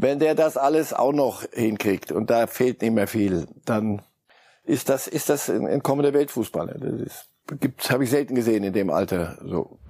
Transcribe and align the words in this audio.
Wenn 0.00 0.20
der 0.20 0.36
das 0.36 0.56
alles 0.56 0.92
auch 0.92 1.12
noch 1.12 1.42
hinkriegt 1.52 2.12
und 2.12 2.30
da 2.30 2.46
fehlt 2.46 2.82
nicht 2.82 2.92
mehr 2.92 3.08
viel, 3.08 3.48
dann 3.64 4.00
ist 4.62 4.88
das, 4.88 5.08
ist 5.08 5.28
das 5.28 5.50
ein, 5.50 5.66
ein 5.66 5.82
kommender 5.82 6.12
Weltfußballer. 6.12 6.74
Das 6.78 7.00
ist, 7.00 7.28
gibt's, 7.58 7.90
habe 7.90 8.04
ich 8.04 8.10
selten 8.10 8.36
gesehen 8.36 8.62
in 8.62 8.72
dem 8.72 8.90
Alter, 8.90 9.38
so. 9.44 9.80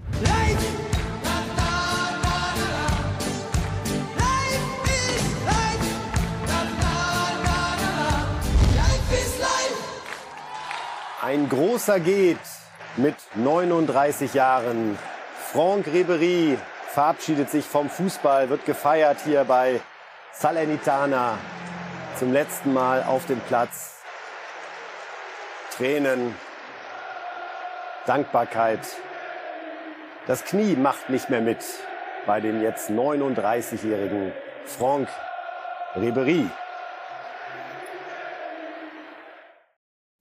Ein 11.21 11.51
großer 11.51 12.01
geht 12.01 12.38
mit 12.97 13.17
39 13.35 14.33
Jahren. 14.33 14.97
Franck 15.53 15.87
Ribery 15.93 16.56
verabschiedet 16.95 17.51
sich 17.51 17.66
vom 17.66 17.91
Fußball, 17.91 18.48
wird 18.48 18.65
gefeiert 18.65 19.19
hier 19.27 19.45
bei 19.45 19.83
Salernitana 20.41 21.36
zum 22.16 22.33
letzten 22.33 22.73
Mal 22.73 23.02
auf 23.02 23.27
dem 23.27 23.41
Platz. 23.41 23.96
Tränen, 25.77 26.33
Dankbarkeit. 28.06 28.79
Das 30.29 30.45
Knie 30.45 30.77
macht 30.77 31.10
nicht 31.10 31.29
mehr 31.29 31.41
mit 31.41 31.59
bei 32.24 32.41
dem 32.41 32.62
jetzt 32.62 32.88
39-jährigen 32.88 34.30
Franck 34.65 35.09
Ribery. 35.96 36.46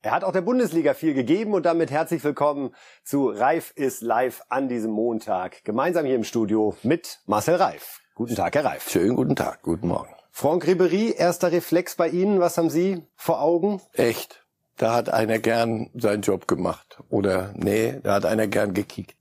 Er 0.02 0.12
hat 0.12 0.24
auch 0.24 0.32
der 0.32 0.42
Bundesliga 0.42 0.96
viel 0.96 1.14
gegeben 1.14 1.54
und 1.54 1.68
damit 1.68 1.92
herzlich 1.92 2.24
willkommen 2.24 2.74
zu 3.04 3.30
Reif 3.30 3.72
ist 3.76 4.02
live 4.02 4.42
an 4.50 4.68
diesem 4.68 4.90
Montag. 4.90 5.64
Gemeinsam 5.64 6.08
hier 6.08 6.16
im 6.16 6.24
Studio 6.24 6.76
mit 6.82 7.20
Marcel 7.28 7.58
Reif. 7.58 8.00
Guten 8.18 8.34
Tag, 8.34 8.56
Herr 8.56 8.66
Reif. 8.66 8.90
Schönen 8.90 9.16
guten 9.16 9.36
Tag, 9.36 9.62
guten 9.62 9.90
Morgen. 9.90 10.10
Franck 10.32 10.66
Ribery, 10.66 11.14
erster 11.16 11.52
Reflex 11.52 11.94
bei 11.94 12.10
Ihnen. 12.10 12.40
Was 12.40 12.58
haben 12.58 12.72
Sie 12.72 13.04
vor 13.16 13.44
Augen? 13.44 13.80
Echt. 13.94 14.44
Da 14.76 14.96
hat 14.96 15.10
einer 15.10 15.38
gern 15.38 15.92
seinen 15.94 16.24
Job 16.24 16.48
gemacht. 16.48 16.98
Oder, 17.10 17.54
nee, 17.54 18.00
da 18.02 18.16
hat 18.16 18.26
einer 18.26 18.48
gern 18.48 18.74
gekickt. 18.74 19.16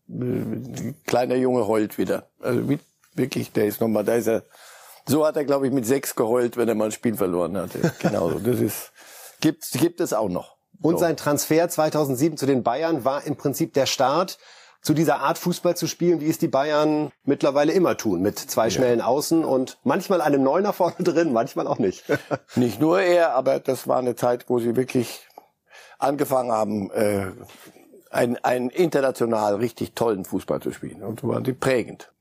Kleiner 1.06 1.34
Junge 1.34 1.66
heult 1.68 1.98
wieder. 1.98 2.30
Also 2.40 2.62
wirklich, 3.14 3.52
der 3.52 3.66
ist 3.66 3.82
nochmal, 3.82 4.02
da 4.02 4.14
ist 4.14 4.28
er, 4.28 4.44
so 5.06 5.26
hat 5.26 5.36
er, 5.36 5.44
glaube 5.44 5.66
ich, 5.66 5.74
mit 5.74 5.84
sechs 5.84 6.14
geheult, 6.14 6.56
wenn 6.56 6.66
er 6.66 6.74
mal 6.74 6.86
ein 6.86 6.92
Spiel 6.92 7.16
verloren 7.16 7.54
hatte. 7.58 7.92
Genauso. 7.98 8.38
Das 8.38 8.60
ist, 8.60 8.92
gibt, 9.42 9.70
gibt 9.72 10.00
es 10.00 10.14
auch 10.14 10.30
noch. 10.30 10.56
Und 10.80 10.98
sein 10.98 11.18
Transfer 11.18 11.68
2007 11.68 12.38
zu 12.38 12.46
den 12.46 12.62
Bayern 12.62 13.04
war 13.04 13.24
im 13.26 13.36
Prinzip 13.36 13.74
der 13.74 13.84
Start 13.84 14.38
zu 14.86 14.94
dieser 14.94 15.18
Art 15.18 15.36
Fußball 15.36 15.76
zu 15.76 15.88
spielen, 15.88 16.20
wie 16.20 16.30
es 16.30 16.38
die 16.38 16.46
Bayern 16.46 17.10
mittlerweile 17.24 17.72
immer 17.72 17.96
tun, 17.96 18.22
mit 18.22 18.38
zwei 18.38 18.70
schnellen 18.70 19.00
Außen 19.00 19.44
und 19.44 19.78
manchmal 19.82 20.20
einem 20.20 20.44
Neuner 20.44 20.72
vorne 20.72 20.94
drin, 21.00 21.32
manchmal 21.32 21.66
auch 21.66 21.80
nicht. 21.80 22.04
nicht 22.54 22.80
nur 22.80 23.00
er, 23.00 23.34
aber 23.34 23.58
das 23.58 23.88
war 23.88 23.98
eine 23.98 24.14
Zeit, 24.14 24.48
wo 24.48 24.60
sie 24.60 24.76
wirklich 24.76 25.26
angefangen 25.98 26.52
haben, 26.52 26.92
äh, 26.92 27.32
einen, 28.10 28.36
einen 28.44 28.70
international 28.70 29.56
richtig 29.56 29.94
tollen 29.94 30.24
Fußball 30.24 30.60
zu 30.60 30.70
spielen. 30.70 31.02
Und 31.02 31.18
so 31.18 31.26
waren 31.30 31.44
sie 31.44 31.52
prägend. 31.52 32.12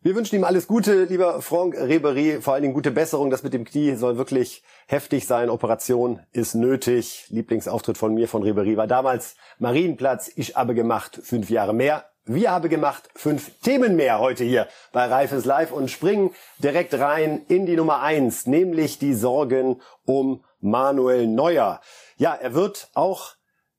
Wir 0.00 0.14
wünschen 0.14 0.36
ihm 0.36 0.44
alles 0.44 0.68
Gute, 0.68 1.06
lieber 1.06 1.42
Franck 1.42 1.74
Ribery, 1.76 2.40
vor 2.40 2.54
allen 2.54 2.62
Dingen 2.62 2.72
gute 2.72 2.92
Besserung. 2.92 3.30
Das 3.30 3.42
mit 3.42 3.52
dem 3.52 3.64
Knie 3.64 3.96
soll 3.96 4.16
wirklich 4.16 4.62
heftig 4.86 5.26
sein. 5.26 5.50
Operation 5.50 6.20
ist 6.30 6.54
nötig. 6.54 7.26
Lieblingsauftritt 7.30 7.98
von 7.98 8.14
mir, 8.14 8.28
von 8.28 8.44
Ribery, 8.44 8.76
war 8.76 8.86
damals 8.86 9.34
Marienplatz. 9.58 10.30
Ich 10.36 10.54
habe 10.54 10.76
gemacht 10.76 11.18
fünf 11.24 11.50
Jahre 11.50 11.74
mehr. 11.74 12.04
Wir 12.26 12.52
haben 12.52 12.68
gemacht 12.68 13.08
fünf 13.16 13.50
Themen 13.58 13.96
mehr 13.96 14.20
heute 14.20 14.44
hier 14.44 14.68
bei 14.92 15.04
Reifes 15.06 15.44
Live 15.44 15.72
und 15.72 15.90
springen 15.90 16.30
direkt 16.58 16.94
rein 16.94 17.42
in 17.48 17.66
die 17.66 17.74
Nummer 17.74 18.00
eins, 18.00 18.46
nämlich 18.46 19.00
die 19.00 19.14
Sorgen 19.14 19.82
um 20.04 20.44
Manuel 20.60 21.26
Neuer. 21.26 21.80
Ja, 22.18 22.34
er 22.34 22.54
wird 22.54 22.88
auch 22.94 23.34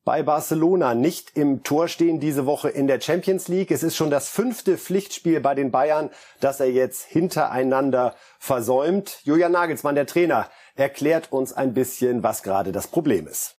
bei 0.09 0.23
Barcelona 0.23 0.95
nicht 0.95 1.37
im 1.37 1.61
Tor 1.61 1.87
stehen 1.87 2.19
diese 2.19 2.47
Woche 2.47 2.67
in 2.67 2.87
der 2.87 2.99
Champions 2.99 3.47
League. 3.47 3.69
Es 3.69 3.83
ist 3.83 3.95
schon 3.95 4.09
das 4.09 4.27
fünfte 4.27 4.75
Pflichtspiel 4.75 5.39
bei 5.39 5.53
den 5.53 5.69
Bayern, 5.69 6.09
das 6.39 6.59
er 6.59 6.71
jetzt 6.71 7.03
hintereinander 7.03 8.15
versäumt. 8.39 9.19
Julian 9.23 9.51
Nagelsmann, 9.51 9.93
der 9.93 10.07
Trainer, 10.07 10.49
erklärt 10.73 11.31
uns 11.31 11.53
ein 11.53 11.75
bisschen, 11.75 12.23
was 12.23 12.41
gerade 12.41 12.71
das 12.71 12.87
Problem 12.87 13.27
ist. 13.27 13.57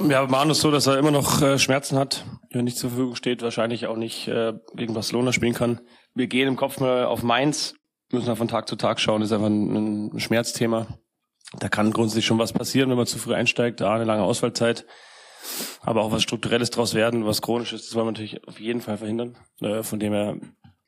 Ja, 0.00 0.26
Manu 0.26 0.50
ist 0.50 0.62
so, 0.62 0.72
dass 0.72 0.88
er 0.88 0.98
immer 0.98 1.12
noch 1.12 1.40
äh, 1.40 1.60
Schmerzen 1.60 1.96
hat, 1.96 2.24
wenn 2.50 2.64
nicht 2.64 2.76
zur 2.76 2.90
Verfügung 2.90 3.14
steht, 3.14 3.42
wahrscheinlich 3.42 3.86
auch 3.86 3.96
nicht 3.96 4.26
äh, 4.26 4.52
gegen 4.74 4.94
Barcelona 4.94 5.32
spielen 5.32 5.54
kann. 5.54 5.80
Wir 6.12 6.26
gehen 6.26 6.48
im 6.48 6.56
Kopf 6.56 6.80
mal 6.80 7.04
auf 7.04 7.22
Mainz, 7.22 7.76
müssen 8.10 8.34
von 8.34 8.48
Tag 8.48 8.68
zu 8.68 8.74
Tag 8.74 8.98
schauen, 8.98 9.20
das 9.20 9.30
ist 9.30 9.34
einfach 9.36 9.46
ein, 9.46 10.10
ein 10.12 10.18
Schmerzthema. 10.18 10.88
Da 11.60 11.68
kann 11.68 11.92
grundsätzlich 11.92 12.26
schon 12.26 12.40
was 12.40 12.52
passieren, 12.52 12.90
wenn 12.90 12.96
man 12.96 13.06
zu 13.06 13.20
früh 13.20 13.34
einsteigt, 13.34 13.80
da 13.80 13.94
eine 13.94 14.02
lange 14.02 14.24
Ausfallzeit. 14.24 14.86
Aber 15.80 16.02
auch 16.02 16.12
was 16.12 16.22
Strukturelles 16.22 16.70
draus 16.70 16.94
werden, 16.94 17.26
was 17.26 17.42
Chronisches, 17.42 17.86
das 17.86 17.94
wollen 17.94 18.06
wir 18.06 18.12
natürlich 18.12 18.46
auf 18.46 18.60
jeden 18.60 18.80
Fall 18.80 18.98
verhindern. 18.98 19.36
Äh, 19.60 19.82
von 19.82 19.98
dem 19.98 20.12
her, 20.12 20.36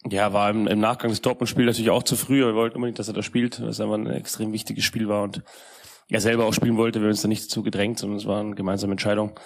ja, 0.09 0.33
war 0.33 0.50
im, 0.50 0.67
im 0.67 0.81
Nachgang 0.81 1.11
des 1.11 1.22
Dortmund-Spiels 1.22 1.67
natürlich 1.67 1.91
auch 1.91 2.03
zu 2.03 2.17
früh. 2.17 2.44
Wir 2.44 2.55
wollten 2.55 2.77
unbedingt, 2.77 2.99
dass 2.99 3.09
er 3.09 3.15
da 3.15 3.22
spielt, 3.22 3.61
weil 3.61 3.69
es 3.69 3.81
einfach 3.81 3.94
ein 3.94 4.06
extrem 4.06 4.53
wichtiges 4.53 4.84
Spiel 4.84 5.09
war 5.09 5.22
und 5.22 5.43
er 6.09 6.21
selber 6.21 6.47
auch 6.47 6.55
spielen 6.55 6.77
wollte. 6.77 7.00
Wir 7.00 7.06
haben 7.06 7.12
uns 7.12 7.22
da 7.22 7.28
nicht 7.28 7.44
dazu 7.44 7.62
gedrängt, 7.62 7.99
sondern 7.99 8.19
es 8.19 8.27
war 8.27 8.41
eine 8.41 8.55
gemeinsame 8.55 8.93
Entscheidung. 8.93 9.39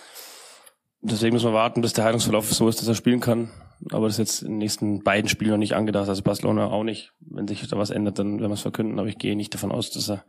Deswegen 1.02 1.32
müssen 1.32 1.48
wir 1.48 1.54
warten, 1.54 1.80
bis 1.80 1.94
der 1.94 2.04
Heilungsverlauf 2.04 2.52
so 2.52 2.68
ist, 2.68 2.80
dass 2.80 2.88
er 2.88 2.94
spielen 2.94 3.20
kann. 3.20 3.50
Aber 3.90 4.06
das 4.06 4.18
ist 4.18 4.18
jetzt 4.18 4.42
in 4.42 4.50
den 4.50 4.58
nächsten 4.58 5.02
beiden 5.02 5.30
Spielen 5.30 5.52
noch 5.52 5.56
nicht 5.56 5.74
angedacht. 5.74 6.08
Also 6.08 6.22
Barcelona 6.22 6.66
auch 6.66 6.84
nicht. 6.84 7.12
Wenn 7.20 7.48
sich 7.48 7.66
da 7.66 7.78
was 7.78 7.88
ändert, 7.88 8.18
dann 8.18 8.38
werden 8.38 8.50
wir 8.50 8.54
es 8.54 8.60
verkünden. 8.60 8.98
Aber 8.98 9.08
ich 9.08 9.16
gehe 9.16 9.34
nicht 9.34 9.54
davon 9.54 9.72
aus, 9.72 9.90
dass 9.90 10.10
er 10.10 10.24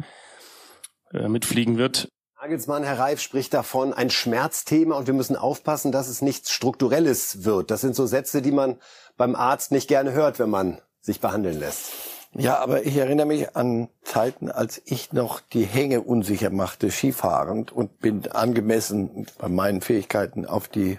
äh, 1.13 1.27
mitfliegen 1.27 1.77
wird. 1.77 2.09
Nagelsmann, 2.41 2.83
Herr 2.83 2.97
Reif, 2.97 3.21
spricht 3.21 3.53
davon, 3.53 3.93
ein 3.93 4.09
Schmerzthema 4.09 4.95
und 4.95 5.05
wir 5.05 5.13
müssen 5.13 5.35
aufpassen, 5.35 5.91
dass 5.91 6.07
es 6.07 6.23
nichts 6.23 6.49
Strukturelles 6.49 7.45
wird. 7.45 7.69
Das 7.69 7.81
sind 7.81 7.95
so 7.95 8.07
Sätze, 8.07 8.41
die 8.41 8.51
man 8.51 8.77
beim 9.15 9.35
Arzt 9.35 9.71
nicht 9.71 9.87
gerne 9.87 10.13
hört, 10.13 10.39
wenn 10.39 10.49
man 10.49 10.81
sich 11.01 11.19
behandeln 11.19 11.59
lässt. 11.59 11.91
Ja, 12.33 12.57
aber 12.57 12.83
ich 12.83 12.97
erinnere 12.97 13.27
mich 13.27 13.55
an 13.55 13.89
Zeiten, 14.01 14.49
als 14.49 14.81
ich 14.85 15.13
noch 15.13 15.39
die 15.39 15.65
Hänge 15.65 16.01
unsicher 16.01 16.49
machte, 16.49 16.89
skifahrend 16.89 17.71
und 17.71 17.99
bin 17.99 18.31
angemessen 18.31 19.27
bei 19.37 19.47
meinen 19.47 19.81
Fähigkeiten 19.81 20.47
auf 20.47 20.67
die 20.67 20.97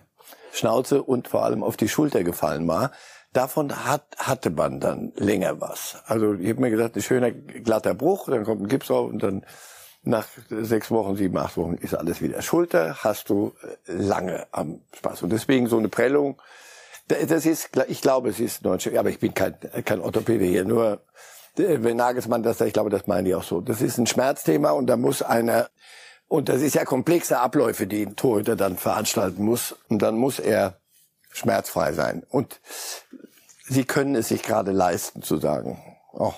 Schnauze 0.52 1.02
und 1.02 1.26
vor 1.26 1.42
allem 1.42 1.64
auf 1.64 1.76
die 1.76 1.88
Schulter 1.88 2.22
gefallen 2.22 2.69
war. 2.69 2.92
Davon 3.32 3.84
hat, 3.84 4.04
hatte 4.16 4.50
man 4.50 4.78
dann 4.78 5.10
länger 5.16 5.60
was. 5.60 5.97
Also 6.06 6.34
ich 6.34 6.50
habe 6.50 6.60
mir 6.60 6.70
gesagt, 6.70 6.94
ein 6.94 7.02
schöner 7.02 7.32
glatter 7.32 7.94
Bruch, 7.94 8.28
dann 8.28 8.44
kommt 8.44 8.62
ein 8.62 8.69
Gips 8.69 8.92
auf 8.92 9.10
und 9.10 9.25
dann 9.25 9.44
nach 10.02 10.26
sechs 10.50 10.90
Wochen, 10.90 11.16
sieben, 11.16 11.36
acht 11.38 11.56
Wochen 11.56 11.74
ist 11.74 11.94
alles 11.94 12.20
wieder 12.20 12.42
Schulter, 12.42 12.96
hast 13.04 13.28
du 13.28 13.54
äh, 13.86 13.92
lange 13.92 14.46
am 14.50 14.80
Spaß. 14.96 15.22
Und 15.22 15.30
deswegen 15.30 15.68
so 15.68 15.78
eine 15.78 15.88
Prellung, 15.88 16.40
das 17.08 17.46
ist, 17.46 17.70
ich 17.88 18.00
glaube, 18.00 18.30
es 18.30 18.40
ist 18.40 18.64
deutsche, 18.64 18.98
aber 18.98 19.10
ich 19.10 19.18
bin 19.18 19.34
kein, 19.34 19.54
kein 19.84 20.00
Orthopäde 20.00 20.44
hier, 20.44 20.64
nur 20.64 21.02
äh, 21.56 21.78
wenn 21.80 21.96
Nagelsmann 21.96 22.42
das 22.42 22.58
sagt, 22.58 22.68
ich 22.68 22.74
glaube, 22.74 22.90
das 22.90 23.06
meine 23.06 23.28
ich 23.28 23.34
auch 23.34 23.42
so. 23.42 23.60
Das 23.60 23.80
ist 23.80 23.98
ein 23.98 24.06
Schmerzthema 24.06 24.70
und 24.70 24.86
da 24.86 24.96
muss 24.96 25.22
einer, 25.22 25.68
und 26.28 26.48
das 26.48 26.62
ist 26.62 26.74
ja 26.74 26.84
komplexe 26.84 27.38
Abläufe, 27.38 27.86
die 27.86 28.06
ein 28.06 28.16
Torhüter 28.16 28.56
dann 28.56 28.76
veranstalten 28.76 29.44
muss, 29.44 29.76
und 29.88 30.00
dann 30.00 30.16
muss 30.16 30.38
er 30.38 30.78
schmerzfrei 31.30 31.92
sein. 31.92 32.24
Und 32.28 32.60
sie 33.69 33.84
können 33.84 34.14
es 34.14 34.28
sich 34.28 34.42
gerade 34.42 34.72
leisten 34.72 35.22
zu 35.22 35.38
sagen, 35.38 35.80
oh, 36.12 36.32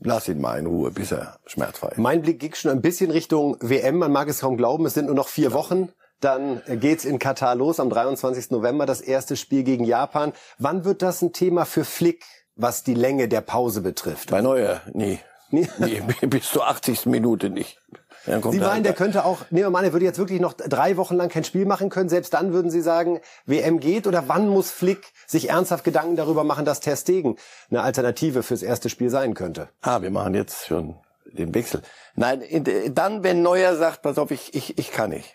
Lass 0.00 0.28
ihn 0.28 0.40
mal 0.40 0.58
in 0.58 0.66
Ruhe, 0.66 0.90
bis 0.90 1.12
er 1.12 1.38
schmerzfrei 1.46 1.88
ist. 1.88 1.98
Mein 1.98 2.22
Blick 2.22 2.38
geht 2.38 2.56
schon 2.56 2.70
ein 2.70 2.82
bisschen 2.82 3.10
Richtung 3.10 3.56
WM. 3.60 3.96
Man 3.98 4.12
mag 4.12 4.28
es 4.28 4.40
kaum 4.40 4.56
glauben, 4.56 4.86
es 4.86 4.94
sind 4.94 5.06
nur 5.06 5.14
noch 5.14 5.28
vier 5.28 5.52
Wochen. 5.52 5.90
Dann 6.20 6.62
geht's 6.66 7.04
in 7.04 7.18
Katar 7.18 7.54
los 7.54 7.78
am 7.78 7.90
23. 7.90 8.50
November, 8.50 8.86
das 8.86 9.00
erste 9.00 9.36
Spiel 9.36 9.64
gegen 9.64 9.84
Japan. 9.84 10.32
Wann 10.58 10.84
wird 10.84 11.02
das 11.02 11.20
ein 11.22 11.32
Thema 11.32 11.64
für 11.66 11.84
Flick, 11.84 12.24
was 12.54 12.82
die 12.84 12.94
Länge 12.94 13.28
der 13.28 13.42
Pause 13.42 13.82
betrifft? 13.82 14.30
Bei 14.30 14.40
Neuer, 14.40 14.80
nie. 14.92 15.18
Nie? 15.50 15.68
nee, 15.78 16.02
bis 16.26 16.50
zur 16.50 16.66
80. 16.66 17.06
Minute 17.06 17.50
nicht. 17.50 17.78
Sie 18.26 18.58
meinen, 18.58 18.82
der 18.82 18.92
könnte 18.92 19.24
auch, 19.24 19.42
nehmen 19.50 19.66
wir 19.66 19.70
mal, 19.70 19.84
er 19.84 19.92
würde 19.92 20.04
jetzt 20.04 20.18
wirklich 20.18 20.40
noch 20.40 20.52
drei 20.52 20.96
Wochen 20.96 21.14
lang 21.14 21.28
kein 21.28 21.44
Spiel 21.44 21.64
machen 21.64 21.90
können. 21.90 22.08
Selbst 22.08 22.34
dann 22.34 22.52
würden 22.52 22.70
Sie 22.70 22.80
sagen, 22.80 23.20
WM 23.46 23.78
geht? 23.78 24.06
Oder 24.06 24.24
wann 24.26 24.48
muss 24.48 24.70
Flick 24.70 25.12
sich 25.26 25.50
ernsthaft 25.50 25.84
Gedanken 25.84 26.16
darüber 26.16 26.42
machen, 26.42 26.64
dass 26.64 26.80
Ter 26.80 26.96
Stegen 26.96 27.36
eine 27.70 27.82
Alternative 27.82 28.42
fürs 28.42 28.62
erste 28.62 28.88
Spiel 28.88 29.10
sein 29.10 29.34
könnte? 29.34 29.68
Ah, 29.80 30.02
wir 30.02 30.10
machen 30.10 30.34
jetzt 30.34 30.66
schon 30.66 30.96
den 31.24 31.54
Wechsel. 31.54 31.82
Nein, 32.14 32.42
dann, 32.90 33.22
wenn 33.22 33.42
Neuer 33.42 33.76
sagt, 33.76 34.02
pass 34.02 34.18
auf, 34.18 34.30
ich, 34.30 34.54
ich, 34.54 34.78
ich 34.78 34.90
kann 34.90 35.10
nicht. 35.10 35.34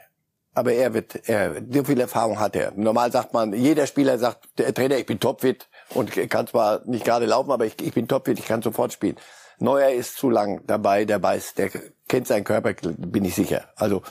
Aber 0.54 0.74
er 0.74 0.94
wird, 0.94 1.30
er, 1.30 1.62
so 1.70 1.86
viel 1.86 2.00
Erfahrung 2.00 2.40
hat 2.40 2.58
er. 2.58 2.74
Normal 2.76 3.12
sagt 3.12 3.34
man, 3.34 3.54
jeder 3.54 3.88
Spieler 3.88 4.18
sagt, 4.18 4.60
der 4.60 4.74
Trainer, 4.74 4.98
ich 4.98 5.06
bin 5.06 5.20
topfit 5.20 5.70
und 5.94 6.12
kann 6.30 6.48
zwar 6.48 6.82
nicht 6.86 7.06
gerade 7.06 7.26
laufen, 7.26 7.52
aber 7.52 7.66
ich, 7.66 7.82
ich 7.82 7.94
bin 7.94 8.08
topfit, 8.08 8.38
ich 8.38 8.46
kann 8.46 8.62
sofort 8.62 8.92
spielen. 8.92 9.16
Neuer 9.62 9.90
ist 9.90 10.18
zu 10.18 10.30
lang 10.30 10.62
dabei, 10.68 11.06
der 11.06 11.22
weiß, 11.22 11.54
der 11.56 11.70
kennt 12.08 12.28
seinen 12.28 12.44
Körper, 12.44 12.74
bin 12.74 13.26
ich 13.26 13.36
sicher. 13.36 13.66
Also 13.76 14.02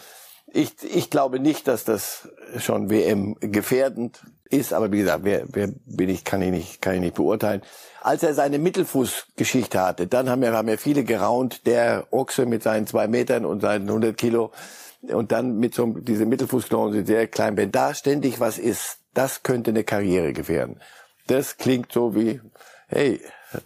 Ich, 0.52 0.72
ich 0.82 1.10
glaube 1.10 1.38
nicht, 1.38 1.68
dass 1.68 1.84
das 1.84 2.28
schon 2.58 2.90
WM 2.90 3.36
gefährdend 3.40 4.20
ist, 4.48 4.72
aber 4.72 4.90
wie 4.90 4.98
gesagt, 4.98 5.22
wer, 5.22 5.44
wer 5.48 5.68
bin 5.86 6.08
ich, 6.08 6.24
kann 6.24 6.42
ich 6.42 6.50
nicht, 6.50 6.82
kann 6.82 6.94
ich 6.94 7.00
nicht 7.00 7.14
beurteilen. 7.14 7.62
Als 8.00 8.24
er 8.24 8.34
seine 8.34 8.58
Mittelfußgeschichte 8.58 9.80
hatte, 9.80 10.08
dann 10.08 10.28
haben 10.28 10.42
ja, 10.42 10.52
haben 10.52 10.68
ja 10.68 10.76
viele 10.76 11.04
geraunt, 11.04 11.66
der 11.66 12.06
Ochse 12.10 12.46
mit 12.46 12.64
seinen 12.64 12.88
zwei 12.88 13.06
Metern 13.06 13.44
und 13.44 13.60
seinen 13.60 13.88
100 13.88 14.16
Kilo 14.16 14.50
und 15.02 15.30
dann 15.30 15.58
mit 15.58 15.74
so 15.74 15.86
diese 15.86 16.26
Mittelfußknochen 16.26 16.92
sind 16.92 17.06
sehr 17.06 17.28
klein. 17.28 17.56
Wenn 17.56 17.70
da 17.70 17.94
ständig 17.94 18.40
was 18.40 18.58
ist, 18.58 18.98
das 19.14 19.44
könnte 19.44 19.70
eine 19.70 19.84
Karriere 19.84 20.32
gefährden. 20.32 20.80
Das 21.28 21.58
klingt 21.58 21.92
so 21.92 22.16
wie, 22.16 22.40
hey, 22.88 23.20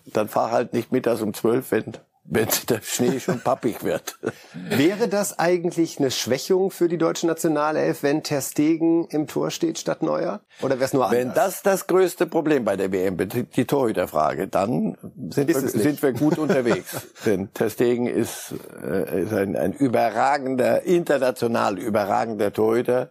dann 0.07 0.29
fahr 0.29 0.51
halt 0.51 0.73
nicht 0.73 0.93
mittags 0.93 1.21
um 1.21 1.35
zwölf, 1.35 1.71
wenn 1.71 1.95
wenn 2.25 2.49
der 2.69 2.81
Schnee 2.83 3.21
schon 3.21 3.41
pappig 3.41 3.85
wird. 3.85 4.19
Wäre 4.55 5.09
das 5.09 5.39
eigentlich 5.39 5.99
eine 5.99 6.11
Schwächung 6.11 6.71
für 6.71 6.89
die 6.89 6.99
deutsche 6.99 7.27
Nationalelf, 7.27 8.03
wenn 8.03 8.23
Ter 8.23 8.41
Stegen 8.41 9.07
im 9.09 9.27
Tor 9.27 9.51
steht 9.51 9.79
statt 9.79 10.03
Neuer? 10.03 10.41
Oder 10.63 10.77
wäre 10.77 10.87
es 10.87 10.93
nur 10.93 11.05
anders? 11.05 11.19
Wenn 11.19 11.35
das 11.35 11.63
das 11.63 11.87
größte 11.87 12.27
Problem 12.27 12.65
bei 12.65 12.77
der 12.77 12.93
WM 12.93 13.17
betrifft, 13.17 13.57
die 13.57 13.67
Torhüterfrage, 13.67 14.49
dann 14.49 14.97
sind, 15.31 15.49
wir, 15.49 15.61
sind 15.61 16.03
wir 16.03 16.13
gut 16.13 16.39
unterwegs. 16.39 17.07
Denn 17.27 17.53
Ter 17.53 17.71
Stegen 17.71 18.07
ist, 18.07 18.55
äh, 18.83 19.23
ist 19.23 19.33
ein, 19.33 19.57
ein 19.57 19.73
überragender, 19.73 20.83
international 20.83 21.79
überragender 21.79 22.53
Torhüter, 22.53 23.11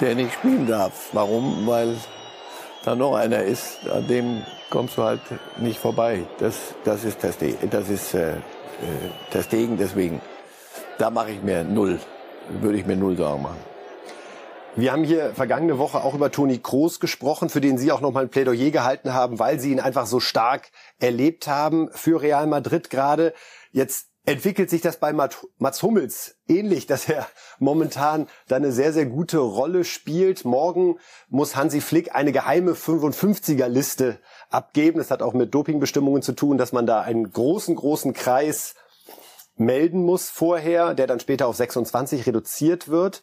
der 0.00 0.14
nicht 0.14 0.32
spielen 0.34 0.66
darf. 0.66 1.10
Warum? 1.12 1.66
Weil 1.66 1.96
da 2.84 2.94
noch 2.94 3.16
einer 3.16 3.42
ist, 3.42 3.88
an 3.88 4.06
dem 4.06 4.42
kommst 4.70 4.96
du 4.96 5.02
halt 5.02 5.20
nicht 5.58 5.78
vorbei. 5.78 6.24
Das, 6.38 6.74
das 6.84 7.04
ist 7.04 7.20
Testegen, 7.20 7.70
das 7.70 7.88
ist 7.88 8.14
äh, 8.14 8.32
äh, 8.32 8.38
Testegen, 9.30 9.76
deswegen. 9.76 10.20
Da 10.98 11.10
mache 11.10 11.32
ich 11.32 11.42
mir 11.42 11.62
null, 11.62 12.00
würde 12.48 12.78
ich 12.78 12.86
mir 12.86 12.96
null 12.96 13.16
Sorgen 13.16 13.42
machen. 13.42 13.76
Wir 14.78 14.92
haben 14.92 15.04
hier 15.04 15.32
vergangene 15.34 15.78
Woche 15.78 16.02
auch 16.04 16.12
über 16.12 16.30
Toni 16.30 16.58
Kroos 16.58 17.00
gesprochen, 17.00 17.48
für 17.48 17.62
den 17.62 17.78
Sie 17.78 17.92
auch 17.92 18.02
nochmal 18.02 18.24
ein 18.24 18.28
Plädoyer 18.28 18.70
gehalten 18.70 19.14
haben, 19.14 19.38
weil 19.38 19.58
Sie 19.58 19.72
ihn 19.72 19.80
einfach 19.80 20.06
so 20.06 20.20
stark 20.20 20.70
erlebt 20.98 21.48
haben 21.48 21.88
für 21.92 22.20
Real 22.20 22.46
Madrid 22.46 22.90
gerade. 22.90 23.32
Jetzt 23.72 24.08
entwickelt 24.26 24.68
sich 24.68 24.80
das 24.82 24.98
bei 24.98 25.12
Mats 25.12 25.82
Hummels 25.82 26.36
ähnlich, 26.48 26.86
dass 26.86 27.08
er 27.08 27.26
momentan 27.58 28.26
da 28.48 28.56
eine 28.56 28.72
sehr, 28.72 28.92
sehr 28.92 29.06
gute 29.06 29.38
Rolle 29.38 29.84
spielt. 29.84 30.44
Morgen 30.44 30.98
muss 31.28 31.56
Hansi 31.56 31.80
Flick 31.80 32.14
eine 32.14 32.32
geheime 32.32 32.72
55er-Liste 32.72 34.18
abgeben. 34.50 34.98
Das 34.98 35.10
hat 35.10 35.22
auch 35.22 35.32
mit 35.32 35.54
Dopingbestimmungen 35.54 36.22
zu 36.22 36.32
tun, 36.32 36.58
dass 36.58 36.72
man 36.72 36.86
da 36.86 37.00
einen 37.00 37.30
großen, 37.30 37.76
großen 37.76 38.12
Kreis 38.12 38.74
melden 39.56 40.04
muss 40.04 40.28
vorher, 40.28 40.94
der 40.94 41.06
dann 41.06 41.20
später 41.20 41.46
auf 41.46 41.56
26 41.56 42.26
reduziert 42.26 42.88
wird. 42.88 43.22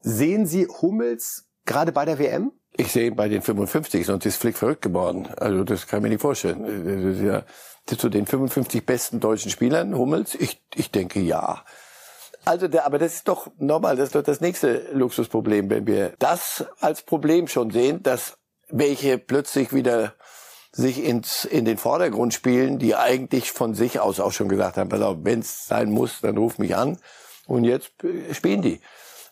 Sehen 0.00 0.46
Sie 0.46 0.66
Hummels 0.66 1.48
gerade 1.64 1.92
bei 1.92 2.04
der 2.04 2.18
WM? 2.18 2.52
Ich 2.76 2.92
sehe 2.92 3.08
ihn 3.08 3.16
bei 3.16 3.28
den 3.28 3.42
55, 3.42 4.06
sonst 4.06 4.24
ist 4.24 4.36
Flick 4.36 4.56
verrückt 4.56 4.82
geworden. 4.82 5.28
Also 5.36 5.64
das 5.64 5.86
kann 5.86 5.98
ich 5.98 6.02
mir 6.04 6.08
nicht 6.10 6.22
vorstellen. 6.22 6.62
Das 6.84 7.16
ist 7.16 7.22
ja 7.22 7.42
zu 7.86 8.08
den 8.08 8.26
55 8.26 8.84
besten 8.86 9.20
deutschen 9.20 9.50
Spielern, 9.50 9.96
Hummels? 9.96 10.34
Ich, 10.34 10.60
ich 10.74 10.90
denke 10.90 11.20
ja. 11.20 11.64
Also, 12.44 12.66
der, 12.68 12.86
aber 12.86 12.98
das 12.98 13.14
ist 13.14 13.28
doch 13.28 13.48
normal, 13.58 13.96
das 13.96 14.06
ist 14.06 14.14
doch 14.14 14.22
das 14.22 14.40
nächste 14.40 14.88
Luxusproblem, 14.92 15.70
wenn 15.70 15.86
wir 15.86 16.14
das 16.18 16.64
als 16.80 17.02
Problem 17.02 17.46
schon 17.46 17.70
sehen, 17.70 18.02
dass 18.02 18.38
welche 18.68 19.18
plötzlich 19.18 19.72
wieder 19.72 20.14
sich 20.72 21.04
ins, 21.04 21.44
in 21.44 21.64
den 21.64 21.76
Vordergrund 21.76 22.32
spielen, 22.32 22.78
die 22.78 22.96
eigentlich 22.96 23.52
von 23.52 23.74
sich 23.74 24.00
aus 24.00 24.20
auch 24.20 24.32
schon 24.32 24.48
gesagt 24.48 24.78
haben, 24.78 24.88
pass 24.88 25.02
auf, 25.02 25.18
wenn 25.22 25.40
es 25.40 25.66
sein 25.66 25.90
muss, 25.90 26.20
dann 26.22 26.38
ruf 26.38 26.58
mich 26.58 26.74
an. 26.74 26.98
Und 27.46 27.64
jetzt 27.64 27.92
spielen 28.32 28.62
die. 28.62 28.80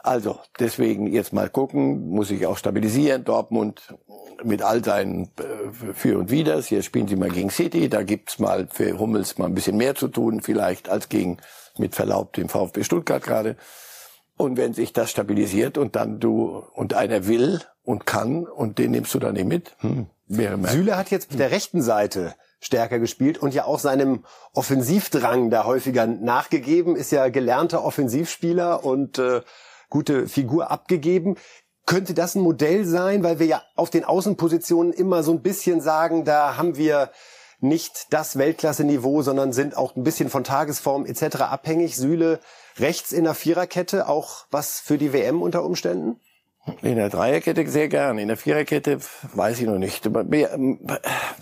Also, 0.03 0.39
deswegen 0.59 1.07
jetzt 1.07 1.33
mal 1.33 1.51
gucken, 1.51 2.09
muss 2.09 2.31
ich 2.31 2.47
auch 2.47 2.57
stabilisieren. 2.57 3.25
Dortmund 3.25 3.95
mit 4.43 4.63
all 4.63 4.83
seinen 4.83 5.25
äh, 5.39 5.93
Für 5.93 6.19
und 6.19 6.31
Widers. 6.31 6.67
Hier 6.67 6.83
spielen 6.83 7.09
sie 7.09 7.17
mal 7.17 7.31
gegen 7.31 7.51
City. 7.51 7.89
Da 7.89 8.03
gibt's 8.03 8.39
mal 8.39 8.69
für 8.71 8.99
Hummels 8.99 9.37
mal 9.39 9.47
ein 9.47 9.55
bisschen 9.55 9.77
mehr 9.77 9.95
zu 9.95 10.09
tun, 10.09 10.41
vielleicht 10.41 10.89
als 10.89 11.09
gegen, 11.09 11.39
mit 11.77 11.95
Verlaub, 11.95 12.33
dem 12.33 12.49
VfB 12.49 12.83
Stuttgart 12.83 13.23
gerade. 13.23 13.57
Und 14.37 14.57
wenn 14.57 14.73
sich 14.73 14.95
das 14.95 15.11
stabilisiert 15.11 15.77
und 15.77 15.97
dann 15.97 16.19
du, 16.19 16.65
und 16.75 16.95
einer 16.95 17.27
will 17.27 17.61
und 17.83 18.07
kann 18.07 18.47
und 18.47 18.79
den 18.79 18.93
nimmst 18.93 19.13
du 19.13 19.19
dann 19.19 19.35
nicht 19.35 19.47
mit, 19.47 19.77
hm. 19.81 20.07
Süle 20.29 20.97
hat 20.97 21.11
jetzt 21.11 21.31
auf 21.31 21.37
der 21.37 21.51
rechten 21.51 21.83
Seite 21.83 22.35
stärker 22.61 22.99
gespielt 22.99 23.39
und 23.39 23.53
ja 23.53 23.65
auch 23.65 23.79
seinem 23.79 24.25
Offensivdrang 24.53 25.51
da 25.51 25.65
häufiger 25.65 26.07
nachgegeben, 26.07 26.95
ist 26.95 27.11
ja 27.11 27.29
gelernter 27.29 27.85
Offensivspieler 27.85 28.85
und 28.85 29.19
äh, 29.19 29.41
gute 29.91 30.29
Figur 30.29 30.71
abgegeben. 30.71 31.37
Könnte 31.87 32.15
das 32.15 32.35
ein 32.35 32.43
Modell 32.43 32.85
sein, 32.87 33.23
weil 33.23 33.39
wir 33.39 33.47
ja 33.47 33.63
auf 33.77 33.91
den 33.91 34.05
Außenpositionen 34.05 34.93
immer 34.93 35.23
so 35.23 35.33
ein 35.33 35.43
bisschen 35.43 35.81
sagen, 35.81 36.25
da 36.25 36.57
haben 36.57 36.77
wir 36.77 37.11
nicht 37.61 38.07
das 38.11 38.39
Weltklasse-Niveau, 38.39 39.23
sondern 39.23 39.53
sind 39.53 39.77
auch 39.77 39.95
ein 39.95 40.03
bisschen 40.03 40.31
von 40.31 40.45
Tagesform 40.45 41.05
etc. 41.05 41.43
abhängig. 41.43 41.97
Sühle 41.97 42.41
rechts 42.79 43.13
in 43.13 43.25
der 43.25 43.35
Viererkette 43.35 44.09
auch 44.09 44.47
was 44.51 44.81
für 44.81 44.97
die 44.97 45.13
WM 45.13 45.43
unter 45.43 45.65
Umständen? 45.65 46.21
In 46.83 46.97
der 46.97 47.09
Dreierkette 47.09 47.67
sehr 47.69 47.89
gern. 47.89 48.19
In 48.19 48.29
der 48.29 48.37
Viererkette 48.37 48.99
weiß 49.35 49.61
ich 49.61 49.67
noch 49.67 49.79
nicht. 49.79 50.05
Ähm, 50.07 50.79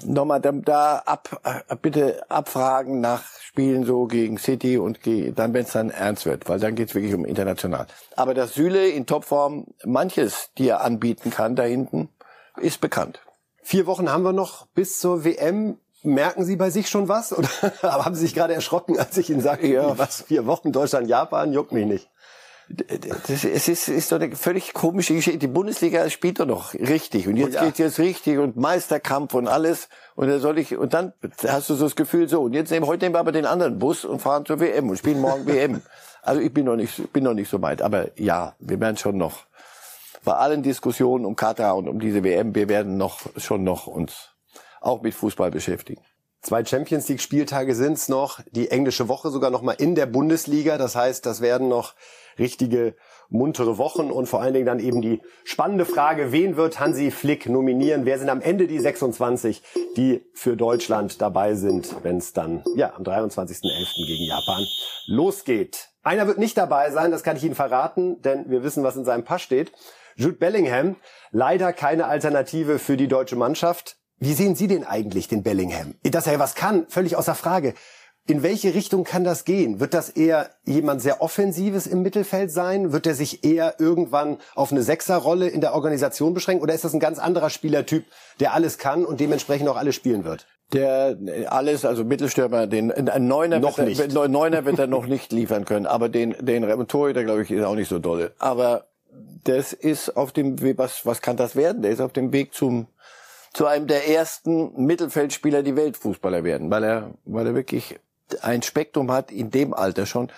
nochmal 0.05 0.41
da, 0.41 0.53
da 0.53 0.99
ab, 1.05 1.41
äh, 1.45 1.77
bitte 1.77 2.31
abfragen 2.31 3.01
nach 3.01 3.25
Spielen 3.41 3.85
so 3.85 4.07
gegen 4.07 4.39
City 4.39 4.79
und 4.79 5.01
dann, 5.05 5.55
wenn 5.55 5.65
es 5.65 5.73
dann 5.73 5.91
ernst 5.91 6.27
wird, 6.27 6.49
weil 6.49 6.61
dann 6.61 6.77
geht 6.77 6.91
es 6.91 6.95
wirklich 6.95 7.15
um 7.15 7.25
international. 7.25 7.87
Aber 8.15 8.35
dass 8.35 8.55
Süle 8.55 8.89
in 8.89 9.07
Topform 9.07 9.67
manches, 9.85 10.51
die 10.57 10.69
er 10.69 10.83
anbieten 10.83 11.31
kann 11.31 11.57
da 11.57 11.65
hinten, 11.65 12.09
ist 12.61 12.81
bekannt. 12.81 13.21
Vier 13.63 13.87
Wochen 13.87 14.11
haben 14.13 14.23
wir 14.23 14.33
noch 14.33 14.67
bis 14.69 15.01
zur 15.01 15.25
WM. 15.25 15.79
Merken 16.05 16.45
Sie 16.45 16.55
bei 16.55 16.71
sich 16.71 16.89
schon 16.89 17.09
was? 17.09 17.37
Oder 17.37 17.49
haben 17.83 18.15
Sie 18.15 18.23
sich 18.23 18.35
gerade 18.35 18.55
erschrocken, 18.55 18.99
als 18.99 19.19
ich 19.19 19.31
Ihnen 19.31 19.41
sagte, 19.41 19.67
ja. 19.67 19.99
was 19.99 20.23
vier 20.23 20.47
Wochen 20.47 20.71
Deutschland, 20.71 21.09
Japan, 21.09 21.53
juckt 21.53 21.73
mich 21.73 21.87
nicht? 21.87 22.09
Das, 22.71 23.45
es 23.45 23.69
ist, 23.69 23.89
ist 23.89 24.13
doch 24.13 24.21
eine 24.21 24.37
völlig 24.37 24.75
komische 24.75 25.15
Geschichte. 25.15 25.39
Die 25.39 25.47
Bundesliga 25.47 26.09
spielt 26.11 26.39
doch 26.39 26.47
noch 26.47 26.75
richtig 26.75 27.27
und 27.27 27.37
jetzt 27.37 27.55
ja. 27.55 27.65
geht's 27.65 27.79
jetzt 27.79 27.99
richtig 27.99 28.39
und 28.39 28.57
Meisterkampf 28.57 29.33
und 29.33 29.49
alles 29.49 29.89
und 30.17 30.29
da 30.29 30.39
soll 30.39 30.59
ich 30.59 30.77
und 30.77 30.93
dann 30.93 31.15
hast 31.47 31.71
du 31.71 31.75
so 31.75 31.85
das 31.85 31.97
Gefühl 31.97 32.29
so 32.29 32.43
und 32.43 32.53
jetzt 32.53 32.71
nehmen 32.71 32.87
heute 32.87 33.07
nehmen 33.07 33.15
wir 33.15 33.21
aber 33.21 33.33
den 33.33 33.47
anderen 33.47 33.79
Bus 33.79 34.05
und 34.05 34.21
fahren 34.21 34.45
zur 34.45 34.61
WM 34.61 34.91
und 34.91 34.99
spielen 34.99 35.21
morgen 35.21 35.47
WM. 35.47 35.81
Also 36.21 36.43
ich 36.43 36.53
bin 36.53 36.67
noch 36.67 36.77
nicht 36.77 37.11
bin 37.15 37.25
noch 37.25 37.33
nicht 37.33 37.49
so 37.49 37.63
weit, 37.63 37.81
aber 37.81 38.09
ja, 38.17 38.55
wir 38.59 38.79
werden 38.79 38.99
schon 38.99 39.17
noch 39.17 39.47
bei 40.25 40.35
allen 40.35 40.63
Diskussionen 40.63 41.25
um 41.25 41.37
Katar 41.37 41.75
und 41.75 41.89
um 41.89 42.01
diese 42.01 42.23
WM, 42.23 42.55
wir 42.55 42.69
werden 42.69 42.99
noch 42.99 43.21
schon 43.39 43.65
noch 43.65 43.87
uns 43.87 44.31
auch 44.83 45.01
mit 45.01 45.15
Fußball 45.15 45.51
beschäftigen. 45.51 46.03
Zwei 46.41 46.65
Champions 46.65 47.09
League 47.09 47.21
Spieltage 47.21 47.75
sind's 47.75 48.09
noch, 48.09 48.41
die 48.53 48.71
englische 48.71 49.09
Woche 49.09 49.31
sogar 49.31 49.51
noch 49.51 49.63
mal 49.63 49.73
in 49.73 49.97
der 49.97 50.07
Bundesliga, 50.07 50.79
das 50.79 50.95
heißt, 50.95 51.27
das 51.27 51.41
werden 51.41 51.69
noch 51.69 51.95
richtige 52.39 52.95
muntere 53.29 53.79
Wochen 53.79 54.11
und 54.11 54.27
vor 54.27 54.41
allen 54.41 54.55
Dingen 54.55 54.67
dann 54.67 54.81
eben 54.81 55.03
die 55.03 55.21
spannende 55.45 55.85
Frage, 55.85 56.33
wen 56.33 56.57
wird 56.57 56.81
Hansi 56.81 57.11
Flick 57.11 57.49
nominieren? 57.49 58.05
Wer 58.05 58.19
sind 58.19 58.31
am 58.31 58.41
Ende 58.41 58.67
die 58.67 58.79
26, 58.79 59.63
die 59.97 60.23
für 60.35 60.57
Deutschland 60.57 61.21
dabei 61.21 61.55
sind, 61.55 61.97
wenn 62.03 62.19
es 62.19 62.33
dann 62.33 62.65
ja 62.75 62.95
am 62.95 63.03
23.11. 63.03 64.07
gegen 64.07 64.25
Japan 64.25 64.67
losgeht? 65.07 65.91
Einer 66.03 66.27
wird 66.27 66.39
nicht 66.39 66.57
dabei 66.57 66.91
sein, 66.91 67.11
das 67.11 67.23
kann 67.23 67.37
ich 67.37 67.45
Ihnen 67.45 67.55
verraten, 67.55 68.23
denn 68.23 68.49
wir 68.49 68.63
wissen, 68.63 68.83
was 68.83 68.97
in 68.97 69.05
seinem 69.05 69.25
Pass 69.25 69.43
steht. 69.43 69.73
Jude 70.17 70.37
Bellingham, 70.37 70.97
leider 71.31 71.73
keine 71.73 72.07
Alternative 72.07 72.79
für 72.79 72.97
die 72.97 73.09
deutsche 73.09 73.37
Mannschaft. 73.37 73.99
Wie 74.21 74.35
sehen 74.35 74.57
Sie 74.57 74.67
den 74.67 74.85
eigentlich, 74.85 75.29
den 75.29 75.45
Bellingham? 75.45 75.95
Dass 76.03 76.27
er 76.27 76.41
was 76.41 76.57
kann, 76.57 76.87
völlig 76.89 77.15
außer 77.15 77.37
Frage. 77.37 77.75
In 78.29 78.43
welche 78.43 78.75
Richtung 78.75 79.05
kann 79.05 79.25
das 79.25 79.47
gehen? 79.47 79.81
Wird 79.81 79.95
das 79.95 80.11
eher 80.11 80.51
jemand 80.67 81.01
sehr 81.01 81.23
Offensives 81.23 81.87
im 81.87 82.03
Mittelfeld 82.03 82.51
sein? 82.51 82.93
Wird 82.93 83.07
er 83.07 83.15
sich 83.15 83.43
eher 83.43 83.77
irgendwann 83.79 84.37
auf 84.55 84.71
eine 84.71 84.83
Sechserrolle 84.83 85.49
in 85.49 85.63
der 85.63 85.73
Organisation 85.73 86.35
beschränken? 86.35 86.63
Oder 86.63 86.75
ist 86.75 86.85
das 86.85 86.93
ein 86.93 87.01
ganz 87.01 87.19
anderer 87.19 87.49
Spielertyp, 87.49 88.05
der 88.39 88.53
alles 88.53 88.77
kann 88.77 89.07
und 89.07 89.19
dementsprechend 89.19 89.67
auch 89.71 89.79
alles 89.79 89.95
spielen 89.95 90.25
wird? 90.25 90.47
Der 90.75 91.17
alles, 91.49 91.87
also 91.87 92.05
Mittelstürmer, 92.05 92.67
den 92.67 92.93
ein 92.93 93.27
Neuner, 93.27 93.61
noch 93.61 93.79
wird 93.79 93.89
nicht. 93.89 94.15
Er, 94.15 94.29
Neuner 94.29 94.67
wird 94.67 94.79
er 94.79 94.89
noch 94.89 95.07
nicht 95.07 95.33
liefern 95.33 95.65
können, 95.65 95.87
aber 95.87 96.11
den 96.11 96.37
den 96.39 96.87
Torhüter 96.87 97.25
glaube 97.25 97.45
ich 97.45 97.51
ist 97.51 97.65
auch 97.65 97.77
nicht 97.77 97.89
so 97.89 97.99
dolle. 97.99 98.35
Aber 98.39 98.89
das 99.45 99.73
ist 99.73 100.19
auf 100.19 100.33
dem 100.33 100.61
Weg, 100.61 100.77
was 100.77 101.07
was 101.07 101.23
kann 101.23 101.39
das 101.39 101.57
werden? 101.57 101.81
Der 101.81 101.93
ist 101.93 102.03
auf 102.03 102.13
dem 102.13 102.31
Weg 102.35 102.53
zum 102.53 102.89
zu 103.55 103.65
einem 103.65 103.87
der 103.87 104.07
ersten 104.07 104.85
Mittelfeldspieler, 104.85 105.63
die 105.63 105.77
Weltfußballer 105.77 106.45
werden, 106.45 106.71
weil 106.71 106.85
er 106.85 107.15
weil 107.25 107.47
er 107.47 107.55
wirklich 107.55 107.99
ein 108.43 108.63
Spektrum 108.63 109.11
hat 109.11 109.31
in 109.31 109.51
dem 109.51 109.75
Alter 109.75 110.07
schon, 110.07 110.31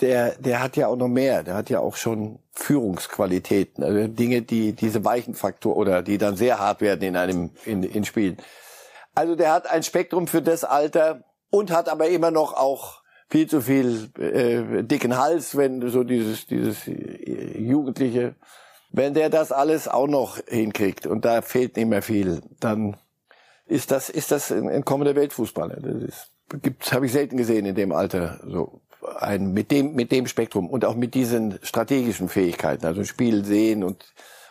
der, 0.00 0.34
der 0.36 0.62
hat 0.62 0.76
ja 0.76 0.88
auch 0.88 0.96
noch 0.96 1.08
mehr. 1.08 1.42
Der 1.42 1.54
hat 1.54 1.70
ja 1.70 1.80
auch 1.80 1.96
schon 1.96 2.40
Führungsqualitäten, 2.52 3.84
also 3.84 4.08
Dinge, 4.08 4.42
die 4.42 4.72
diese 4.72 5.04
weichen 5.04 5.34
Faktor 5.34 5.76
oder 5.76 6.02
die 6.02 6.18
dann 6.18 6.36
sehr 6.36 6.58
hart 6.58 6.80
werden 6.80 7.02
in 7.02 7.16
einem 7.16 7.50
in, 7.64 7.82
in 7.82 8.04
Spielen. 8.04 8.38
Also 9.14 9.36
der 9.36 9.52
hat 9.52 9.70
ein 9.70 9.82
Spektrum 9.82 10.26
für 10.26 10.42
das 10.42 10.64
Alter 10.64 11.24
und 11.50 11.70
hat 11.70 11.88
aber 11.88 12.08
immer 12.08 12.30
noch 12.30 12.54
auch 12.54 13.02
viel 13.28 13.48
zu 13.48 13.60
viel 13.60 14.10
äh, 14.18 14.82
dicken 14.82 15.16
Hals, 15.16 15.56
wenn 15.56 15.88
so 15.88 16.04
dieses 16.04 16.46
dieses 16.46 16.86
äh, 16.88 17.58
jugendliche, 17.58 18.34
wenn 18.90 19.14
der 19.14 19.30
das 19.30 19.52
alles 19.52 19.88
auch 19.88 20.08
noch 20.08 20.38
hinkriegt 20.46 21.06
und 21.06 21.24
da 21.24 21.42
fehlt 21.42 21.76
nicht 21.76 21.88
mehr 21.88 22.02
viel, 22.02 22.42
dann 22.60 22.96
ist 23.66 23.90
das 23.90 24.08
ist 24.10 24.30
das 24.30 24.50
ein, 24.50 24.68
ein 24.68 24.84
kommender 24.84 25.14
Weltfußballer. 25.14 25.76
Das 25.80 26.02
ist, 26.02 26.33
gibt's 26.62 26.92
habe 26.92 27.06
ich 27.06 27.12
selten 27.12 27.36
gesehen 27.36 27.66
in 27.66 27.74
dem 27.74 27.92
Alter 27.92 28.40
so 28.46 28.80
ein 29.18 29.52
mit 29.52 29.70
dem 29.70 29.94
mit 29.94 30.12
dem 30.12 30.26
Spektrum 30.26 30.68
und 30.68 30.84
auch 30.84 30.94
mit 30.94 31.14
diesen 31.14 31.58
strategischen 31.62 32.28
Fähigkeiten, 32.28 32.86
also 32.86 33.04
Spiel 33.04 33.44
sehen 33.44 33.84
und 33.84 34.04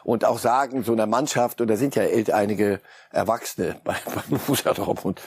und 0.04 0.26
auch 0.26 0.38
sagen 0.38 0.84
so 0.84 0.92
einer 0.92 1.08
Mannschaft 1.08 1.62
und 1.62 1.70
da 1.70 1.78
sind 1.78 1.96
ja 1.96 2.04
einige 2.34 2.82
Erwachsene 3.12 3.80
bei, 3.84 3.96
beim 4.30 4.40
Fußball 4.40 4.74
Dortmund 4.74 5.22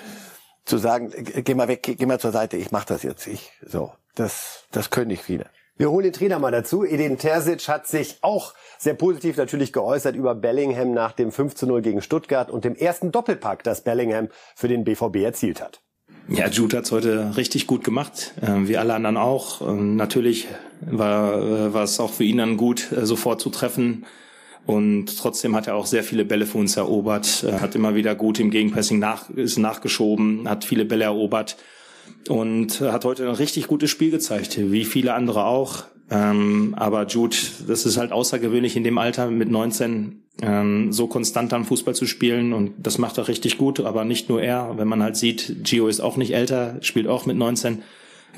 zu 0.65 0.79
sagen, 0.79 1.13
geh 1.15 1.55
mal 1.55 1.69
weg, 1.69 1.83
geh 1.83 2.07
mal 2.07 2.19
zur 2.19 2.33
Seite, 2.33 2.57
ich 2.57 2.73
mach 2.73 2.85
das 2.85 3.05
jetzt. 3.05 3.27
Ich 3.27 3.53
so, 3.65 3.93
das 4.15 4.65
das 4.73 4.91
können 4.91 5.09
nicht 5.09 5.23
viele. 5.23 5.47
Wir 5.79 5.91
holen 5.91 6.05
den 6.05 6.13
Trainer 6.15 6.39
mal 6.39 6.51
dazu. 6.51 6.85
Edin 6.85 7.19
Terzic 7.19 7.69
hat 7.69 7.87
sich 7.87 8.19
auch 8.23 8.55
sehr 8.79 8.95
positiv 8.95 9.37
natürlich 9.37 9.75
geäußert 9.75 10.17
über 10.17 10.35
Bellingham 10.35 10.93
nach 10.93 11.13
dem 11.13 11.31
5 11.31 11.55
zu 11.55 11.67
0 11.67 11.83
gegen 11.83 12.01
Stuttgart 12.01 12.51
und 12.51 12.65
dem 12.65 12.75
ersten 12.75 13.13
Doppelpack, 13.13 13.63
das 13.63 13.83
Bellingham 13.83 14.29
für 14.55 14.69
den 14.69 14.85
BVB 14.85 15.17
erzielt 15.17 15.61
hat. 15.61 15.83
Ja, 16.29 16.49
Jude 16.49 16.79
hat's 16.79 16.91
heute 16.91 17.37
richtig 17.37 17.69
gut 17.69 17.85
gemacht, 17.85 18.35
äh, 18.41 18.69
wie 18.69 18.77
alle 18.77 18.95
anderen 18.95 19.17
auch. 19.17 19.61
Ähm, 19.61 19.95
natürlich 19.95 20.49
war, 20.81 21.73
äh, 21.73 21.83
es 21.83 22.01
auch 22.01 22.13
für 22.13 22.25
ihn 22.25 22.39
dann 22.39 22.57
gut, 22.57 22.91
äh, 22.91 23.07
sofort 23.07 23.41
zu 23.41 23.49
treffen. 23.49 24.05
Und 24.67 25.17
trotzdem 25.19 25.55
hat 25.55 25.69
er 25.69 25.77
auch 25.77 25.87
sehr 25.87 26.03
viele 26.03 26.25
Bälle 26.25 26.47
für 26.47 26.59
uns 26.59 26.77
erobert, 26.77 27.45
äh, 27.45 27.61
hat 27.61 27.77
immer 27.77 27.95
wieder 27.95 28.17
gut 28.17 28.41
im 28.41 28.51
Gegenpressing 28.51 28.99
nach, 28.99 29.31
ist 29.31 29.57
nachgeschoben, 29.59 30.49
hat 30.49 30.65
viele 30.65 30.85
Bälle 30.85 31.05
erobert 31.05 31.57
und 32.29 32.81
hat 32.81 33.05
heute 33.05 33.29
ein 33.29 33.35
richtig 33.35 33.69
gutes 33.69 33.91
Spiel 33.91 34.11
gezeigt, 34.11 34.59
wie 34.59 34.85
viele 34.85 35.15
andere 35.15 35.45
auch. 35.45 35.85
Ähm, 36.11 36.75
aber 36.77 37.07
Jude, 37.07 37.37
das 37.67 37.85
ist 37.85 37.97
halt 37.97 38.13
außergewöhnlich 38.13 38.77
in 38.77 38.85
dem 38.85 38.99
Alter 38.99 39.31
mit 39.31 39.51
19 39.51 40.23
ähm, 40.43 40.93
so 40.93 41.07
konstant 41.07 41.53
am 41.53 41.65
Fußball 41.65 41.95
zu 41.95 42.07
spielen 42.07 42.53
und 42.53 42.75
das 42.79 42.99
macht 42.99 43.19
er 43.19 43.29
richtig 43.29 43.59
gut. 43.59 43.81
Aber 43.81 44.05
nicht 44.05 44.29
nur 44.29 44.43
er, 44.43 44.79
wenn 44.79 44.89
man 44.89 45.03
halt 45.03 45.17
sieht, 45.17 45.65
Gio 45.65 45.89
ist 45.89 46.01
auch 46.01 46.17
nicht 46.17 46.35
älter, 46.35 46.77
spielt 46.83 47.09
auch 47.09 47.27
mit 47.27 47.37
19. 47.37 47.83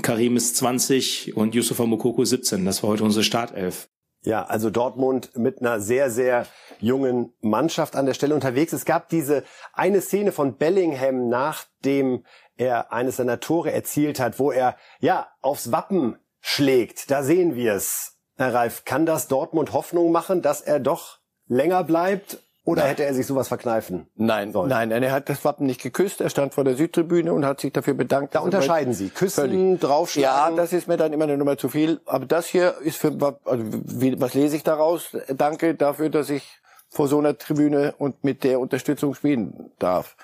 Karim 0.02 0.36
ist 0.36 0.56
20 0.56 1.36
und 1.36 1.54
Yusufa 1.54 1.84
Mukoko 1.84 2.24
17. 2.24 2.64
Das 2.64 2.82
war 2.82 2.90
heute 2.90 3.04
unsere 3.04 3.24
Startelf. 3.24 3.88
Ja, 4.22 4.44
also 4.44 4.70
Dortmund 4.70 5.30
mit 5.36 5.60
einer 5.60 5.80
sehr, 5.80 6.10
sehr 6.10 6.46
jungen 6.80 7.32
Mannschaft 7.40 7.96
an 7.96 8.06
der 8.06 8.14
Stelle 8.14 8.34
unterwegs. 8.34 8.72
Es 8.72 8.84
gab 8.84 9.08
diese 9.08 9.44
eine 9.72 10.00
Szene 10.00 10.32
von 10.32 10.56
Bellingham, 10.56 11.28
nachdem 11.28 12.24
er 12.56 12.92
eines 12.92 13.16
seiner 13.16 13.40
Tore 13.40 13.72
erzielt 13.72 14.18
hat, 14.18 14.38
wo 14.38 14.50
er 14.50 14.76
ja 15.00 15.28
aufs 15.40 15.70
Wappen 15.70 16.16
schlägt. 16.48 17.10
Da 17.10 17.22
sehen 17.22 17.54
wir 17.54 17.74
es. 17.74 18.14
Herr 18.36 18.54
Reif, 18.54 18.84
kann 18.84 19.04
das 19.04 19.28
Dortmund 19.28 19.72
Hoffnung 19.72 20.12
machen, 20.12 20.42
dass 20.42 20.60
er 20.60 20.80
doch 20.80 21.18
länger 21.46 21.84
bleibt? 21.84 22.38
Oder 22.64 22.82
hätte 22.82 23.04
er 23.04 23.14
sich 23.14 23.26
sowas 23.26 23.48
verkneifen 23.48 24.08
nein, 24.14 24.52
sollen? 24.52 24.68
Nein, 24.68 24.90
er 24.90 25.12
hat 25.12 25.30
das 25.30 25.42
Wappen 25.44 25.66
nicht 25.66 25.82
geküsst. 25.82 26.20
Er 26.20 26.28
stand 26.28 26.52
vor 26.52 26.64
der 26.64 26.76
Südtribüne 26.76 27.32
und 27.32 27.44
hat 27.46 27.60
sich 27.60 27.72
dafür 27.72 27.94
bedankt. 27.94 28.34
Da 28.34 28.40
unterscheiden 28.40 28.92
Sie. 28.92 29.08
Küssen, 29.08 29.40
völlig. 29.40 29.80
draufschlagen. 29.80 30.56
Ja, 30.56 30.62
das 30.62 30.74
ist 30.74 30.86
mir 30.86 30.98
dann 30.98 31.12
immer 31.14 31.24
eine 31.24 31.38
Nummer 31.38 31.56
zu 31.56 31.70
viel. 31.70 32.00
Aber 32.04 32.26
das 32.26 32.46
hier 32.46 32.76
ist 32.82 32.98
für, 32.98 33.12
also, 33.44 33.64
wie, 33.64 34.20
was 34.20 34.34
lese 34.34 34.56
ich 34.56 34.64
daraus? 34.64 35.16
Danke 35.28 35.74
dafür, 35.74 36.10
dass 36.10 36.28
ich 36.28 36.60
vor 36.90 37.08
so 37.08 37.18
einer 37.18 37.38
Tribüne 37.38 37.94
und 37.96 38.22
mit 38.22 38.44
der 38.44 38.60
Unterstützung 38.60 39.14
spielen 39.14 39.70
darf. 39.78 40.16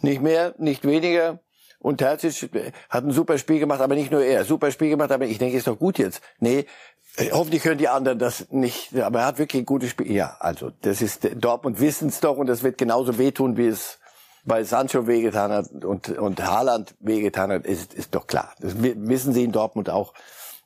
Nicht 0.00 0.22
mehr, 0.22 0.54
nicht 0.58 0.84
weniger. 0.84 1.40
Und 1.80 1.98
Terzic 1.98 2.50
hat 2.90 3.04
ein 3.04 3.12
super 3.12 3.38
Spiel 3.38 3.60
gemacht, 3.60 3.80
aber 3.80 3.94
nicht 3.94 4.10
nur 4.10 4.24
er. 4.24 4.44
Super 4.44 4.70
Spiel 4.70 4.90
gemacht, 4.90 5.12
aber 5.12 5.26
ich 5.26 5.38
denke, 5.38 5.56
ist 5.56 5.66
doch 5.66 5.78
gut 5.78 5.98
jetzt. 5.98 6.20
Nee, 6.40 6.66
äh, 7.16 7.30
hoffentlich 7.32 7.64
hören 7.64 7.78
die 7.78 7.88
anderen 7.88 8.18
das 8.18 8.50
nicht, 8.50 8.96
aber 8.98 9.20
er 9.20 9.26
hat 9.26 9.38
wirklich 9.38 9.62
ein 9.62 9.66
gutes 9.66 9.90
Spiel. 9.90 10.10
Ja, 10.10 10.36
also 10.40 10.70
das 10.82 11.02
ist 11.02 11.28
Dortmund 11.36 11.80
wissen 11.80 12.08
es 12.08 12.20
doch 12.20 12.36
und 12.36 12.46
das 12.46 12.62
wird 12.62 12.78
genauso 12.78 13.18
wehtun, 13.18 13.56
wie 13.56 13.66
es 13.66 13.98
bei 14.44 14.64
Sancho 14.64 15.06
wehgetan 15.06 15.52
hat 15.52 15.84
und 15.84 16.08
und 16.10 16.44
Haaland 16.44 16.94
wehgetan 17.00 17.52
hat, 17.52 17.66
ist, 17.66 17.94
ist 17.94 18.14
doch 18.14 18.26
klar. 18.26 18.54
Das 18.60 18.74
wissen 18.80 19.32
sie 19.32 19.44
in 19.44 19.52
Dortmund 19.52 19.90
auch, 19.90 20.14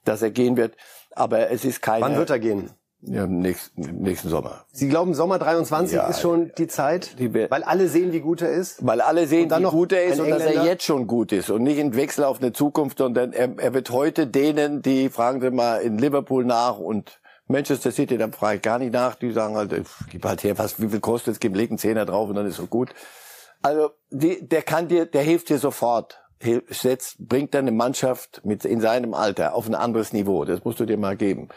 dass 0.04 0.22
er 0.22 0.30
gehen 0.30 0.56
wird. 0.56 0.76
Aber 1.14 1.50
es 1.50 1.64
ist 1.64 1.82
keine. 1.82 2.04
Wann 2.04 2.16
wird 2.16 2.30
er 2.30 2.38
gehen? 2.38 2.70
Ja, 3.04 3.26
nächsten, 3.26 3.82
nächsten 4.00 4.28
Sommer. 4.28 4.64
Sie 4.72 4.88
glauben, 4.88 5.14
Sommer 5.14 5.40
23 5.40 5.96
ja, 5.96 6.06
ist 6.06 6.20
schon 6.20 6.52
die 6.56 6.68
Zeit? 6.68 7.18
Die 7.18 7.34
weil 7.34 7.64
alle 7.64 7.88
sehen, 7.88 8.12
wie 8.12 8.20
gut 8.20 8.42
er 8.42 8.52
ist? 8.52 8.86
Weil 8.86 9.00
alle 9.00 9.26
sehen, 9.26 9.50
wie 9.50 9.62
gut 9.64 9.92
er 9.92 10.04
ist 10.04 10.20
und 10.20 10.30
dass 10.30 10.42
er 10.42 10.64
jetzt 10.64 10.84
schon 10.84 11.08
gut 11.08 11.32
ist 11.32 11.50
und 11.50 11.64
nicht 11.64 11.80
ein 11.80 11.96
Wechsel 11.96 12.22
auf 12.22 12.40
eine 12.40 12.52
Zukunft, 12.52 12.98
sondern 12.98 13.32
er, 13.32 13.58
er 13.58 13.74
wird 13.74 13.90
heute 13.90 14.28
denen, 14.28 14.82
die 14.82 15.08
fragen 15.08 15.40
Sie 15.40 15.50
mal 15.50 15.78
in 15.78 15.98
Liverpool 15.98 16.44
nach 16.44 16.78
und 16.78 17.20
Manchester 17.48 17.90
City, 17.90 18.18
dann 18.18 18.32
frage 18.32 18.56
ich 18.56 18.62
gar 18.62 18.78
nicht 18.78 18.92
nach, 18.92 19.16
die 19.16 19.32
sagen 19.32 19.56
halt, 19.56 19.74
gib 20.08 20.24
halt 20.24 20.44
her, 20.44 20.56
was, 20.58 20.80
wie 20.80 20.88
viel 20.88 21.00
kostet 21.00 21.34
es, 21.34 21.40
gib 21.40 21.56
leg 21.56 21.70
einen 21.70 21.78
Zehner 21.78 22.06
drauf 22.06 22.28
und 22.28 22.36
dann 22.36 22.46
ist 22.46 22.56
so 22.56 22.66
gut. 22.66 22.90
Also, 23.62 23.90
die, 24.10 24.46
der 24.46 24.62
kann 24.62 24.86
dir, 24.86 25.06
der 25.06 25.22
hilft 25.22 25.48
dir 25.48 25.58
sofort. 25.58 26.20
Setzt, 26.68 27.28
bringt 27.28 27.54
deine 27.54 27.70
Mannschaft 27.70 28.40
mit 28.44 28.64
in 28.64 28.80
seinem 28.80 29.14
Alter 29.14 29.54
auf 29.54 29.68
ein 29.68 29.76
anderes 29.76 30.12
Niveau. 30.12 30.44
Das 30.44 30.64
musst 30.64 30.80
du 30.80 30.86
dir 30.86 30.96
mal 30.96 31.16
geben. 31.16 31.48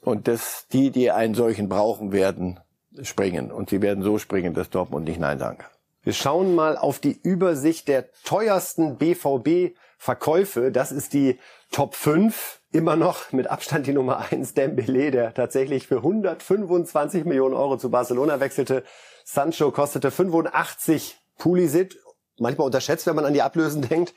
Und 0.00 0.28
dass 0.28 0.66
die, 0.72 0.90
die 0.90 1.10
einen 1.10 1.34
solchen 1.34 1.68
brauchen, 1.68 2.12
werden 2.12 2.60
springen. 3.02 3.52
Und 3.52 3.70
sie 3.70 3.82
werden 3.82 4.02
so 4.02 4.18
springen, 4.18 4.54
dass 4.54 4.70
Dortmund 4.70 5.06
nicht 5.06 5.20
Nein 5.20 5.38
sagen 5.38 5.58
kann. 5.58 5.70
Wir 6.02 6.14
schauen 6.14 6.54
mal 6.54 6.78
auf 6.78 6.98
die 6.98 7.18
Übersicht 7.22 7.86
der 7.86 8.10
teuersten 8.24 8.96
BVB-Verkäufe. 8.96 10.72
Das 10.72 10.92
ist 10.92 11.12
die 11.12 11.38
Top 11.70 11.94
5. 11.94 12.60
Immer 12.72 12.96
noch 12.96 13.32
mit 13.32 13.48
Abstand 13.48 13.86
die 13.86 13.92
Nummer 13.92 14.24
1, 14.30 14.54
Dembele, 14.54 15.10
der 15.10 15.34
tatsächlich 15.34 15.88
für 15.88 15.96
125 15.96 17.24
Millionen 17.24 17.54
Euro 17.54 17.76
zu 17.76 17.90
Barcelona 17.90 18.40
wechselte. 18.40 18.84
Sancho 19.24 19.70
kostete 19.72 20.10
85 20.10 21.18
Pulisic. 21.36 21.96
Manchmal 22.38 22.66
unterschätzt, 22.66 23.06
wenn 23.06 23.16
man 23.16 23.26
an 23.26 23.34
die 23.34 23.42
Ablösen 23.42 23.82
denkt. 23.82 24.14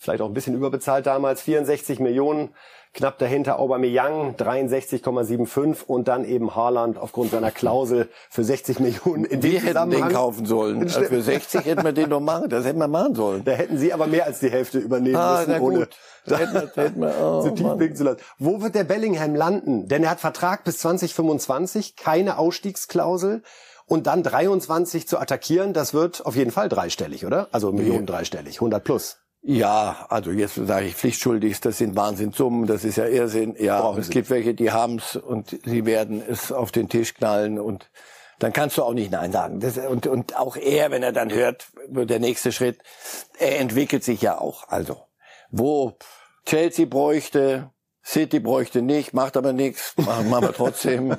Vielleicht 0.00 0.22
auch 0.22 0.28
ein 0.28 0.34
bisschen 0.34 0.54
überbezahlt 0.54 1.06
damals. 1.06 1.42
64 1.42 2.00
Millionen. 2.00 2.54
Knapp 2.92 3.18
dahinter 3.18 3.60
Aubameyang 3.60 4.34
63,75 4.34 5.84
und 5.86 6.08
dann 6.08 6.24
eben 6.24 6.56
Haaland 6.56 6.98
aufgrund 6.98 7.30
seiner 7.30 7.52
Klausel 7.52 8.08
für 8.30 8.42
60 8.42 8.80
Millionen. 8.80 9.26
In 9.26 9.44
wir 9.44 9.60
hätten 9.60 9.90
den 9.90 10.08
kaufen 10.08 10.44
sollen. 10.44 10.82
Also 10.82 11.02
für 11.02 11.22
60 11.22 11.66
hätten 11.66 11.84
wir 11.84 11.92
den 11.92 12.08
noch 12.08 12.18
machen. 12.18 12.48
Das 12.48 12.64
hätten 12.64 12.80
wir 12.80 12.88
machen 12.88 13.14
sollen. 13.14 13.44
Da 13.44 13.52
hätten 13.52 13.78
Sie 13.78 13.92
aber 13.92 14.08
mehr 14.08 14.24
als 14.24 14.40
die 14.40 14.50
Hälfte 14.50 14.78
übernehmen 14.78 15.16
ah, 15.16 15.44
müssen, 15.46 15.60
ohne 15.60 15.88
da 16.26 16.38
hätten 16.38 16.54
wir, 16.54 16.72
da 16.74 16.82
hätten 16.82 17.00
wir, 17.00 17.14
oh, 17.20 17.42
so 17.42 17.50
tief 17.50 17.72
blicken 17.74 17.94
zu 17.94 18.04
lassen. 18.04 18.18
Wo 18.38 18.60
wird 18.60 18.74
der 18.74 18.84
Bellingham 18.84 19.36
landen? 19.36 19.86
Denn 19.86 20.02
er 20.02 20.10
hat 20.10 20.20
Vertrag 20.20 20.64
bis 20.64 20.78
2025, 20.78 21.94
keine 21.94 22.38
Ausstiegsklausel 22.38 23.42
und 23.86 24.08
dann 24.08 24.24
23 24.24 25.06
zu 25.06 25.18
attackieren, 25.18 25.74
das 25.74 25.94
wird 25.94 26.26
auf 26.26 26.34
jeden 26.34 26.50
Fall 26.50 26.68
dreistellig, 26.68 27.24
oder? 27.24 27.48
Also 27.52 27.70
Millionen 27.70 28.06
dreistellig, 28.06 28.56
100 28.56 28.82
plus. 28.82 29.18
Ja, 29.42 30.06
also 30.10 30.32
jetzt 30.32 30.54
sage 30.54 30.86
ich 30.86 30.94
pflichtschuldig, 30.94 31.60
das 31.60 31.78
sind 31.78 31.96
Wahnsinnssummen, 31.96 32.66
das 32.66 32.84
ist 32.84 32.96
ja 32.96 33.06
Irrsinn. 33.06 33.56
Ja, 33.58 33.80
Brauchen 33.80 34.00
es 34.00 34.10
gibt 34.10 34.28
welche, 34.28 34.54
die 34.54 34.70
haben's 34.70 35.16
und 35.16 35.58
sie 35.64 35.86
werden 35.86 36.22
es 36.26 36.52
auf 36.52 36.72
den 36.72 36.90
Tisch 36.90 37.14
knallen 37.14 37.58
und 37.58 37.90
dann 38.38 38.52
kannst 38.52 38.76
du 38.76 38.82
auch 38.82 38.92
nicht 38.92 39.10
Nein 39.10 39.32
sagen. 39.32 39.60
Das, 39.60 39.78
und, 39.78 40.06
und 40.06 40.36
auch 40.36 40.56
er, 40.56 40.90
wenn 40.90 41.02
er 41.02 41.12
dann 41.12 41.32
hört, 41.32 41.68
der 41.88 42.18
nächste 42.18 42.52
Schritt, 42.52 42.78
er 43.38 43.60
entwickelt 43.60 44.04
sich 44.04 44.20
ja 44.20 44.38
auch. 44.38 44.68
Also, 44.68 45.04
wo 45.50 45.96
Chelsea 46.44 46.86
bräuchte 46.86 47.70
City 48.04 48.40
bräuchte 48.40 48.82
nicht, 48.82 49.12
macht 49.12 49.36
aber 49.36 49.52
nichts, 49.52 49.94
machen, 49.96 50.30
machen 50.30 50.48
wir 50.48 50.52
trotzdem. 50.52 51.10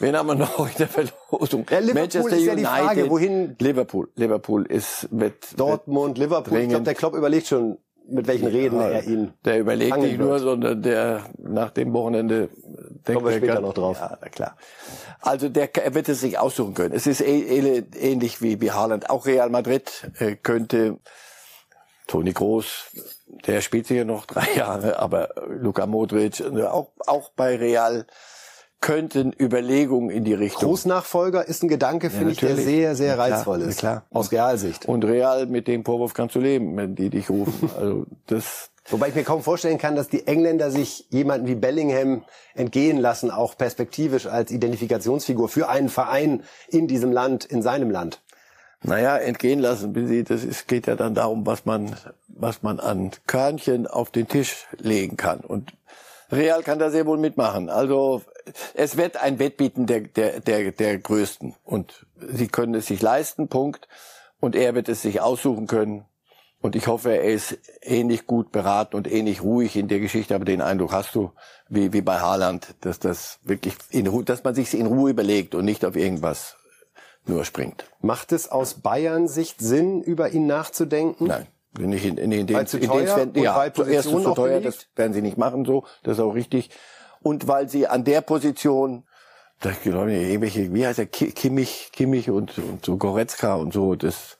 Wen 0.00 0.16
haben 0.16 0.26
wir 0.26 0.34
noch 0.34 0.66
in 0.66 0.76
der 0.78 0.88
Verlosung? 0.88 1.66
Ja, 1.70 1.80
Manchester 1.92 2.36
ist 2.36 2.44
ja 2.44 2.54
die 2.54 2.64
Frage, 2.64 3.10
wohin? 3.10 3.56
Liverpool. 3.58 4.08
Liverpool 4.16 4.66
ist 4.66 5.12
mit 5.12 5.58
Dortmund, 5.58 6.18
mit 6.18 6.28
Liverpool. 6.28 6.58
Ich 6.58 6.68
glaube, 6.68 6.84
der 6.84 6.94
Klopp 6.94 7.14
überlegt 7.14 7.46
schon, 7.46 7.78
mit 8.08 8.26
welchen 8.26 8.48
Reden 8.48 8.80
ja, 8.80 8.88
er 8.88 9.04
ihn. 9.04 9.32
Der 9.44 9.60
überlegt 9.60 9.96
nicht 9.98 10.18
nur, 10.18 10.38
sondern 10.38 10.82
der 10.82 11.26
nach 11.38 11.70
dem 11.70 11.92
Wochenende 11.92 12.48
denkt 13.06 13.24
wir 13.24 13.32
später 13.32 13.54
kann, 13.54 13.62
noch 13.62 13.74
drauf. 13.74 13.98
Ja, 14.00 14.16
klar. 14.30 14.56
Also 15.20 15.48
der 15.48 15.74
er 15.76 15.94
wird 15.94 16.08
es 16.08 16.20
sich 16.20 16.38
aussuchen 16.38 16.74
können. 16.74 16.94
Es 16.94 17.06
ist 17.06 17.20
ähnlich 17.20 18.42
wie 18.42 18.60
wie 18.60 18.72
Haaland. 18.72 19.10
Auch 19.10 19.26
Real 19.26 19.50
Madrid 19.50 20.10
äh, 20.18 20.34
könnte 20.34 20.98
Toni 22.06 22.32
Groß, 22.32 22.90
der 23.46 23.60
spielt 23.60 23.86
sicher 23.86 24.04
noch 24.04 24.26
drei 24.26 24.46
Jahre, 24.56 24.98
aber 24.98 25.30
Luka 25.48 25.86
Modric, 25.86 26.40
äh, 26.40 26.64
auch, 26.64 26.92
auch 27.06 27.30
bei 27.30 27.56
Real 27.56 28.06
könnten 28.80 29.34
Überlegungen 29.38 30.10
in 30.10 30.24
die 30.24 30.34
Richtung. 30.34 30.70
Großnachfolger 30.70 31.46
ist 31.46 31.62
ein 31.62 31.68
Gedanke, 31.68 32.06
ja, 32.06 32.12
finde 32.12 32.32
ich, 32.32 32.38
der 32.38 32.56
sehr, 32.56 32.96
sehr 32.96 33.16
ja, 33.16 33.22
reizvoll 33.22 33.60
ist. 33.60 33.80
Klar. 33.80 34.04
Aus 34.10 34.32
Realsicht. 34.32 34.86
Und 34.86 35.04
Real, 35.04 35.46
mit 35.46 35.68
dem 35.68 35.84
Vorwurf 35.84 36.14
kannst 36.14 36.34
du 36.34 36.40
leben, 36.40 36.76
wenn 36.76 36.94
die 36.94 37.10
dich 37.10 37.30
rufen. 37.30 37.70
Also 37.80 38.06
das. 38.26 38.70
Wobei 38.88 39.08
ich 39.08 39.14
mir 39.14 39.22
kaum 39.22 39.42
vorstellen 39.42 39.78
kann, 39.78 39.94
dass 39.94 40.08
die 40.08 40.26
Engländer 40.26 40.70
sich 40.70 41.06
jemanden 41.10 41.46
wie 41.46 41.54
Bellingham 41.54 42.24
entgehen 42.54 42.98
lassen, 42.98 43.30
auch 43.30 43.56
perspektivisch 43.56 44.26
als 44.26 44.50
Identifikationsfigur 44.50 45.48
für 45.48 45.68
einen 45.68 45.88
Verein 45.88 46.42
in 46.68 46.88
diesem 46.88 47.12
Land, 47.12 47.44
in 47.44 47.62
seinem 47.62 47.90
Land. 47.90 48.20
Naja, 48.82 49.18
entgehen 49.18 49.60
lassen, 49.60 50.24
das 50.24 50.42
ist, 50.42 50.66
geht 50.66 50.86
ja 50.86 50.96
dann 50.96 51.14
darum, 51.14 51.44
was 51.44 51.66
man, 51.66 51.94
was 52.40 52.62
man 52.62 52.80
an 52.80 53.10
Körnchen 53.26 53.86
auf 53.86 54.10
den 54.10 54.28
Tisch 54.28 54.66
legen 54.78 55.16
kann. 55.16 55.40
Und 55.40 55.72
Real 56.32 56.62
kann 56.62 56.78
da 56.78 56.90
sehr 56.90 57.06
wohl 57.06 57.18
mitmachen. 57.18 57.68
Also 57.68 58.22
es 58.74 58.96
wird 58.96 59.16
ein 59.16 59.38
Wettbieten 59.38 59.86
der, 59.86 60.00
der, 60.00 60.40
der, 60.40 60.72
der 60.72 60.98
Größten. 60.98 61.54
Und 61.64 62.06
sie 62.16 62.48
können 62.48 62.74
es 62.74 62.86
sich 62.86 63.02
leisten, 63.02 63.48
Punkt. 63.48 63.88
Und 64.38 64.54
er 64.56 64.74
wird 64.74 64.88
es 64.88 65.02
sich 65.02 65.20
aussuchen 65.20 65.66
können. 65.66 66.04
Und 66.62 66.76
ich 66.76 66.86
hoffe, 66.86 67.10
er 67.10 67.24
ist 67.24 67.58
ähnlich 67.82 68.26
gut 68.26 68.52
beraten 68.52 68.94
und 68.94 69.10
ähnlich 69.10 69.42
ruhig 69.42 69.76
in 69.76 69.88
der 69.88 69.98
Geschichte. 69.98 70.34
Aber 70.34 70.44
den 70.44 70.60
Eindruck 70.60 70.92
hast 70.92 71.14
du, 71.14 71.32
wie, 71.68 71.92
wie 71.92 72.02
bei 72.02 72.20
Haaland, 72.20 72.74
dass 72.82 72.98
das 72.98 73.38
wirklich 73.42 73.74
in 73.90 74.06
Ruhe, 74.06 74.24
dass 74.24 74.44
man 74.44 74.54
sich 74.54 74.74
in 74.74 74.86
Ruhe 74.86 75.10
überlegt 75.10 75.54
und 75.54 75.64
nicht 75.64 75.84
auf 75.84 75.96
irgendwas 75.96 76.56
nur 77.26 77.44
springt. 77.44 77.84
Macht 78.00 78.32
es 78.32 78.50
aus 78.50 78.74
Bayern 78.74 79.26
Sicht 79.26 79.60
Sinn, 79.60 80.02
über 80.02 80.30
ihn 80.30 80.46
nachzudenken? 80.46 81.26
Nein. 81.26 81.46
Nicht 81.78 82.04
in, 82.04 82.16
in, 82.16 82.32
in 82.32 82.46
den, 82.46 82.56
weil 82.56 82.66
zu 82.66 82.80
teuer 82.80 83.18
in 83.18 83.32
den, 83.32 83.44
ja, 83.44 83.56
weil 83.56 83.70
Position 83.70 84.22
zu 84.24 84.34
teuer, 84.34 84.60
das 84.60 84.88
werden 84.96 85.12
sie 85.12 85.22
nicht 85.22 85.38
machen 85.38 85.64
so, 85.64 85.84
das 86.02 86.18
ist 86.18 86.20
auch 86.20 86.34
richtig. 86.34 86.70
Und 87.22 87.46
weil 87.46 87.68
sie 87.68 87.86
an 87.86 88.02
der 88.04 88.22
Position, 88.22 89.04
da 89.60 89.70
glaube 89.70 90.12
ich, 90.12 90.28
irgendwelche, 90.28 90.74
wie 90.74 90.86
heißt 90.86 90.98
er, 90.98 91.06
Kimmich, 91.06 91.90
Kimmich 91.92 92.30
und, 92.30 92.58
und 92.58 92.84
so 92.84 92.96
Goretzka 92.96 93.54
und 93.54 93.72
so, 93.72 93.94
das, 93.94 94.38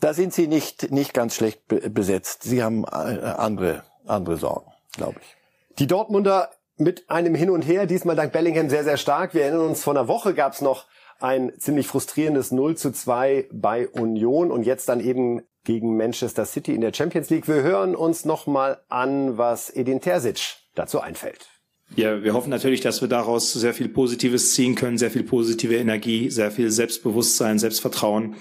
da 0.00 0.12
sind 0.12 0.34
sie 0.34 0.46
nicht, 0.46 0.90
nicht 0.90 1.14
ganz 1.14 1.34
schlecht 1.34 1.62
besetzt. 1.66 2.42
Sie 2.42 2.62
haben 2.62 2.84
äh, 2.84 2.88
andere, 2.88 3.84
andere 4.06 4.36
Sorgen, 4.36 4.70
glaube 4.92 5.16
ich. 5.20 5.36
Die 5.78 5.86
Dortmunder 5.86 6.50
mit 6.76 7.08
einem 7.08 7.34
Hin 7.34 7.50
und 7.50 7.62
Her, 7.62 7.86
diesmal 7.86 8.16
dank 8.16 8.32
Bellingham 8.32 8.68
sehr, 8.68 8.84
sehr 8.84 8.96
stark. 8.96 9.32
Wir 9.32 9.44
erinnern 9.44 9.68
uns, 9.68 9.82
vor 9.82 9.94
einer 9.94 10.06
Woche 10.06 10.34
gab 10.34 10.52
es 10.52 10.60
noch 10.60 10.86
ein 11.20 11.52
ziemlich 11.58 11.86
frustrierendes 11.86 12.52
0 12.52 12.76
zu 12.76 12.92
2 12.92 13.48
bei 13.52 13.88
Union 13.88 14.50
und 14.52 14.64
jetzt 14.64 14.88
dann 14.88 15.00
eben 15.00 15.42
gegen 15.68 15.98
Manchester 15.98 16.46
City 16.46 16.74
in 16.74 16.80
der 16.80 16.94
Champions 16.94 17.28
League. 17.28 17.46
Wir 17.46 17.62
hören 17.62 17.94
uns 17.94 18.24
nochmal 18.24 18.80
an, 18.88 19.36
was 19.36 19.68
Edin 19.68 20.00
Terzic 20.00 20.56
dazu 20.74 20.98
einfällt. 20.98 21.46
Ja, 21.94 22.22
wir 22.22 22.32
hoffen 22.32 22.48
natürlich, 22.48 22.80
dass 22.80 23.02
wir 23.02 23.08
daraus 23.08 23.52
sehr 23.52 23.74
viel 23.74 23.90
Positives 23.90 24.54
ziehen 24.54 24.76
können, 24.76 24.96
sehr 24.96 25.10
viel 25.10 25.24
positive 25.24 25.76
Energie, 25.76 26.30
sehr 26.30 26.50
viel 26.50 26.70
Selbstbewusstsein, 26.70 27.58
Selbstvertrauen. 27.58 28.36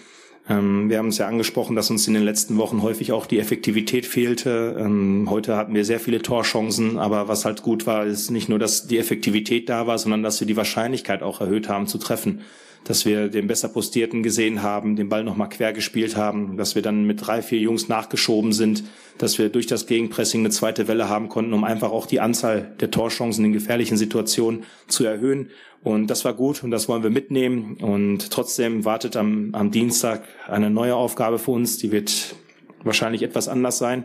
Ähm, 0.47 0.89
wir 0.89 0.99
haben 0.99 1.09
es 1.09 1.17
ja 1.17 1.27
angesprochen, 1.27 1.75
dass 1.75 1.89
uns 1.89 2.07
in 2.07 2.13
den 2.13 2.23
letzten 2.23 2.55
Wochen 2.55 2.81
häufig 2.81 3.11
auch 3.11 3.25
die 3.25 3.39
Effektivität 3.39 4.05
fehlte. 4.05 4.77
Ähm, 4.79 5.27
heute 5.29 5.57
hatten 5.57 5.73
wir 5.75 5.83
sehr 5.83 5.99
viele 5.99 6.21
Torchancen, 6.21 6.97
aber 6.97 7.27
was 7.27 7.43
halt 7.43 7.61
gut 7.61 7.85
war, 7.85 8.05
ist 8.05 8.31
nicht 8.31 8.47
nur, 8.47 8.57
dass 8.57 8.87
die 8.87 8.99
Effektivität 8.99 9.67
da 9.67 9.85
war, 9.85 9.97
sondern 9.97 10.23
dass 10.23 10.39
wir 10.39 10.47
die 10.47 10.55
Wahrscheinlichkeit 10.55 11.23
auch 11.23 11.41
erhöht 11.41 11.67
haben 11.67 11.87
zu 11.87 11.97
treffen 11.97 12.43
dass 12.87 13.05
wir 13.05 13.27
den 13.27 13.47
besser 13.47 13.67
postierten 13.67 14.23
gesehen 14.23 14.63
haben, 14.63 14.95
den 14.95 15.09
Ball 15.09 15.23
nochmal 15.23 15.49
quer 15.49 15.73
gespielt 15.73 16.15
haben, 16.15 16.55
dass 16.55 16.75
wir 16.75 16.81
dann 16.81 17.05
mit 17.05 17.25
drei, 17.25 17.41
vier 17.41 17.59
Jungs 17.59 17.89
nachgeschoben 17.89 18.53
sind, 18.53 18.83
dass 19.17 19.37
wir 19.37 19.49
durch 19.49 19.67
das 19.67 19.87
Gegenpressing 19.87 20.41
eine 20.41 20.51
zweite 20.51 20.87
Welle 20.87 21.09
haben 21.09 21.27
konnten, 21.27 21.53
um 21.53 21.65
einfach 21.65 21.91
auch 21.91 22.05
die 22.05 22.21
Anzahl 22.21 22.75
der 22.79 22.89
Torchancen 22.89 23.43
in 23.43 23.53
gefährlichen 23.53 23.97
Situationen 23.97 24.63
zu 24.87 25.05
erhöhen. 25.05 25.49
Und 25.83 26.07
das 26.07 26.23
war 26.23 26.33
gut 26.33 26.63
und 26.63 26.71
das 26.71 26.87
wollen 26.87 27.03
wir 27.03 27.09
mitnehmen. 27.09 27.77
Und 27.81 28.31
trotzdem 28.31 28.85
wartet 28.85 29.17
am, 29.17 29.49
am 29.53 29.71
Dienstag 29.71 30.23
eine 30.47 30.69
neue 30.69 30.95
Aufgabe 30.95 31.39
für 31.39 31.51
uns, 31.51 31.77
die 31.77 31.91
wird 31.91 32.35
wahrscheinlich 32.83 33.21
etwas 33.21 33.49
anders 33.49 33.77
sein. 33.77 34.03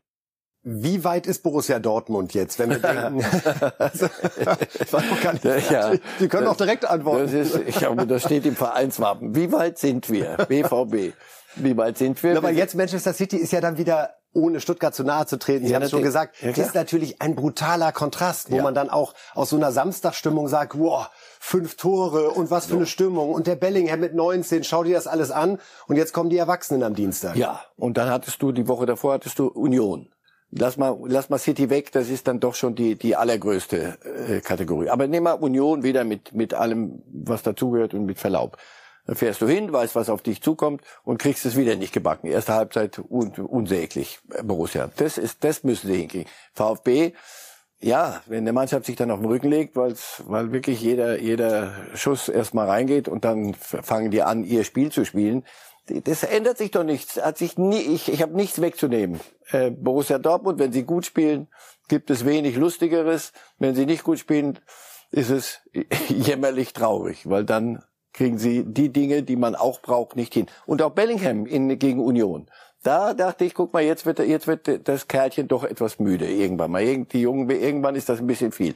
Wie 0.64 1.02
weit 1.02 1.26
ist 1.26 1.42
Borussia 1.42 1.80
Dortmund 1.80 2.34
jetzt, 2.34 2.58
wenn 2.58 2.70
wir 2.70 2.78
denken? 2.80 3.24
also, 3.78 4.06
ich 4.78 4.92
weiß 4.92 5.10
noch 5.10 5.20
gar 5.20 5.32
nicht. 5.32 5.70
Ja, 5.70 5.92
Sie 6.20 6.28
können 6.28 6.46
auch 6.46 6.56
direkt 6.56 6.84
antworten. 6.84 7.24
Das, 7.24 7.32
ist, 7.32 7.60
ich 7.66 7.76
glaube, 7.76 8.06
das 8.06 8.22
steht 8.22 8.46
im 8.46 8.54
Vereinswappen. 8.54 9.34
Wie 9.34 9.50
weit 9.50 9.78
sind 9.78 10.08
wir? 10.08 10.36
BVB. 10.48 11.14
Wie 11.56 11.76
weit 11.76 11.98
sind 11.98 12.22
wir? 12.22 12.36
Aber 12.36 12.50
jetzt 12.50 12.74
Manchester 12.76 13.12
City 13.12 13.36
ist 13.36 13.52
ja 13.52 13.60
dann 13.60 13.76
wieder 13.76 14.10
ohne 14.34 14.60
Stuttgart 14.60 14.94
zu 14.94 15.04
nahe 15.04 15.26
zu 15.26 15.38
treten. 15.38 15.66
Sie 15.66 15.72
ja, 15.72 15.76
haben 15.76 15.82
es 15.82 15.90
schon 15.90 16.02
gesagt. 16.02 16.40
Ja, 16.40 16.52
das 16.52 16.68
ist 16.68 16.74
natürlich 16.74 17.20
ein 17.20 17.34
brutaler 17.34 17.92
Kontrast, 17.92 18.50
wo 18.50 18.56
ja. 18.56 18.62
man 18.62 18.74
dann 18.74 18.88
auch 18.88 19.14
aus 19.34 19.50
so 19.50 19.56
einer 19.56 19.72
Samstagstimmung 19.72 20.48
sagt, 20.48 20.78
wow, 20.78 21.10
fünf 21.38 21.76
Tore 21.76 22.30
und 22.30 22.50
was 22.50 22.66
für 22.66 22.76
eine 22.76 22.86
Stimmung 22.86 23.32
und 23.32 23.46
der 23.46 23.56
Bellingham 23.56 24.00
mit 24.00 24.14
19, 24.14 24.64
schau 24.64 24.84
dir 24.84 24.94
das 24.94 25.06
alles 25.06 25.30
an 25.30 25.58
und 25.86 25.96
jetzt 25.96 26.12
kommen 26.12 26.30
die 26.30 26.38
Erwachsenen 26.38 26.82
am 26.82 26.94
Dienstag. 26.94 27.36
Ja, 27.36 27.60
und 27.76 27.98
dann 27.98 28.08
hattest 28.08 28.40
du 28.40 28.52
die 28.52 28.68
Woche 28.68 28.86
davor 28.86 29.14
hattest 29.14 29.38
du 29.38 29.48
Union. 29.48 30.11
Lass 30.54 30.76
mal, 30.76 30.98
lass 31.06 31.30
mal 31.30 31.38
City 31.38 31.70
weg, 31.70 31.92
das 31.92 32.10
ist 32.10 32.28
dann 32.28 32.38
doch 32.38 32.54
schon 32.54 32.74
die, 32.74 32.96
die 32.96 33.16
allergrößte 33.16 33.98
äh, 34.04 34.40
Kategorie. 34.40 34.90
Aber 34.90 35.06
nehmen 35.06 35.24
wir 35.24 35.40
Union 35.40 35.82
wieder 35.82 36.04
mit, 36.04 36.34
mit 36.34 36.52
allem, 36.52 37.02
was 37.06 37.42
dazugehört 37.42 37.94
und 37.94 38.04
mit 38.04 38.18
Verlaub. 38.18 38.58
Dann 39.06 39.16
fährst 39.16 39.40
du 39.40 39.48
hin, 39.48 39.72
weißt, 39.72 39.94
was 39.94 40.10
auf 40.10 40.22
dich 40.22 40.42
zukommt 40.42 40.82
und 41.04 41.18
kriegst 41.18 41.46
es 41.46 41.56
wieder 41.56 41.74
nicht 41.76 41.94
gebacken. 41.94 42.26
Erste 42.26 42.52
Halbzeit 42.52 43.00
un, 43.08 43.30
unsäglich, 43.30 44.20
äh, 44.30 44.42
Borussia. 44.42 44.90
Das 44.96 45.16
ist, 45.16 45.42
das 45.42 45.64
müssen 45.64 45.86
sie 45.86 45.96
hinkriegen. 45.96 46.30
VfB, 46.52 47.14
ja, 47.80 48.20
wenn 48.26 48.44
der 48.44 48.54
Mannschaft 48.54 48.84
sich 48.84 48.96
dann 48.96 49.10
auf 49.10 49.20
den 49.20 49.28
Rücken 49.28 49.48
legt, 49.48 49.74
weil's, 49.74 50.22
weil 50.26 50.52
wirklich 50.52 50.82
jeder, 50.82 51.18
jeder 51.18 51.72
Schuss 51.94 52.28
erstmal 52.28 52.68
reingeht 52.68 53.08
und 53.08 53.24
dann 53.24 53.54
fangen 53.54 54.10
die 54.10 54.22
an, 54.22 54.44
ihr 54.44 54.64
Spiel 54.64 54.92
zu 54.92 55.04
spielen, 55.04 55.44
das 55.86 56.22
ändert 56.22 56.58
sich 56.58 56.70
doch 56.70 56.84
nichts. 56.84 57.16
Hat 57.16 57.38
sich 57.38 57.58
nie, 57.58 57.80
ich, 57.80 58.12
ich 58.12 58.22
habe 58.22 58.34
nichts 58.34 58.60
wegzunehmen. 58.60 59.20
Äh, 59.50 59.70
Borussia 59.70 60.18
Dortmund, 60.18 60.58
wenn 60.58 60.72
sie 60.72 60.84
gut 60.84 61.06
spielen, 61.06 61.48
gibt 61.88 62.10
es 62.10 62.24
wenig 62.24 62.56
Lustigeres. 62.56 63.32
Wenn 63.58 63.74
sie 63.74 63.86
nicht 63.86 64.04
gut 64.04 64.18
spielen, 64.18 64.58
ist 65.10 65.30
es 65.30 65.60
jämmerlich 66.08 66.72
traurig, 66.72 67.28
weil 67.28 67.44
dann 67.44 67.82
kriegen 68.12 68.38
sie 68.38 68.64
die 68.64 68.92
Dinge, 68.92 69.22
die 69.22 69.36
man 69.36 69.54
auch 69.54 69.80
braucht, 69.80 70.16
nicht 70.16 70.34
hin. 70.34 70.46
Und 70.66 70.82
auch 70.82 70.90
Bellingham 70.90 71.46
in, 71.46 71.78
gegen 71.78 72.00
Union. 72.00 72.48
Da 72.82 73.14
dachte 73.14 73.44
ich, 73.44 73.54
guck 73.54 73.72
mal, 73.72 73.82
jetzt 73.82 74.06
wird, 74.06 74.18
jetzt 74.18 74.46
wird 74.46 74.88
das 74.88 75.08
Kerlchen 75.08 75.48
doch 75.48 75.64
etwas 75.64 75.98
müde 75.98 76.28
irgendwann 76.28 76.72
mal. 76.72 77.04
Die 77.04 77.20
Jungen, 77.20 77.48
irgendwann 77.48 77.94
ist 77.94 78.08
das 78.08 78.18
ein 78.18 78.26
bisschen 78.26 78.52
viel. 78.52 78.74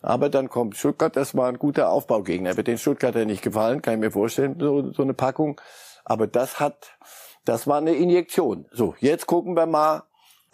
Aber 0.00 0.30
dann 0.30 0.48
kommt 0.48 0.76
Stuttgart, 0.76 1.14
das 1.14 1.36
war 1.36 1.48
ein 1.48 1.58
guter 1.58 1.90
Aufbaugegner. 1.90 2.56
Wird 2.56 2.66
den 2.66 2.78
Stuttgarter 2.78 3.24
nicht 3.24 3.42
gefallen, 3.42 3.82
kann 3.82 3.94
ich 3.94 4.00
mir 4.00 4.10
vorstellen, 4.10 4.56
so, 4.58 4.92
so 4.92 5.02
eine 5.02 5.14
Packung. 5.14 5.60
Aber 6.04 6.26
das 6.26 6.60
hat, 6.60 6.98
das 7.44 7.66
war 7.66 7.78
eine 7.78 7.94
Injektion. 7.94 8.66
So, 8.72 8.94
jetzt 9.00 9.26
gucken 9.26 9.54
wir 9.54 9.66
mal. 9.66 10.04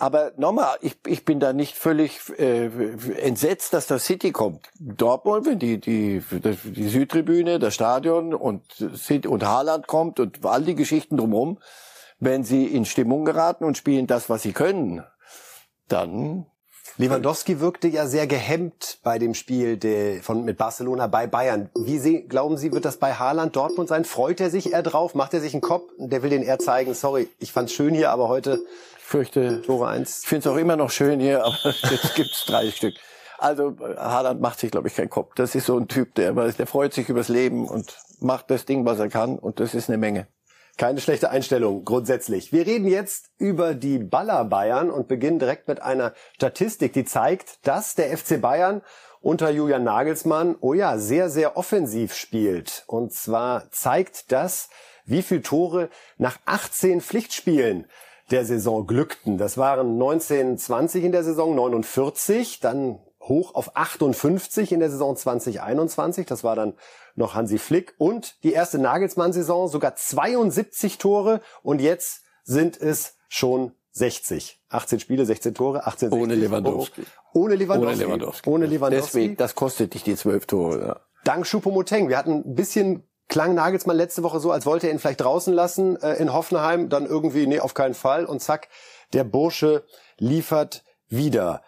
Aber 0.01 0.31
nochmal, 0.37 0.79
ich, 0.81 0.97
ich 1.07 1.25
bin 1.25 1.41
da 1.41 1.53
nicht 1.53 1.75
völlig 1.75 2.21
äh, 2.39 2.67
entsetzt, 3.21 3.73
dass 3.73 3.89
das 3.89 4.05
City 4.05 4.31
kommt. 4.31 4.69
Dortmund, 4.79 5.45
wenn 5.45 5.59
die, 5.59 5.81
die, 5.81 6.23
die 6.65 6.89
Südtribüne, 6.89 7.59
das 7.59 7.75
Stadion 7.75 8.33
und, 8.33 8.63
und 9.27 9.45
Haaland 9.45 9.89
kommt 9.89 10.21
und 10.21 10.47
all 10.47 10.63
die 10.63 10.77
Geschichten 10.77 11.17
drumherum, 11.17 11.59
wenn 12.21 12.45
sie 12.45 12.67
in 12.67 12.85
Stimmung 12.85 13.25
geraten 13.25 13.65
und 13.65 13.77
spielen 13.77 14.07
das, 14.07 14.31
was 14.31 14.43
sie 14.43 14.53
können, 14.53 15.03
dann 15.89 16.47
Lewandowski 16.97 17.61
wirkte 17.61 17.89
ja 17.89 18.07
sehr 18.07 18.27
gehemmt 18.27 18.99
bei 19.03 19.19
dem 19.19 19.35
Spiel 19.35 19.77
de, 19.77 20.21
von, 20.21 20.45
mit 20.45 20.57
Barcelona 20.57 21.07
bei 21.07 21.27
Bayern. 21.27 21.71
Wie 21.77 21.99
Sie, 21.99 22.23
glauben 22.23 22.57
Sie, 22.57 22.73
wird 22.73 22.85
das 22.85 22.97
bei 22.97 23.15
Haaland 23.15 23.55
Dortmund 23.55 23.89
sein? 23.89 24.05
Freut 24.05 24.41
er 24.41 24.51
sich 24.51 24.73
eher 24.73 24.83
drauf? 24.83 25.15
Macht 25.15 25.35
er 25.35 25.41
sich 25.41 25.55
einen 25.55 25.61
Kopf? 25.61 25.91
Der 25.99 26.23
will 26.23 26.31
den 26.31 26.43
eher 26.43 26.59
zeigen, 26.59 26.95
sorry, 26.95 27.29
ich 27.39 27.53
fand's 27.53 27.73
schön 27.73 27.95
hier, 27.95 28.11
aber 28.11 28.29
heute 28.29 28.61
ich 28.99 29.05
fürchte, 29.05 29.63
Tore 29.63 29.89
eins. 29.89 30.23
Ich 30.23 30.29
finde 30.29 30.49
es 30.49 30.55
auch 30.55 30.59
immer 30.59 30.77
noch 30.77 30.91
schön 30.91 31.21
hier, 31.21 31.45
aber 31.45 31.57
jetzt 31.65 32.15
gibt's 32.15 32.45
drei 32.47 32.71
Stück. 32.71 32.95
Also 33.39 33.77
Haaland 33.97 34.41
macht 34.41 34.59
sich, 34.59 34.71
glaube 34.71 34.89
ich, 34.89 34.95
keinen 34.95 35.11
Kopf. 35.11 35.35
Das 35.37 35.55
ist 35.55 35.67
so 35.67 35.79
ein 35.79 35.87
Typ, 35.87 36.17
der, 36.17 36.33
der 36.33 36.67
freut 36.67 36.93
sich 36.93 37.09
übers 37.09 37.29
Leben 37.29 37.69
und 37.69 37.97
macht 38.19 38.51
das 38.51 38.65
Ding, 38.65 38.85
was 38.85 38.99
er 38.99 39.09
kann. 39.09 39.39
Und 39.39 39.61
das 39.61 39.75
ist 39.75 39.89
eine 39.89 39.97
Menge. 39.97 40.27
Keine 40.79 41.01
schlechte 41.01 41.31
Einstellung 41.31 41.85
grundsätzlich. 41.85 42.53
Wir 42.53 42.65
reden 42.65 42.87
jetzt 42.87 43.33
über 43.37 43.75
die 43.75 43.99
Baller 43.99 44.45
Bayern 44.45 44.93
und 44.93 45.09
beginnen 45.09 45.41
direkt 45.41 45.67
mit 45.67 45.83
einer 45.83 46.13
Statistik, 46.37 46.93
die 46.93 47.05
zeigt, 47.05 47.67
dass 47.67 47.97
der 47.97 48.17
FC 48.17 48.41
Bayern 48.41 48.83
unter 49.21 49.51
Julian 49.51 49.83
Nagelsmann, 49.83 50.55
oh 50.61 50.75
ja, 50.75 50.97
sehr, 50.97 51.31
sehr 51.31 51.57
offensiv 51.57 52.15
spielt. 52.15 52.85
Und 52.87 53.13
zwar 53.13 53.69
zeigt 53.73 54.31
das, 54.31 54.69
wie 55.05 55.23
viel 55.23 55.43
Tore 55.43 55.91
nach 56.17 56.39
18 56.47 57.01
Pflichtspielen 57.01 57.87
der 58.31 58.45
Saison 58.45 58.87
glückten. 58.87 59.37
Das 59.37 59.59
waren 59.59 59.99
19, 59.99 60.59
20 60.59 61.03
in 61.03 61.11
der 61.11 61.25
Saison, 61.25 61.57
49, 61.57 62.61
dann 62.61 63.01
hoch 63.29 63.55
auf 63.55 63.77
58 63.77 64.73
in 64.73 64.81
der 64.81 64.91
Saison 64.91 65.17
2021. 65.17 66.27
Das 66.27 66.45
war 66.45 66.57
dann 66.57 66.75
noch 67.15 67.35
Hansi 67.35 67.59
Flick 67.59 67.95
und 67.99 68.43
die 68.45 68.53
erste 68.53 68.79
Nagelsmann-Saison 68.79 69.69
sogar 69.69 69.97
72 69.97 70.99
Tore 70.99 71.41
und 71.63 71.81
jetzt 71.81 72.23
sind 72.45 72.81
es 72.81 73.17
schon 73.29 73.73
60. 73.93 74.61
18 74.69 75.01
Spiele, 75.01 75.27
16 75.27 75.55
Tore, 75.55 75.87
18 75.87 76.13
Ohne 76.13 76.35
Lewandowski. 76.35 77.03
Ohne 77.35 77.57
Lewandowski. 77.57 78.05
Ohne 78.05 78.05
Lewandowski. 78.05 78.51
Ohne 78.51 78.67
Lewandowski. 78.67 79.07
Deswegen, 79.07 79.37
das 79.37 79.55
kostet 79.55 79.95
dich 79.95 80.05
die 80.05 80.17
12 80.17 80.47
Tore. 80.47 80.87
Ja. 80.87 81.01
Dank 81.25 81.45
Choupo-Moteng. 81.47 82.09
Wir 82.09 82.17
hatten 82.17 82.45
ein 82.47 82.55
bisschen 82.55 83.09
klang 83.29 83.55
Nagelsmann 83.55 83.97
letzte 83.97 84.23
Woche 84.23 84.41
so, 84.41 84.51
als 84.51 84.67
wollte 84.67 84.87
er 84.87 84.93
ihn 84.93 84.99
vielleicht 84.99 85.21
draußen 85.21 85.53
lassen 85.53 86.01
äh, 86.01 86.15
in 86.15 86.33
Hoffenheim, 86.33 86.89
dann 86.89 87.07
irgendwie 87.07 87.47
nee, 87.47 87.61
auf 87.61 87.75
keinen 87.75 87.95
Fall 87.95 88.25
und 88.25 88.41
zack, 88.41 88.69
der 89.13 89.25
Bursche 89.25 89.85
liefert 90.17 90.85
wieder. 91.09 91.63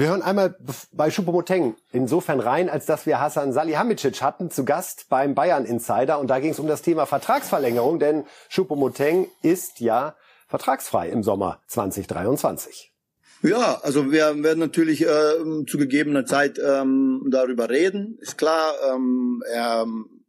Wir 0.00 0.08
hören 0.08 0.22
einmal 0.22 0.56
bei 0.92 1.10
Schupomoteng 1.10 1.76
insofern 1.92 2.40
rein, 2.40 2.70
als 2.70 2.86
dass 2.86 3.04
wir 3.04 3.20
Hasan 3.20 3.52
Salihamidzic 3.52 4.22
hatten 4.22 4.50
zu 4.50 4.64
Gast 4.64 5.10
beim 5.10 5.34
Bayern 5.34 5.66
Insider 5.66 6.18
und 6.18 6.28
da 6.28 6.40
ging 6.40 6.52
es 6.52 6.58
um 6.58 6.66
das 6.66 6.80
Thema 6.80 7.04
Vertragsverlängerung, 7.04 7.98
denn 7.98 8.24
Schupomoteng 8.48 9.28
ist 9.42 9.78
ja 9.78 10.16
vertragsfrei 10.48 11.10
im 11.10 11.22
Sommer 11.22 11.60
2023. 11.66 12.94
Ja, 13.42 13.78
also 13.82 14.10
wir 14.10 14.42
werden 14.42 14.60
natürlich 14.60 15.02
äh, 15.02 15.66
zu 15.66 15.76
gegebener 15.76 16.24
Zeit 16.24 16.58
ähm, 16.58 17.28
darüber 17.30 17.68
reden. 17.68 18.16
Ist 18.22 18.38
klar, 18.38 18.72
ähm, 18.94 19.42
er 19.52 19.84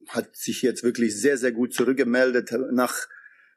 hat 0.09 0.35
sich 0.35 0.61
jetzt 0.63 0.83
wirklich 0.83 1.17
sehr, 1.17 1.37
sehr 1.37 1.53
gut 1.53 1.73
zurückgemeldet 1.73 2.53
nach 2.73 3.07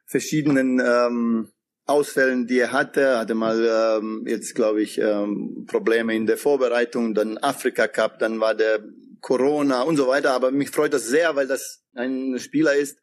verschiedenen 0.05 0.79
ähm, 0.79 1.49
Ausfällen, 1.85 2.47
die 2.47 2.59
er 2.59 2.71
hatte. 2.71 3.17
Hatte 3.17 3.35
mal 3.35 3.99
ähm, 3.99 4.25
jetzt, 4.27 4.55
glaube 4.55 4.81
ich, 4.81 4.97
ähm, 4.97 5.65
Probleme 5.67 6.15
in 6.15 6.25
der 6.25 6.37
Vorbereitung, 6.37 7.13
dann 7.13 7.37
Afrika 7.37 7.87
Cup, 7.87 8.19
dann 8.19 8.39
war 8.39 8.55
der 8.55 8.83
Corona 9.21 9.83
und 9.83 9.97
so 9.97 10.07
weiter. 10.07 10.31
Aber 10.31 10.51
mich 10.51 10.69
freut 10.69 10.93
das 10.93 11.07
sehr, 11.07 11.35
weil 11.35 11.47
das 11.47 11.83
ein 11.93 12.37
Spieler 12.39 12.75
ist, 12.75 12.97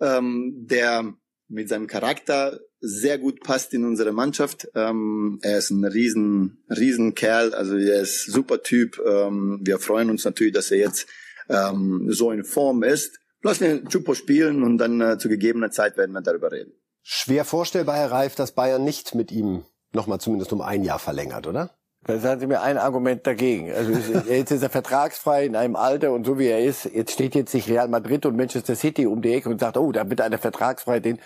ähm, 0.00 0.66
der 0.68 1.14
mit 1.48 1.68
seinem 1.68 1.86
Charakter 1.86 2.60
sehr 2.80 3.18
gut 3.18 3.40
passt 3.40 3.72
in 3.74 3.84
unsere 3.84 4.12
Mannschaft. 4.12 4.68
Ähm, 4.74 5.38
er 5.42 5.58
ist 5.58 5.70
ein 5.70 5.84
riesen, 5.84 6.64
riesen 6.68 7.14
Kerl, 7.14 7.54
also 7.54 7.76
er 7.76 8.02
ist 8.02 8.26
super 8.26 8.62
Typ. 8.62 9.00
Ähm, 9.04 9.60
wir 9.62 9.78
freuen 9.78 10.10
uns 10.10 10.24
natürlich, 10.24 10.52
dass 10.52 10.70
er 10.70 10.78
jetzt 10.78 11.08
ähm, 11.48 12.06
so 12.10 12.30
in 12.30 12.44
Form 12.44 12.82
ist. 12.82 13.18
Lass 13.42 13.58
den 13.58 13.88
Chupo 13.88 14.14
spielen 14.14 14.62
und 14.62 14.78
dann 14.78 15.00
äh, 15.00 15.18
zu 15.18 15.28
gegebener 15.28 15.70
Zeit 15.70 15.96
werden 15.96 16.12
wir 16.12 16.22
darüber 16.22 16.50
reden. 16.52 16.72
Schwer 17.06 17.44
vorstellbar, 17.44 17.96
Herr 17.96 18.10
Reif, 18.10 18.34
dass 18.34 18.52
Bayern 18.52 18.82
nicht 18.82 19.14
mit 19.14 19.30
ihm 19.30 19.64
nochmal 19.92 20.20
zumindest 20.20 20.54
um 20.54 20.62
ein 20.62 20.82
Jahr 20.82 20.98
verlängert, 20.98 21.46
oder? 21.46 21.68
Da 22.06 22.18
sagen 22.18 22.40
Sie 22.40 22.46
mir 22.46 22.62
ein 22.62 22.78
Argument 22.78 23.26
dagegen. 23.26 23.70
Also 23.72 23.92
jetzt 24.28 24.50
ist 24.50 24.62
er 24.62 24.70
vertragsfrei 24.70 25.44
in 25.44 25.54
einem 25.54 25.76
Alter 25.76 26.12
und 26.12 26.24
so 26.24 26.38
wie 26.38 26.48
er 26.48 26.64
ist, 26.64 26.86
jetzt 26.86 27.12
steht 27.12 27.34
jetzt 27.34 27.52
sich 27.52 27.68
Real 27.68 27.88
Madrid 27.88 28.24
und 28.24 28.36
Manchester 28.36 28.74
City 28.74 29.06
um 29.06 29.20
die 29.20 29.34
Ecke 29.34 29.50
und 29.50 29.60
sagt, 29.60 29.76
oh, 29.76 29.92
da 29.92 30.08
wird 30.08 30.22
einer 30.22 30.38
vertragsfrei 30.38 31.00
den. 31.00 31.18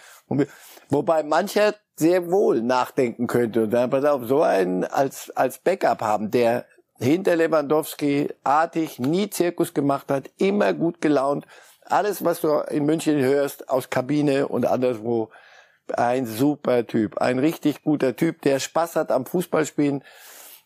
Wobei 0.88 1.22
mancher 1.22 1.74
sehr 1.94 2.28
wohl 2.30 2.60
nachdenken 2.60 3.28
könnte 3.28 3.64
und 3.64 3.70
dann 3.70 3.90
pass 3.90 4.04
auf, 4.04 4.26
so 4.26 4.42
einen 4.42 4.84
als 4.84 5.30
als 5.30 5.58
Backup 5.58 6.02
haben, 6.02 6.32
der 6.32 6.64
hinter 6.98 7.36
Lewandowski 7.36 8.28
artig 8.42 8.98
nie 8.98 9.30
Zirkus 9.30 9.74
gemacht 9.74 10.10
hat, 10.10 10.30
immer 10.38 10.74
gut 10.74 11.00
gelaunt. 11.00 11.46
Alles, 11.84 12.24
was 12.24 12.40
du 12.40 12.48
in 12.68 12.84
München 12.84 13.20
hörst, 13.20 13.68
aus 13.68 13.90
Kabine 13.90 14.48
und 14.48 14.66
anderswo, 14.66 15.30
ein 15.96 16.26
super 16.26 16.86
Typ, 16.86 17.18
ein 17.18 17.38
richtig 17.38 17.82
guter 17.82 18.16
Typ, 18.16 18.42
der 18.42 18.58
Spaß 18.58 18.96
hat 18.96 19.12
am 19.12 19.26
Fußballspielen 19.26 20.02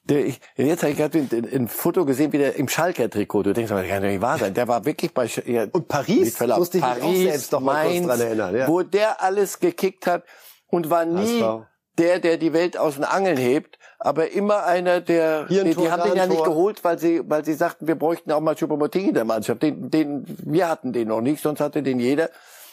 der, 0.04 0.26
ich, 0.26 0.40
jetzt 0.56 0.82
habe 0.82 0.92
ich 0.92 0.98
gerade 0.98 1.16
ein, 1.16 1.68
Foto 1.68 2.04
gesehen, 2.04 2.32
wie 2.32 2.38
der 2.38 2.56
im 2.56 2.68
Schalker-Trikot. 2.68 3.44
Du 3.44 3.52
denkst, 3.52 3.70
das 3.70 3.86
kann 3.86 4.02
doch 4.02 4.08
nicht 4.08 4.20
wahr 4.20 4.36
sein. 4.36 4.52
Der 4.52 4.66
war 4.66 4.84
wirklich 4.84 5.14
bei 5.14 5.26
ja, 5.46 5.66
Und 5.70 5.86
Paris, 5.86 6.36
Verlauf, 6.36 6.58
musste 6.58 6.78
ich 6.78 6.82
Paris, 6.82 7.04
auch 7.04 7.14
selbst 7.14 7.52
doch 7.52 7.60
mal 7.60 7.84
Mainz, 7.84 8.06
dran 8.08 8.20
erinnern. 8.20 8.56
Ja. 8.56 8.66
Wo 8.66 8.82
der 8.82 9.22
alles 9.22 9.60
gekickt 9.60 10.08
hat 10.08 10.24
und 10.66 10.90
war 10.90 11.04
nie 11.04 11.40
war 11.40 11.68
der, 11.98 12.18
der 12.18 12.36
die 12.36 12.52
Welt 12.52 12.76
aus 12.76 12.94
den 12.94 13.04
Angeln 13.04 13.36
hebt, 13.36 13.78
aber 13.98 14.30
immer 14.32 14.64
einer, 14.64 15.00
der, 15.00 15.46
Hier 15.48 15.64
die, 15.64 15.74
die 15.74 15.90
haben 15.90 16.02
den 16.02 16.16
ja 16.16 16.26
nicht 16.26 16.42
geholt, 16.42 16.82
weil 16.84 16.98
sie, 16.98 17.20
weil 17.28 17.44
sie 17.44 17.52
sagten, 17.52 17.86
wir 17.86 17.96
bräuchten 17.96 18.32
auch 18.32 18.40
mal 18.40 18.54
Choupo-Moting 18.54 19.08
in 19.08 19.14
der 19.14 19.24
Mannschaft. 19.24 19.62
Den, 19.62 19.90
den, 19.90 20.24
wir 20.26 20.68
hatten 20.68 20.92
den 20.92 21.08
noch 21.08 21.20
nicht, 21.20 21.42
sonst 21.42 21.60
hatte 21.60 21.82
den 21.82 22.00
jeder. 22.00 22.30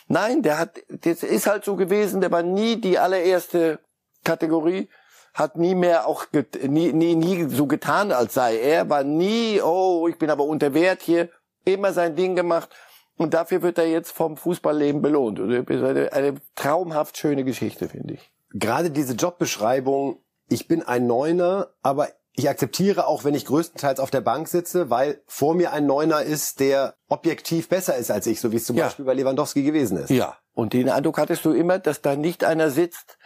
Nein, 0.10 0.42
der 0.42 0.60
hat, 0.60 0.82
das 0.90 1.24
ist 1.24 1.48
halt 1.48 1.64
so 1.64 1.78
gewesen, 1.78 2.20
der 2.20 2.32
war 2.32 2.44
nie 2.44 2.82
die 2.82 3.00
allererste 3.00 3.80
Kategorie 4.26 4.90
hat 5.34 5.58
nie 5.58 5.76
mehr 5.76 6.08
auch 6.08 6.26
nie, 6.68 6.92
nie, 6.92 7.16
nie 7.16 7.46
so 7.50 7.66
getan, 7.66 8.12
als 8.12 8.34
sei 8.34 8.60
er, 8.60 8.90
war 8.90 9.04
nie, 9.04 9.62
oh, 9.62 10.08
ich 10.08 10.18
bin 10.18 10.30
aber 10.30 10.44
unter 10.44 10.74
Wert 10.74 11.02
hier, 11.02 11.30
immer 11.66 11.94
sein 11.94 12.16
Ding 12.16 12.36
gemacht. 12.36 12.70
Und 13.18 13.34
dafür 13.34 13.62
wird 13.62 13.78
er 13.78 13.88
jetzt 13.88 14.12
vom 14.12 14.38
Fußballleben 14.38 15.02
belohnt. 15.02 15.40
Ist 15.40 15.84
eine, 15.84 16.14
eine 16.14 16.36
traumhaft 16.56 17.18
schöne 17.18 17.44
Geschichte, 17.44 17.90
finde 17.90 18.14
ich. 18.14 18.32
Gerade 18.52 18.92
diese 18.92 19.14
Jobbeschreibung, 19.14 20.20
ich 20.48 20.68
bin 20.68 20.84
ein 20.84 21.06
Neuner, 21.06 21.68
aber 21.82 22.08
ich 22.34 22.48
akzeptiere 22.48 23.08
auch, 23.08 23.24
wenn 23.24 23.34
ich 23.34 23.46
größtenteils 23.46 24.00
auf 24.00 24.12
der 24.12 24.22
Bank 24.22 24.48
sitze, 24.48 24.90
weil 24.90 25.22
vor 25.26 25.56
mir 25.56 25.74
ein 25.74 25.86
Neuner 25.86 26.22
ist, 26.22 26.60
der 26.60 26.96
objektiv 27.08 27.70
besser 27.70 27.98
ist 27.98 28.12
als 28.12 28.28
ich, 28.28 28.40
so 28.40 28.52
wie 28.52 28.58
es 28.58 28.66
zum 28.66 28.78
ja. 28.78 28.86
Beispiel 28.86 29.06
bei 29.06 29.14
Lewandowski 29.14 29.64
gewesen 29.64 29.98
ist. 29.98 30.10
Ja, 30.10 30.38
und 30.54 30.74
den 30.74 30.90
Eindruck 30.90 31.18
hattest 31.18 31.44
du 31.46 31.52
immer, 31.52 31.80
dass 31.80 32.02
da 32.02 32.16
nicht 32.16 32.44
einer 32.44 32.70
sitzt, 32.70 33.18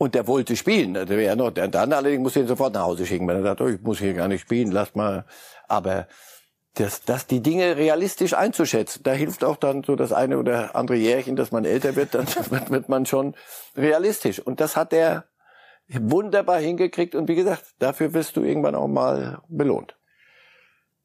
und 0.00 0.14
der 0.14 0.26
wollte 0.26 0.56
spielen. 0.56 0.94
Der 0.94 1.08
wäre 1.10 1.36
noch, 1.36 1.50
der, 1.50 1.68
dann 1.68 1.92
allerdings 1.92 2.22
musste 2.22 2.40
ihn 2.40 2.46
sofort 2.46 2.72
nach 2.72 2.84
Hause 2.84 3.04
schicken, 3.04 3.28
weil 3.28 3.36
er 3.36 3.42
sagt, 3.42 3.60
oh, 3.60 3.68
ich 3.68 3.82
muss 3.82 3.98
hier 3.98 4.14
gar 4.14 4.28
nicht 4.28 4.40
spielen, 4.40 4.72
lass 4.72 4.94
mal. 4.94 5.26
Aber 5.68 6.08
das, 6.74 7.04
das 7.04 7.26
die 7.26 7.42
Dinge 7.42 7.76
realistisch 7.76 8.32
einzuschätzen, 8.32 9.02
da 9.02 9.12
hilft 9.12 9.44
auch 9.44 9.56
dann 9.56 9.84
so 9.84 9.96
das 9.96 10.14
eine 10.14 10.38
oder 10.38 10.74
andere 10.74 10.96
Jährchen, 10.96 11.36
dass 11.36 11.52
man 11.52 11.66
älter 11.66 11.96
wird, 11.96 12.14
dann 12.14 12.26
wird, 12.50 12.70
wird 12.70 12.88
man 12.88 13.04
schon 13.04 13.34
realistisch. 13.76 14.40
Und 14.40 14.60
das 14.60 14.74
hat 14.74 14.94
er 14.94 15.26
wunderbar 15.98 16.60
hingekriegt. 16.60 17.14
Und 17.14 17.28
wie 17.28 17.34
gesagt, 17.34 17.64
dafür 17.78 18.14
wirst 18.14 18.36
du 18.36 18.42
irgendwann 18.42 18.74
auch 18.74 18.88
mal 18.88 19.42
belohnt. 19.48 19.96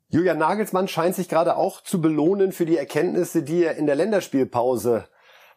Julian 0.10 0.38
Nagelsmann 0.38 0.88
scheint 0.88 1.16
sich 1.16 1.28
gerade 1.28 1.58
auch 1.58 1.82
zu 1.82 2.00
belohnen 2.00 2.52
für 2.52 2.66
die 2.66 2.78
Erkenntnisse, 2.78 3.44
die 3.44 3.64
er 3.64 3.76
in 3.76 3.88
der 3.88 3.96
Länderspielpause 3.96 5.06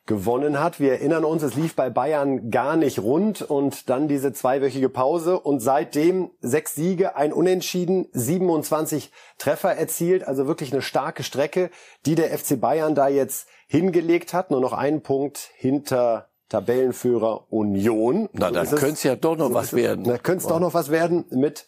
gewonnen 0.08 0.58
hat. 0.58 0.80
Wir 0.80 0.92
erinnern 0.92 1.24
uns, 1.24 1.42
es 1.42 1.54
lief 1.54 1.76
bei 1.76 1.90
Bayern 1.90 2.50
gar 2.50 2.76
nicht 2.76 2.98
rund 2.98 3.42
und 3.42 3.88
dann 3.90 4.08
diese 4.08 4.32
zweiwöchige 4.32 4.88
Pause 4.88 5.38
und 5.38 5.60
seitdem 5.60 6.30
sechs 6.40 6.74
Siege, 6.74 7.14
ein 7.14 7.32
Unentschieden, 7.32 8.08
27 8.12 9.12
Treffer 9.36 9.74
erzielt, 9.74 10.26
also 10.26 10.48
wirklich 10.48 10.72
eine 10.72 10.82
starke 10.82 11.22
Strecke, 11.22 11.70
die 12.06 12.14
der 12.16 12.36
FC 12.36 12.58
Bayern 12.58 12.94
da 12.94 13.08
jetzt 13.08 13.48
hingelegt 13.68 14.32
hat. 14.32 14.50
Nur 14.50 14.60
noch 14.60 14.72
einen 14.72 15.02
Punkt 15.02 15.50
hinter 15.54 16.27
Tabellenführer 16.48 17.52
Union. 17.52 18.28
Na, 18.32 18.50
dann 18.50 18.66
könnte 18.66 18.94
es 18.94 19.02
ja 19.02 19.16
doch 19.16 19.36
noch 19.36 19.52
was 19.52 19.72
werden. 19.74 20.04
Da 20.04 20.18
könnte 20.18 20.42
es 20.42 20.48
doch 20.48 20.60
noch 20.60 20.74
was 20.74 20.90
werden 20.90 21.24
mit 21.30 21.66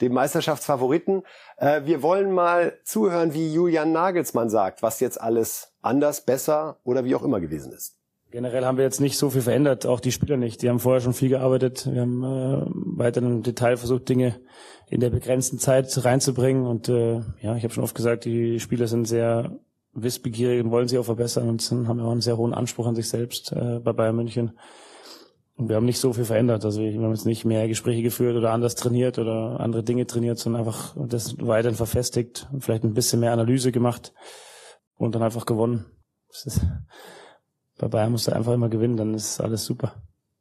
dem 0.00 0.12
Meisterschaftsfavoriten. 0.12 1.22
Äh, 1.56 1.82
wir 1.84 2.02
wollen 2.02 2.32
mal 2.32 2.78
zuhören, 2.84 3.34
wie 3.34 3.52
Julian 3.52 3.92
Nagelsmann 3.92 4.50
sagt, 4.50 4.82
was 4.82 5.00
jetzt 5.00 5.20
alles 5.20 5.72
anders, 5.82 6.20
besser 6.20 6.78
oder 6.84 7.04
wie 7.04 7.14
auch 7.14 7.22
immer 7.22 7.40
gewesen 7.40 7.72
ist. 7.72 7.96
Generell 8.30 8.66
haben 8.66 8.76
wir 8.76 8.84
jetzt 8.84 9.00
nicht 9.00 9.16
so 9.16 9.30
viel 9.30 9.40
verändert, 9.40 9.86
auch 9.86 10.00
die 10.00 10.12
Spieler 10.12 10.36
nicht. 10.36 10.60
Die 10.60 10.68
haben 10.68 10.80
vorher 10.80 11.00
schon 11.00 11.14
viel 11.14 11.30
gearbeitet. 11.30 11.88
Wir 11.90 12.02
haben 12.02 12.22
äh, 12.22 12.66
weiter 12.98 13.22
im 13.22 13.42
Detail 13.42 13.78
versucht, 13.78 14.08
Dinge 14.10 14.38
in 14.90 15.00
der 15.00 15.08
begrenzten 15.08 15.58
Zeit 15.58 16.04
reinzubringen. 16.04 16.66
Und 16.66 16.90
äh, 16.90 17.22
ja, 17.40 17.56
ich 17.56 17.64
habe 17.64 17.72
schon 17.72 17.84
oft 17.84 17.94
gesagt, 17.94 18.26
die 18.26 18.60
Spieler 18.60 18.86
sind 18.86 19.06
sehr 19.06 19.58
wissbegierig 19.92 20.64
und 20.64 20.70
wollen 20.70 20.88
sich 20.88 20.98
auch 20.98 21.04
verbessern 21.04 21.48
und 21.48 21.62
sind, 21.62 21.88
haben 21.88 22.00
auch 22.00 22.12
einen 22.12 22.20
sehr 22.20 22.36
hohen 22.36 22.54
Anspruch 22.54 22.86
an 22.86 22.94
sich 22.94 23.08
selbst 23.08 23.52
äh, 23.52 23.80
bei 23.80 23.92
Bayern 23.92 24.16
München. 24.16 24.58
Und 25.56 25.68
wir 25.68 25.76
haben 25.76 25.86
nicht 25.86 25.98
so 25.98 26.12
viel 26.12 26.24
verändert. 26.24 26.64
Also 26.64 26.80
wir 26.80 26.92
haben 26.92 27.10
jetzt 27.10 27.26
nicht 27.26 27.44
mehr 27.44 27.66
Gespräche 27.66 28.02
geführt 28.02 28.36
oder 28.36 28.52
anders 28.52 28.76
trainiert 28.76 29.18
oder 29.18 29.58
andere 29.58 29.82
Dinge 29.82 30.06
trainiert, 30.06 30.38
sondern 30.38 30.60
einfach 30.60 30.94
das 30.96 31.36
weiterhin 31.40 31.76
verfestigt, 31.76 32.48
vielleicht 32.60 32.84
ein 32.84 32.94
bisschen 32.94 33.18
mehr 33.18 33.32
Analyse 33.32 33.72
gemacht 33.72 34.12
und 34.96 35.16
dann 35.16 35.22
einfach 35.22 35.46
gewonnen. 35.46 35.86
Ist, 36.30 36.60
bei 37.78 37.88
Bayern 37.88 38.12
musst 38.12 38.28
du 38.28 38.32
einfach 38.32 38.52
immer 38.52 38.68
gewinnen, 38.68 38.96
dann 38.96 39.14
ist 39.14 39.40
alles 39.40 39.64
super. 39.64 39.94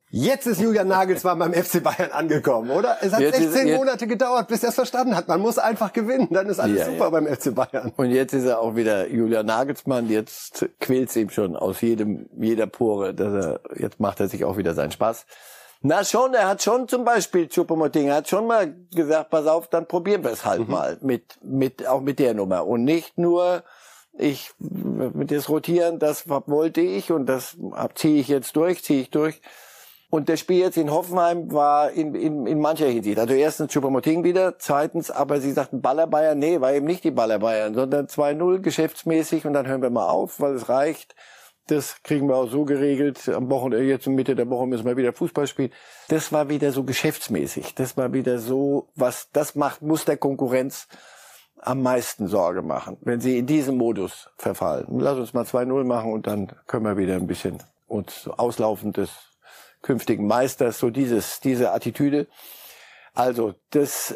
Jetzt 0.10 0.48
ist 0.48 0.62
Julian 0.62 0.88
Nagelsmann 0.88 1.38
beim 1.38 1.54
FC 1.54 1.84
Bayern 1.84 2.12
angekommen, 2.12 2.72
oder? 2.72 2.98
Es 3.02 3.12
hat 3.12 3.20
jetzt 3.20 3.40
16 3.40 3.68
ist, 3.68 3.78
Monate 3.78 4.08
gedauert, 4.08 4.48
bis 4.48 4.64
er 4.64 4.70
es 4.70 4.76
verstanden 4.76 5.18
hat. 5.18 5.28
Man 5.28 5.42
muss 5.42 5.58
einfach 5.58 5.92
gewinnen, 5.92 6.30
dann 6.32 6.48
ist 6.48 6.60
alles 6.60 6.80
ja, 6.80 6.86
super 6.86 7.06
ja. 7.06 7.10
beim 7.10 7.28
FC 7.28 7.54
Bayern. 7.54 7.92
Und 7.98 8.12
jetzt 8.12 8.34
ist 8.34 8.46
er 8.46 8.62
auch 8.62 8.76
wieder 8.76 9.10
Julian 9.10 9.46
Nagelsmann. 9.46 10.08
Jetzt 10.08 10.66
quält 10.80 11.14
ihm 11.18 11.30
schon 11.30 11.58
aus 11.58 11.82
jedem, 11.82 12.30
jeder 12.40 12.68
Pore. 12.68 13.14
Dass 13.14 13.34
er, 13.34 13.60
jetzt 13.76 14.00
macht 14.00 14.22
er 14.22 14.30
sich 14.30 14.46
auch 14.46 14.56
wieder 14.56 14.74
seinen 14.74 14.92
Spaß. 14.92 15.26
Na 15.82 16.06
schon, 16.06 16.34
er 16.34 16.48
hat 16.48 16.64
schon 16.64 16.88
zum 16.88 17.04
Beispiel 17.04 17.48
Choupo-Moting, 17.48 18.08
er 18.08 18.16
hat 18.16 18.30
schon 18.30 18.48
mal 18.48 18.74
gesagt, 18.96 19.30
pass 19.30 19.46
auf, 19.46 19.68
dann 19.68 19.88
probieren 19.88 20.24
wir 20.24 20.32
es 20.32 20.44
halt 20.44 20.62
mhm. 20.62 20.72
mal 20.72 20.98
mit, 21.02 21.38
mit, 21.44 21.86
auch 21.86 22.02
mit 22.02 22.18
der 22.20 22.34
Nummer. 22.34 22.66
Und 22.66 22.86
nicht 22.86 23.18
nur, 23.18 23.64
ich, 24.18 24.52
mit 24.58 25.32
das 25.32 25.50
Rotieren, 25.50 26.00
das 26.00 26.28
wollte 26.30 26.82
ich 26.82 27.12
und 27.12 27.28
das 27.28 27.58
ziehe 27.94 28.20
ich 28.20 28.30
jetzt 28.30 28.56
durch, 28.56 28.84
ziehe 28.84 29.02
ich 29.02 29.12
durch 29.12 29.42
und 30.10 30.30
das 30.30 30.40
Spiel 30.40 30.60
jetzt 30.60 30.78
in 30.78 30.92
Hoffenheim 30.92 31.52
war 31.52 31.92
in, 31.92 32.16
in, 32.16 32.48
in 32.48 32.60
mancher 32.60 32.88
Hinsicht. 32.88 33.20
Also 33.20 33.34
erstens 33.34 33.74
Choupo-Moting 33.74 34.24
wieder, 34.24 34.58
zweitens, 34.58 35.12
aber 35.12 35.42
sie 35.42 35.52
sagten 35.52 35.82
Baller 35.82 36.08
Bayern, 36.08 36.40
nee, 36.40 36.62
war 36.62 36.74
eben 36.74 36.86
nicht 36.86 37.04
die 37.04 37.12
Baller 37.12 37.40
Bayern, 37.40 37.74
sondern 37.74 38.08
2-0 38.08 38.60
geschäftsmäßig 38.60 39.46
und 39.46 39.54
dann 39.54 39.68
hören 39.68 39.82
wir 39.82 39.90
mal 39.90 40.08
auf, 40.08 40.40
weil 40.40 40.54
es 40.54 40.70
reicht. 40.70 41.16
Das 41.68 42.02
kriegen 42.04 42.30
wir 42.30 42.38
auch 42.38 42.50
so 42.50 42.64
geregelt. 42.64 43.28
Am 43.28 43.50
Wochenende, 43.50 43.86
jetzt 43.86 44.08
Mitte 44.08 44.36
der 44.38 44.50
Woche 44.50 44.66
müssen 44.68 44.86
wir 44.86 44.96
wieder 44.96 45.12
Fußball 45.12 45.48
spielen. 45.48 45.72
Das 46.08 46.32
war 46.32 46.48
wieder 46.48 46.72
so 46.72 46.86
geschäftsmäßig. 46.86 47.76
Das 47.76 47.98
war 47.98 48.14
wieder 48.14 48.40
so, 48.40 48.88
was 48.96 49.30
das 49.34 49.56
macht, 49.56 49.82
muss 49.82 50.06
der 50.06 50.16
Konkurrenz 50.16 50.88
am 51.60 51.82
meisten 51.82 52.28
Sorge 52.28 52.62
machen, 52.62 52.96
wenn 53.02 53.20
sie 53.20 53.38
in 53.38 53.46
diesem 53.46 53.76
Modus 53.76 54.30
verfallen. 54.38 54.86
Lass 55.00 55.18
uns 55.18 55.34
mal 55.34 55.44
2-0 55.44 55.84
machen 55.84 56.14
und 56.14 56.28
dann 56.28 56.54
können 56.68 56.86
wir 56.86 56.96
wieder 56.96 57.16
ein 57.16 57.28
bisschen 57.28 57.58
uns 57.88 58.30
auslaufendes 58.30 59.27
künftigen 59.88 60.28
Meisters, 60.28 60.80
so 60.80 60.90
dieses, 60.90 61.40
diese 61.40 61.72
Attitüde. 61.72 62.28
Also, 63.14 63.56
das, 63.72 64.16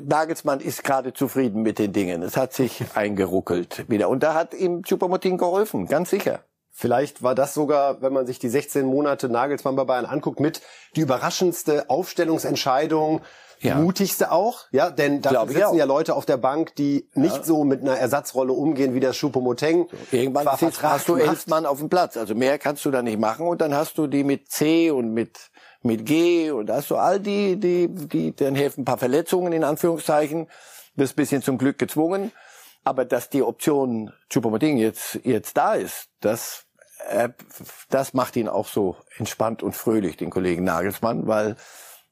Nagelsmann 0.00 0.60
ist 0.60 0.84
gerade 0.84 1.12
zufrieden 1.12 1.62
mit 1.62 1.80
den 1.80 1.92
Dingen. 1.92 2.22
Es 2.22 2.36
hat 2.36 2.52
sich 2.52 2.84
eingeruckelt 2.94 3.88
wieder. 3.88 4.08
Und 4.08 4.22
da 4.22 4.34
hat 4.34 4.54
ihm 4.54 4.84
Chupomoting 4.84 5.38
geholfen, 5.38 5.86
ganz 5.86 6.10
sicher. 6.10 6.44
Vielleicht 6.70 7.22
war 7.22 7.34
das 7.34 7.54
sogar, 7.54 8.00
wenn 8.02 8.12
man 8.12 8.26
sich 8.26 8.38
die 8.38 8.48
16 8.48 8.86
Monate 8.86 9.28
Nagelsmann 9.28 9.74
bei 9.74 9.84
Bayern 9.84 10.04
anguckt, 10.04 10.38
mit 10.38 10.62
die 10.94 11.00
überraschendste 11.00 11.90
Aufstellungsentscheidung, 11.90 13.22
ja. 13.60 13.76
mutigste 13.76 14.32
auch, 14.32 14.64
ja, 14.72 14.90
denn 14.90 15.20
da 15.22 15.46
sitzen 15.46 15.76
ja 15.76 15.84
Leute 15.84 16.14
auf 16.14 16.26
der 16.26 16.36
Bank, 16.36 16.74
die 16.76 17.08
ja. 17.14 17.22
nicht 17.22 17.44
so 17.44 17.64
mit 17.64 17.82
einer 17.82 17.96
Ersatzrolle 17.96 18.52
umgehen 18.52 18.94
wie 18.94 19.00
der 19.00 19.12
Choupo-Moteng. 19.12 19.86
So, 19.90 20.16
irgendwann 20.16 20.46
hast 20.46 21.08
du 21.08 21.16
elf 21.16 21.46
Mann 21.46 21.66
auf 21.66 21.78
dem 21.78 21.88
Platz, 21.88 22.16
also 22.16 22.34
mehr 22.34 22.58
kannst 22.58 22.84
du 22.84 22.90
da 22.90 23.02
nicht 23.02 23.18
machen 23.18 23.46
und 23.46 23.60
dann 23.60 23.74
hast 23.74 23.98
du 23.98 24.06
die 24.06 24.24
mit 24.24 24.50
C 24.50 24.90
und 24.90 25.12
mit 25.12 25.50
mit 25.82 26.04
G 26.04 26.50
und 26.50 26.66
da 26.66 26.76
hast 26.76 26.90
du 26.90 26.96
all 26.96 27.20
die, 27.20 27.58
die, 27.58 27.88
die, 27.88 28.36
dann 28.36 28.54
helfen 28.54 28.82
ein 28.82 28.84
paar 28.84 28.98
Verletzungen 28.98 29.54
in 29.54 29.64
Anführungszeichen, 29.64 30.46
das 30.94 31.14
bisschen 31.14 31.42
zum 31.42 31.56
Glück 31.56 31.78
gezwungen, 31.78 32.32
aber 32.84 33.06
dass 33.06 33.30
die 33.30 33.42
Option 33.42 34.12
Choupo-Moting 34.30 34.76
jetzt 34.76 35.20
jetzt 35.24 35.56
da 35.56 35.74
ist, 35.74 36.08
das 36.20 36.66
äh, 37.08 37.30
das 37.88 38.14
macht 38.14 38.36
ihn 38.36 38.48
auch 38.48 38.66
so 38.66 38.96
entspannt 39.16 39.62
und 39.62 39.74
fröhlich, 39.74 40.16
den 40.16 40.30
Kollegen 40.30 40.64
Nagelsmann, 40.64 41.26
weil 41.26 41.56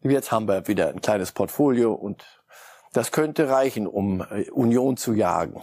jetzt 0.02 0.32
haben 0.32 0.46
wir 0.48 0.68
wieder 0.68 0.88
ein 0.88 1.00
kleines 1.00 1.32
Portfolio 1.32 1.92
und 1.92 2.24
das 2.92 3.12
könnte 3.12 3.48
reichen, 3.48 3.86
um 3.86 4.22
äh, 4.30 4.50
Union 4.50 4.96
zu 4.96 5.12
jagen. 5.12 5.62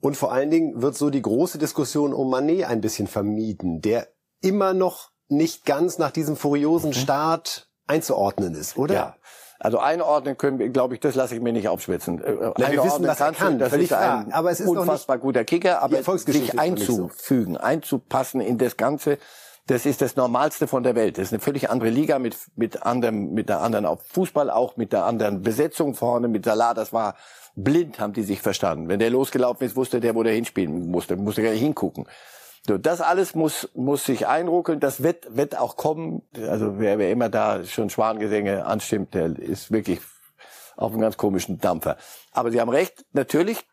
Und 0.00 0.16
vor 0.16 0.32
allen 0.32 0.50
Dingen 0.50 0.82
wird 0.82 0.96
so 0.96 1.10
die 1.10 1.22
große 1.22 1.58
Diskussion 1.58 2.12
um 2.12 2.30
Manet 2.30 2.64
ein 2.64 2.80
bisschen 2.80 3.06
vermieden, 3.06 3.80
der 3.80 4.08
immer 4.40 4.74
noch 4.74 5.10
nicht 5.28 5.64
ganz 5.64 5.98
nach 5.98 6.10
diesem 6.10 6.36
furiosen 6.36 6.90
mhm. 6.90 6.94
Start 6.94 7.70
einzuordnen 7.86 8.54
ist, 8.54 8.76
oder? 8.76 8.94
Ja. 8.94 9.16
Also 9.58 9.78
einordnen 9.78 10.36
können 10.36 10.58
wir, 10.58 10.68
glaube 10.68 10.94
ich, 10.94 11.00
das 11.00 11.14
lasse 11.14 11.34
ich 11.34 11.40
mir 11.40 11.52
nicht 11.52 11.68
aufschwitzen. 11.68 12.22
Äh, 12.22 12.52
Na, 12.58 12.70
wir 12.70 12.84
wissen, 12.84 13.06
was 13.06 13.20
er 13.20 13.32
kann, 13.32 13.58
das 13.58 13.72
ist 13.72 13.92
ein 13.92 14.30
aber 14.32 14.50
es 14.50 14.60
ist 14.60 14.68
unfassbar 14.68 15.16
guter 15.18 15.44
Kicker, 15.44 15.82
aber 15.82 16.02
sich 16.02 16.58
einzufügen, 16.58 17.54
so. 17.54 17.60
einzupassen 17.60 18.42
in 18.42 18.58
das 18.58 18.76
Ganze, 18.76 19.18
das 19.66 19.84
ist 19.84 20.00
das 20.00 20.16
Normalste 20.16 20.68
von 20.68 20.82
der 20.82 20.94
Welt. 20.94 21.18
Das 21.18 21.26
ist 21.28 21.32
eine 21.32 21.40
völlig 21.40 21.70
andere 21.70 21.90
Liga 21.90 22.18
mit 22.18 22.36
mit 22.54 22.84
anderem, 22.84 23.32
mit 23.32 23.48
der 23.48 23.60
anderen 23.60 23.84
auch 23.86 24.00
Fußball, 24.00 24.50
auch 24.50 24.76
mit 24.76 24.92
der 24.92 25.04
anderen 25.04 25.42
Besetzung 25.42 25.94
vorne, 25.94 26.28
mit 26.28 26.44
Salah. 26.44 26.72
Das 26.74 26.92
war 26.92 27.16
blind, 27.56 27.98
haben 27.98 28.12
die 28.12 28.22
sich 28.22 28.42
verstanden. 28.42 28.88
Wenn 28.88 29.00
der 29.00 29.10
losgelaufen 29.10 29.66
ist, 29.66 29.76
wusste 29.76 30.00
der, 30.00 30.14
wo 30.14 30.22
der 30.22 30.34
hinspielen 30.34 30.90
musste, 30.90 31.16
musste 31.16 31.42
gar 31.42 31.50
nicht 31.50 31.62
hingucken. 31.62 32.06
So, 32.66 32.78
das 32.78 33.00
alles 33.00 33.34
muss, 33.34 33.68
muss 33.74 34.04
sich 34.04 34.26
einruckeln. 34.26 34.80
Das 34.80 35.02
wird, 35.02 35.36
wird 35.36 35.56
auch 35.56 35.76
kommen. 35.76 36.22
Also 36.48 36.78
wer, 36.78 36.98
wer 36.98 37.10
immer 37.10 37.28
da 37.28 37.64
schon 37.64 37.90
Schwangesänge 37.90 38.66
anstimmt, 38.66 39.14
der 39.14 39.38
ist 39.38 39.72
wirklich 39.72 40.00
auf 40.76 40.92
einem 40.92 41.00
ganz 41.00 41.16
komischen 41.16 41.58
Dampfer. 41.58 41.96
Aber 42.32 42.50
Sie 42.50 42.60
haben 42.60 42.68
recht, 42.68 43.04
natürlich, 43.12 43.64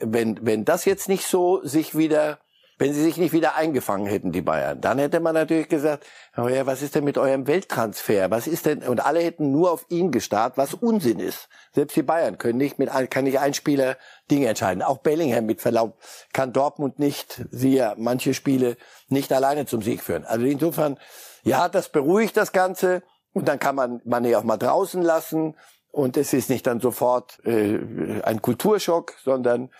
wenn, 0.00 0.38
wenn 0.46 0.64
das 0.64 0.84
jetzt 0.84 1.08
nicht 1.08 1.26
so 1.26 1.60
sich 1.64 1.96
wieder 1.96 2.38
wenn 2.78 2.92
sie 2.92 3.02
sich 3.02 3.16
nicht 3.16 3.32
wieder 3.32 3.54
eingefangen 3.54 4.06
hätten, 4.06 4.32
die 4.32 4.42
Bayern, 4.42 4.80
dann 4.80 4.98
hätte 4.98 5.20
man 5.20 5.34
natürlich 5.34 5.68
gesagt, 5.68 6.04
ja, 6.36 6.66
was 6.66 6.82
ist 6.82 6.94
denn 6.94 7.04
mit 7.04 7.16
eurem 7.16 7.46
Welttransfer? 7.46 8.30
Was 8.30 8.46
ist 8.46 8.66
denn? 8.66 8.82
Und 8.82 9.04
alle 9.04 9.20
hätten 9.20 9.50
nur 9.50 9.70
auf 9.72 9.86
ihn 9.88 10.10
gestarrt, 10.10 10.56
was 10.56 10.74
Unsinn 10.74 11.18
ist. 11.18 11.48
Selbst 11.74 11.96
die 11.96 12.02
Bayern 12.02 12.36
können 12.36 12.58
nicht 12.58 12.78
mit, 12.78 12.90
kann 13.10 13.24
nicht 13.24 13.38
ein 13.38 13.54
Spieler 13.54 13.96
Dinge 14.30 14.48
entscheiden. 14.48 14.82
Auch 14.82 14.98
Bellingham 14.98 15.46
mit 15.46 15.62
Verlaub 15.62 15.98
kann 16.34 16.52
Dortmund 16.52 16.98
nicht, 16.98 17.46
siehe 17.50 17.94
manche 17.96 18.34
Spiele 18.34 18.76
nicht 19.08 19.32
alleine 19.32 19.64
zum 19.64 19.80
Sieg 19.80 20.02
führen. 20.02 20.24
Also 20.26 20.44
insofern, 20.44 20.98
ja, 21.44 21.68
das 21.68 21.88
beruhigt 21.88 22.36
das 22.36 22.52
Ganze 22.52 23.02
und 23.32 23.48
dann 23.48 23.58
kann 23.58 23.74
man 23.74 24.02
man 24.04 24.24
ja 24.24 24.38
auch 24.38 24.44
mal 24.44 24.56
draußen 24.58 25.00
lassen 25.00 25.54
und 25.92 26.18
es 26.18 26.34
ist 26.34 26.50
nicht 26.50 26.66
dann 26.66 26.80
sofort 26.80 27.38
äh, 27.46 27.78
ein 28.22 28.42
Kulturschock, 28.42 29.14
sondern 29.24 29.70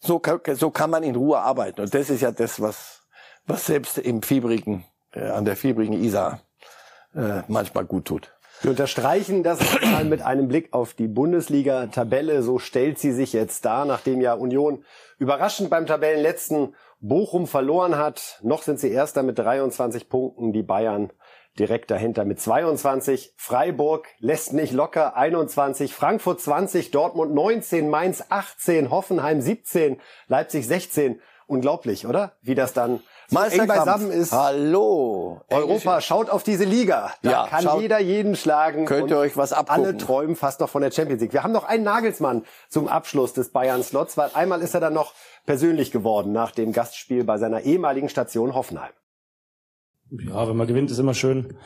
so, 0.00 0.20
so 0.54 0.70
kann 0.70 0.90
man 0.90 1.02
in 1.02 1.16
Ruhe 1.16 1.38
arbeiten. 1.38 1.80
Und 1.80 1.94
das 1.94 2.10
ist 2.10 2.20
ja 2.20 2.30
das, 2.30 2.60
was, 2.60 3.00
was 3.46 3.66
selbst 3.66 3.98
im 3.98 4.22
fiebrigen, 4.22 4.84
äh, 5.12 5.28
an 5.28 5.44
der 5.44 5.56
fiebrigen 5.56 5.94
Isar 5.94 6.40
äh, 7.14 7.42
manchmal 7.48 7.84
gut 7.84 8.06
tut. 8.06 8.32
Wir 8.60 8.72
unterstreichen 8.72 9.44
das 9.44 9.60
mal 9.82 10.04
mit 10.04 10.22
einem 10.22 10.48
Blick 10.48 10.72
auf 10.72 10.94
die 10.94 11.06
Bundesliga-Tabelle. 11.06 12.42
So 12.42 12.58
stellt 12.58 12.98
sie 12.98 13.12
sich 13.12 13.32
jetzt 13.32 13.64
dar, 13.64 13.84
nachdem 13.84 14.20
ja 14.20 14.34
Union 14.34 14.84
überraschend 15.18 15.70
beim 15.70 15.86
Tabellenletzten 15.86 16.74
Bochum 17.00 17.46
verloren 17.46 17.96
hat. 17.96 18.40
Noch 18.42 18.62
sind 18.62 18.80
sie 18.80 18.90
Erster 18.90 19.22
mit 19.22 19.38
23 19.38 20.08
Punkten, 20.08 20.52
die 20.52 20.64
Bayern 20.64 21.12
direkt 21.58 21.90
dahinter 21.90 22.24
mit 22.24 22.40
22. 22.40 23.34
Freiburg 23.36 24.06
lässt 24.18 24.52
nicht 24.52 24.72
locker 24.72 25.16
21. 25.16 25.94
Frankfurt 25.94 26.40
20, 26.40 26.90
Dortmund 26.90 27.34
19, 27.34 27.88
Mainz 27.88 28.24
18, 28.28 28.90
Hoffenheim 28.90 29.40
17, 29.40 30.00
Leipzig 30.28 30.66
16. 30.66 31.20
Unglaublich, 31.46 32.06
oder? 32.06 32.32
Wie 32.42 32.54
das 32.54 32.74
dann 32.74 33.00
so 33.28 33.38
eng 33.38 33.66
beisammen 33.66 34.10
ist. 34.10 34.32
Hallo. 34.32 35.40
Europa, 35.48 36.02
schaut 36.02 36.28
auf 36.28 36.42
diese 36.42 36.64
Liga. 36.64 37.12
Da 37.22 37.30
ja, 37.30 37.46
kann 37.46 37.62
schaut, 37.62 37.80
jeder 37.80 37.98
jeden 38.00 38.36
schlagen. 38.36 38.84
Könnt 38.84 39.10
ihr 39.10 39.16
euch 39.16 39.36
was 39.36 39.54
abgucken. 39.54 39.84
Alle 39.84 39.96
träumen 39.96 40.36
fast 40.36 40.60
noch 40.60 40.68
von 40.68 40.82
der 40.82 40.90
Champions 40.90 41.22
League. 41.22 41.32
Wir 41.32 41.42
haben 41.42 41.52
noch 41.52 41.64
einen 41.64 41.84
Nagelsmann 41.84 42.44
zum 42.68 42.86
Abschluss 42.86 43.32
des 43.32 43.50
Bayern-Slots, 43.50 44.18
weil 44.18 44.30
einmal 44.34 44.60
ist 44.60 44.74
er 44.74 44.80
dann 44.80 44.92
noch 44.92 45.14
persönlich 45.46 45.90
geworden 45.90 46.32
nach 46.32 46.50
dem 46.50 46.72
Gastspiel 46.72 47.24
bei 47.24 47.38
seiner 47.38 47.62
ehemaligen 47.62 48.10
Station 48.10 48.54
Hoffenheim. 48.54 48.92
Ja, 50.10 50.48
wenn 50.48 50.56
man 50.56 50.66
gewinnt, 50.66 50.90
ist 50.90 50.98
immer 50.98 51.14
schön. 51.14 51.56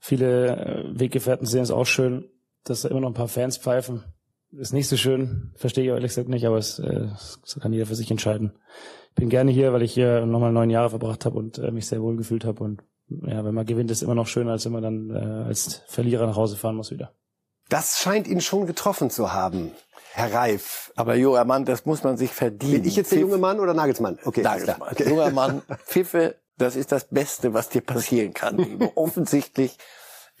Viele 0.00 0.56
äh, 0.56 1.00
Weggefährten 1.00 1.46
sehen 1.46 1.62
es 1.62 1.70
auch 1.70 1.86
schön, 1.86 2.28
dass 2.64 2.82
da 2.82 2.88
immer 2.88 3.00
noch 3.00 3.08
ein 3.08 3.14
paar 3.14 3.28
Fans 3.28 3.58
pfeifen. 3.58 4.04
Ist 4.52 4.72
nicht 4.72 4.88
so 4.88 4.96
schön, 4.96 5.52
verstehe 5.56 5.84
ich 5.84 5.90
ehrlich 5.90 6.10
gesagt 6.10 6.28
nicht, 6.28 6.46
aber 6.46 6.58
es 6.58 6.78
äh, 6.78 7.08
das 7.42 7.58
kann 7.60 7.72
jeder 7.72 7.86
für 7.86 7.96
sich 7.96 8.10
entscheiden. 8.10 8.52
Ich 9.10 9.14
bin 9.16 9.28
gerne 9.28 9.50
hier, 9.50 9.72
weil 9.72 9.82
ich 9.82 9.92
hier 9.92 10.26
nochmal 10.26 10.52
neun 10.52 10.70
Jahre 10.70 10.90
verbracht 10.90 11.24
habe 11.24 11.38
und 11.38 11.58
äh, 11.58 11.70
mich 11.70 11.86
sehr 11.86 12.02
wohl 12.02 12.16
gefühlt 12.16 12.44
habe. 12.44 12.62
Und 12.62 12.82
ja, 13.08 13.44
wenn 13.44 13.54
man 13.54 13.66
gewinnt, 13.66 13.90
ist 13.90 14.02
immer 14.02 14.14
noch 14.14 14.26
schöner, 14.26 14.52
als 14.52 14.64
wenn 14.64 14.72
man 14.72 14.82
dann 14.82 15.10
äh, 15.10 15.46
als 15.46 15.82
Verlierer 15.86 16.26
nach 16.26 16.36
Hause 16.36 16.56
fahren 16.56 16.76
muss 16.76 16.90
wieder. 16.90 17.12
Das 17.68 17.98
scheint 17.98 18.28
ihn 18.28 18.40
schon 18.40 18.66
getroffen 18.66 19.10
zu 19.10 19.32
haben. 19.32 19.72
Herr 20.12 20.32
Reif. 20.32 20.92
Aber 20.96 21.16
junger 21.16 21.44
Mann, 21.44 21.64
das 21.64 21.86
muss 21.86 22.04
man 22.04 22.16
sich 22.16 22.30
verdienen. 22.30 22.82
Bin 22.82 22.84
ich 22.84 22.96
jetzt 22.96 23.10
der 23.10 23.18
junge 23.18 23.38
Mann 23.38 23.58
oder 23.58 23.74
Nagelsmann? 23.74 24.18
Okay, 24.24 24.42
Nagelsmann. 24.42 24.88
Okay. 24.92 25.08
Junger 25.08 25.30
Mann, 25.30 25.62
Pfiffe 25.84 26.36
das 26.58 26.76
ist 26.76 26.92
das 26.92 27.08
Beste, 27.08 27.54
was 27.54 27.68
dir 27.68 27.82
passieren 27.82 28.34
kann. 28.34 28.90
Offensichtlich 28.94 29.76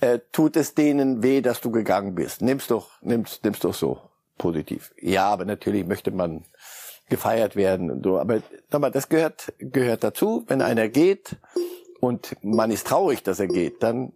äh, 0.00 0.20
tut 0.32 0.56
es 0.56 0.74
denen 0.74 1.22
weh, 1.22 1.40
dass 1.40 1.60
du 1.60 1.70
gegangen 1.70 2.14
bist. 2.14 2.42
Nimm's 2.42 2.66
doch, 2.66 2.90
nimm's, 3.02 3.40
nimm's 3.42 3.60
doch 3.60 3.74
so 3.74 4.00
positiv. 4.38 4.92
Ja, 5.00 5.28
aber 5.28 5.44
natürlich 5.44 5.86
möchte 5.86 6.10
man 6.10 6.44
gefeiert 7.08 7.56
werden 7.56 7.90
und 7.90 8.04
so. 8.04 8.18
Aber 8.18 8.42
mal, 8.72 8.90
das 8.90 9.08
gehört, 9.08 9.52
gehört 9.58 10.04
dazu. 10.04 10.44
Wenn 10.46 10.62
einer 10.62 10.88
geht 10.88 11.36
und 12.00 12.36
man 12.42 12.70
ist 12.70 12.86
traurig, 12.86 13.22
dass 13.22 13.40
er 13.40 13.48
geht, 13.48 13.82
dann 13.82 14.12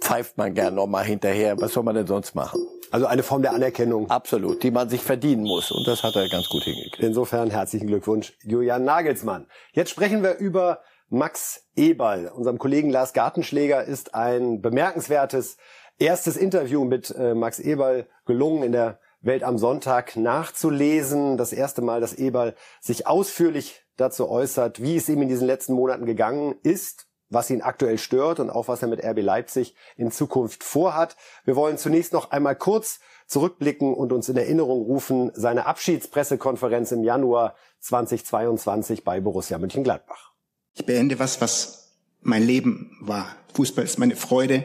pfeift 0.00 0.38
man 0.38 0.54
gern 0.54 0.74
nochmal 0.74 1.04
hinterher. 1.04 1.60
Was 1.60 1.72
soll 1.72 1.82
man 1.82 1.94
denn 1.94 2.06
sonst 2.06 2.34
machen? 2.34 2.60
Also 2.90 3.06
eine 3.06 3.22
Form 3.22 3.42
der 3.42 3.54
Anerkennung. 3.54 4.10
Absolut, 4.10 4.62
die 4.62 4.70
man 4.70 4.88
sich 4.88 5.00
verdienen 5.00 5.44
muss. 5.44 5.70
Und 5.70 5.86
das 5.86 6.02
hat 6.02 6.14
er 6.14 6.28
ganz 6.28 6.48
gut 6.48 6.64
hingekriegt. 6.64 6.98
Insofern 6.98 7.50
herzlichen 7.50 7.86
Glückwunsch, 7.86 8.34
Julian 8.42 8.84
Nagelsmann. 8.84 9.46
Jetzt 9.72 9.90
sprechen 9.90 10.22
wir 10.22 10.36
über 10.36 10.80
Max 11.14 11.66
Eberl. 11.76 12.28
Unserem 12.34 12.56
Kollegen 12.56 12.88
Lars 12.88 13.12
Gartenschläger 13.12 13.84
ist 13.84 14.14
ein 14.14 14.62
bemerkenswertes 14.62 15.58
erstes 15.98 16.38
Interview 16.38 16.86
mit 16.86 17.10
äh, 17.10 17.34
Max 17.34 17.58
Eberl 17.58 18.06
gelungen 18.24 18.62
in 18.62 18.72
der 18.72 18.98
Welt 19.20 19.44
am 19.44 19.58
Sonntag 19.58 20.16
nachzulesen. 20.16 21.36
Das 21.36 21.52
erste 21.52 21.82
Mal, 21.82 22.00
dass 22.00 22.14
Eberl 22.14 22.54
sich 22.80 23.06
ausführlich 23.06 23.84
dazu 23.98 24.26
äußert, 24.26 24.80
wie 24.82 24.96
es 24.96 25.06
ihm 25.10 25.20
in 25.20 25.28
diesen 25.28 25.46
letzten 25.46 25.74
Monaten 25.74 26.06
gegangen 26.06 26.54
ist, 26.62 27.06
was 27.28 27.50
ihn 27.50 27.60
aktuell 27.60 27.98
stört 27.98 28.40
und 28.40 28.48
auch 28.48 28.68
was 28.68 28.80
er 28.80 28.88
mit 28.88 29.04
RB 29.04 29.20
Leipzig 29.20 29.74
in 29.98 30.10
Zukunft 30.10 30.64
vorhat. 30.64 31.18
Wir 31.44 31.56
wollen 31.56 31.76
zunächst 31.76 32.14
noch 32.14 32.30
einmal 32.30 32.56
kurz 32.56 33.00
zurückblicken 33.26 33.92
und 33.92 34.14
uns 34.14 34.30
in 34.30 34.38
Erinnerung 34.38 34.80
rufen 34.80 35.30
seine 35.34 35.66
Abschiedspressekonferenz 35.66 36.90
im 36.90 37.04
Januar 37.04 37.54
2022 37.80 39.04
bei 39.04 39.20
Borussia 39.20 39.58
Mönchengladbach. 39.58 40.31
Ich 40.74 40.86
beende 40.86 41.18
was, 41.18 41.40
was 41.40 41.92
mein 42.22 42.42
Leben 42.42 42.96
war. 43.00 43.34
Fußball 43.54 43.84
ist 43.84 43.98
meine 43.98 44.16
Freude. 44.16 44.64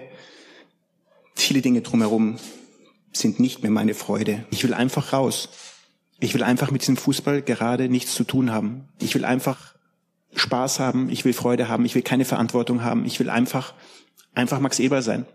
Viele 1.36 1.62
Dinge 1.62 1.82
drumherum 1.82 2.38
sind 3.12 3.40
nicht 3.40 3.62
mehr 3.62 3.72
meine 3.72 3.94
Freude. 3.94 4.46
Ich 4.52 4.64
will 4.64 4.74
einfach 4.74 5.14
raus. 5.14 5.50
Ich 6.20 6.34
will 6.34 6.44
einfach 6.44 6.72
mit 6.72 6.82
diesem 6.82 6.98
Fußball 6.98 7.42
gerade 7.42 7.90
nichts 7.90 8.16
zu 8.16 8.24
tun 8.24 8.52
haben. 8.52 8.88
Ich 9.00 9.14
will 9.16 9.26
einfach 9.26 9.76
Spaß 10.36 10.80
haben. 10.80 11.10
Ich 11.10 11.26
will 11.26 11.34
Freude 11.34 11.68
haben. 11.68 11.86
Ich 11.86 11.96
will 11.96 12.02
keine 12.02 12.26
Verantwortung 12.26 12.84
haben. 12.84 13.06
Ich 13.06 13.20
will 13.20 13.30
einfach, 13.30 13.74
einfach 14.34 14.60
Max 14.60 14.80
Eber 14.80 15.02
sein. 15.02 15.26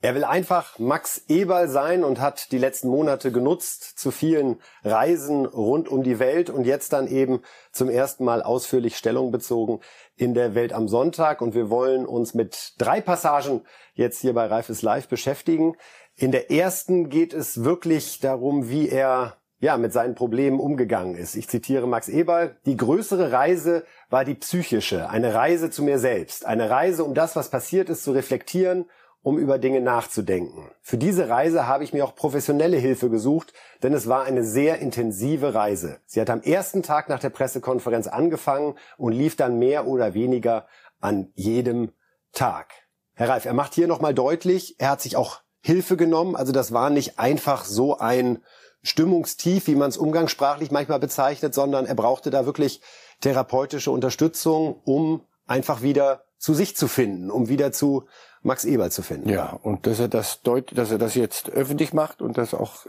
Er 0.00 0.14
will 0.14 0.22
einfach 0.22 0.78
Max 0.78 1.24
Eberl 1.26 1.68
sein 1.68 2.04
und 2.04 2.20
hat 2.20 2.52
die 2.52 2.58
letzten 2.58 2.88
Monate 2.88 3.32
genutzt 3.32 3.98
zu 3.98 4.12
vielen 4.12 4.60
Reisen 4.84 5.44
rund 5.44 5.88
um 5.88 6.04
die 6.04 6.20
Welt 6.20 6.50
und 6.50 6.66
jetzt 6.66 6.92
dann 6.92 7.08
eben 7.08 7.42
zum 7.72 7.90
ersten 7.90 8.24
Mal 8.24 8.40
ausführlich 8.40 8.96
Stellung 8.96 9.32
bezogen 9.32 9.80
in 10.14 10.34
der 10.34 10.54
Welt 10.54 10.72
am 10.72 10.86
Sonntag. 10.86 11.40
Und 11.40 11.54
wir 11.56 11.68
wollen 11.68 12.06
uns 12.06 12.32
mit 12.32 12.74
drei 12.78 13.00
Passagen 13.00 13.62
jetzt 13.94 14.20
hier 14.20 14.34
bei 14.34 14.46
Reifes 14.46 14.82
Live 14.82 15.08
beschäftigen. 15.08 15.74
In 16.14 16.30
der 16.30 16.52
ersten 16.52 17.08
geht 17.08 17.34
es 17.34 17.64
wirklich 17.64 18.20
darum, 18.20 18.68
wie 18.68 18.88
er 18.88 19.38
ja, 19.60 19.76
mit 19.76 19.92
seinen 19.92 20.14
Problemen 20.14 20.60
umgegangen 20.60 21.16
ist. 21.16 21.34
Ich 21.34 21.48
zitiere 21.48 21.88
Max 21.88 22.08
Eberl. 22.08 22.56
Die 22.64 22.76
größere 22.76 23.32
Reise 23.32 23.84
war 24.08 24.24
die 24.24 24.36
psychische. 24.36 25.10
Eine 25.10 25.34
Reise 25.34 25.70
zu 25.70 25.82
mir 25.82 25.98
selbst. 25.98 26.46
Eine 26.46 26.70
Reise, 26.70 27.02
um 27.02 27.14
das, 27.14 27.34
was 27.34 27.50
passiert 27.50 27.88
ist, 27.88 28.04
zu 28.04 28.12
reflektieren, 28.12 28.86
um 29.22 29.38
über 29.38 29.58
Dinge 29.58 29.80
nachzudenken. 29.80 30.70
Für 30.80 30.96
diese 30.96 31.28
Reise 31.28 31.66
habe 31.66 31.84
ich 31.84 31.92
mir 31.92 32.04
auch 32.04 32.14
professionelle 32.14 32.76
Hilfe 32.76 33.10
gesucht, 33.10 33.52
denn 33.82 33.92
es 33.92 34.08
war 34.08 34.24
eine 34.24 34.44
sehr 34.44 34.78
intensive 34.78 35.54
Reise. 35.54 36.00
Sie 36.06 36.20
hat 36.20 36.30
am 36.30 36.40
ersten 36.40 36.82
Tag 36.82 37.08
nach 37.08 37.18
der 37.18 37.30
Pressekonferenz 37.30 38.06
angefangen 38.06 38.76
und 38.96 39.12
lief 39.12 39.36
dann 39.36 39.58
mehr 39.58 39.86
oder 39.86 40.14
weniger 40.14 40.66
an 41.00 41.30
jedem 41.34 41.92
Tag. 42.32 42.72
Herr 43.14 43.28
Reif, 43.28 43.44
er 43.44 43.54
macht 43.54 43.74
hier 43.74 43.88
nochmal 43.88 44.14
deutlich, 44.14 44.76
er 44.78 44.90
hat 44.90 45.00
sich 45.00 45.16
auch 45.16 45.40
Hilfe 45.60 45.96
genommen. 45.96 46.36
Also 46.36 46.52
das 46.52 46.72
war 46.72 46.90
nicht 46.90 47.18
einfach 47.18 47.64
so 47.64 47.98
ein 47.98 48.42
Stimmungstief, 48.82 49.66
wie 49.66 49.74
man 49.74 49.88
es 49.88 49.96
umgangssprachlich 49.96 50.70
manchmal 50.70 51.00
bezeichnet, 51.00 51.52
sondern 51.52 51.84
er 51.84 51.94
brauchte 51.94 52.30
da 52.30 52.46
wirklich 52.46 52.80
therapeutische 53.20 53.90
Unterstützung, 53.90 54.80
um 54.84 55.26
einfach 55.48 55.82
wieder 55.82 56.24
zu 56.38 56.54
sich 56.54 56.76
zu 56.76 56.86
finden, 56.86 57.30
um 57.30 57.48
wieder 57.48 57.72
zu 57.72 58.06
Max 58.42 58.64
Eberl 58.64 58.92
zu 58.92 59.02
finden. 59.02 59.28
Ja, 59.28 59.58
und 59.62 59.86
dass 59.86 59.98
er 59.98 60.08
das 60.08 60.42
deut 60.42 60.76
dass 60.76 60.92
er 60.92 60.98
das 60.98 61.14
jetzt 61.14 61.50
öffentlich 61.50 61.92
macht 61.92 62.22
und 62.22 62.38
das 62.38 62.54
auch 62.54 62.86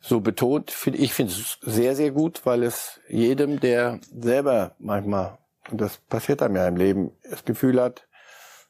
so 0.00 0.20
betont, 0.20 0.70
finde 0.70 1.00
ich 1.00 1.12
finde 1.12 1.32
es 1.32 1.58
sehr 1.62 1.96
sehr 1.96 2.12
gut, 2.12 2.42
weil 2.44 2.62
es 2.62 3.00
jedem, 3.08 3.58
der 3.58 3.98
selber 4.14 4.76
manchmal 4.78 5.38
und 5.70 5.80
das 5.80 5.96
passiert 5.96 6.42
einem 6.42 6.56
ja 6.56 6.68
im 6.68 6.76
Leben, 6.76 7.10
das 7.28 7.44
Gefühl 7.44 7.80
hat, 7.80 8.06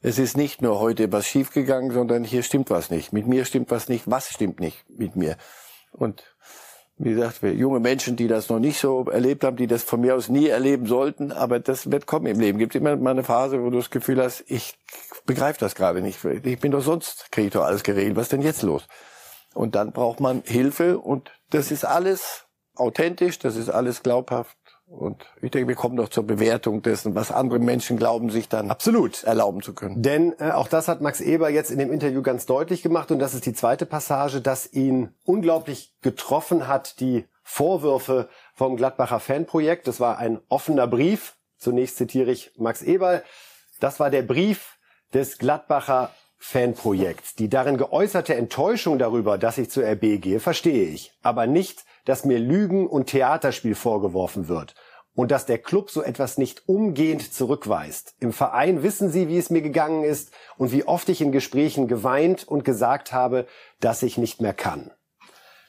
es 0.00 0.18
ist 0.18 0.36
nicht 0.36 0.62
nur 0.62 0.78
heute 0.78 1.10
was 1.12 1.26
schiefgegangen, 1.26 1.90
sondern 1.90 2.24
hier 2.24 2.42
stimmt 2.42 2.70
was 2.70 2.90
nicht. 2.90 3.12
Mit 3.12 3.26
mir 3.26 3.44
stimmt 3.44 3.70
was 3.70 3.88
nicht. 3.88 4.04
Was 4.06 4.30
stimmt 4.30 4.60
nicht 4.60 4.84
mit 4.88 5.16
mir? 5.16 5.36
Und 5.92 6.35
wie 6.98 7.10
gesagt, 7.10 7.42
junge 7.42 7.80
Menschen, 7.80 8.16
die 8.16 8.26
das 8.26 8.48
noch 8.48 8.58
nicht 8.58 8.78
so 8.78 9.04
erlebt 9.04 9.44
haben, 9.44 9.56
die 9.56 9.66
das 9.66 9.82
von 9.82 10.00
mir 10.00 10.14
aus 10.14 10.28
nie 10.28 10.46
erleben 10.46 10.86
sollten, 10.86 11.30
aber 11.30 11.60
das 11.60 11.90
wird 11.90 12.06
kommen 12.06 12.26
im 12.26 12.40
Leben. 12.40 12.58
Gibt 12.58 12.74
immer 12.74 12.96
mal 12.96 13.10
eine 13.10 13.24
Phase, 13.24 13.62
wo 13.62 13.68
du 13.68 13.76
das 13.76 13.90
Gefühl 13.90 14.22
hast, 14.22 14.44
ich 14.46 14.78
begreife 15.26 15.60
das 15.60 15.74
gerade 15.74 16.00
nicht. 16.00 16.24
Ich 16.24 16.58
bin 16.58 16.72
doch 16.72 16.80
sonst, 16.80 17.30
kriege 17.32 17.48
ich 17.48 17.52
doch 17.52 17.64
alles 17.64 17.82
geregelt. 17.82 18.16
Was 18.16 18.30
denn 18.30 18.40
jetzt 18.40 18.62
los? 18.62 18.86
Und 19.54 19.74
dann 19.74 19.92
braucht 19.92 20.20
man 20.20 20.42
Hilfe 20.46 20.98
und 20.98 21.30
das 21.50 21.70
ist 21.70 21.84
alles 21.84 22.46
authentisch, 22.74 23.38
das 23.38 23.56
ist 23.56 23.68
alles 23.68 24.02
glaubhaft 24.02 24.56
und 24.86 25.26
ich 25.42 25.50
denke, 25.50 25.68
wir 25.68 25.74
kommen 25.74 25.96
doch 25.96 26.08
zur 26.08 26.24
Bewertung 26.24 26.80
dessen, 26.80 27.14
was 27.14 27.32
andere 27.32 27.58
Menschen 27.58 27.96
glauben, 27.96 28.30
sich 28.30 28.48
dann 28.48 28.70
absolut 28.70 29.24
erlauben 29.24 29.60
zu 29.60 29.74
können. 29.74 30.02
Denn 30.02 30.34
äh, 30.38 30.52
auch 30.52 30.68
das 30.68 30.86
hat 30.86 31.00
Max 31.00 31.20
Eber 31.20 31.50
jetzt 31.50 31.70
in 31.70 31.78
dem 31.78 31.92
Interview 31.92 32.22
ganz 32.22 32.46
deutlich 32.46 32.82
gemacht 32.82 33.10
und 33.10 33.18
das 33.18 33.34
ist 33.34 33.46
die 33.46 33.52
zweite 33.52 33.84
Passage, 33.84 34.40
dass 34.40 34.72
ihn 34.72 35.12
unglaublich 35.24 35.94
getroffen 36.02 36.68
hat, 36.68 37.00
die 37.00 37.24
Vorwürfe 37.42 38.28
vom 38.54 38.76
Gladbacher 38.76 39.20
Fanprojekt. 39.20 39.86
Das 39.86 40.00
war 40.00 40.18
ein 40.18 40.40
offener 40.48 40.86
Brief. 40.86 41.36
Zunächst 41.58 41.96
zitiere 41.96 42.30
ich 42.30 42.52
Max 42.56 42.82
Eber. 42.82 43.22
Das 43.80 43.98
war 44.00 44.10
der 44.10 44.22
Brief 44.22 44.78
des 45.14 45.38
Gladbacher 45.38 46.10
Fanprojekts. 46.38 47.34
Die 47.34 47.48
darin 47.48 47.76
geäußerte 47.76 48.34
Enttäuschung 48.34 48.98
darüber, 48.98 49.38
dass 49.38 49.58
ich 49.58 49.70
zur 49.70 49.84
RB 49.84 50.20
gehe, 50.20 50.40
verstehe 50.40 50.88
ich. 50.88 51.12
Aber 51.22 51.46
nicht 51.46 51.84
dass 52.06 52.24
mir 52.24 52.38
Lügen 52.38 52.86
und 52.86 53.08
Theaterspiel 53.08 53.74
vorgeworfen 53.74 54.48
wird 54.48 54.74
und 55.14 55.30
dass 55.30 55.46
der 55.46 55.58
Club 55.58 55.90
so 55.90 56.02
etwas 56.02 56.38
nicht 56.38 56.68
umgehend 56.68 57.34
zurückweist. 57.34 58.14
Im 58.20 58.32
Verein 58.32 58.82
wissen 58.82 59.10
Sie, 59.10 59.28
wie 59.28 59.38
es 59.38 59.50
mir 59.50 59.62
gegangen 59.62 60.04
ist 60.04 60.30
und 60.56 60.72
wie 60.72 60.84
oft 60.84 61.08
ich 61.08 61.20
in 61.20 61.32
Gesprächen 61.32 61.88
geweint 61.88 62.46
und 62.46 62.64
gesagt 62.64 63.12
habe, 63.12 63.46
dass 63.80 64.02
ich 64.02 64.18
nicht 64.18 64.40
mehr 64.40 64.54
kann. 64.54 64.90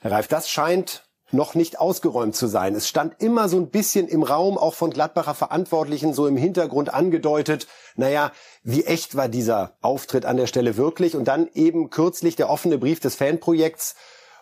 Herr 0.02 0.12
Reif, 0.12 0.28
das 0.28 0.50
scheint 0.50 1.04
noch 1.32 1.56
nicht 1.56 1.80
ausgeräumt 1.80 2.36
zu 2.36 2.48
sein. 2.48 2.76
Es 2.76 2.88
stand 2.88 3.22
immer 3.22 3.50
so 3.50 3.58
ein 3.58 3.70
bisschen 3.70 4.08
im 4.08 4.24
Raum, 4.24 4.58
auch 4.58 4.74
von 4.74 4.92
Gladbacher 4.92 5.34
Verantwortlichen, 5.34 6.14
so 6.14 6.28
im 6.28 6.38
Hintergrund 6.38 6.94
angedeutet, 6.94 7.68
naja, 7.96 8.32
wie 8.64 8.86
echt 8.86 9.16
war 9.16 9.28
dieser 9.28 9.78
Auftritt 9.82 10.26
an 10.26 10.38
der 10.38 10.48
Stelle 10.48 10.78
wirklich? 10.78 11.16
Und 11.16 11.26
dann 11.26 11.50
eben 11.54 11.90
kürzlich 11.90 12.36
der 12.38 12.50
offene 12.50 12.78
Brief 12.78 13.00
des 13.00 13.16
Fanprojekts, 13.16 13.96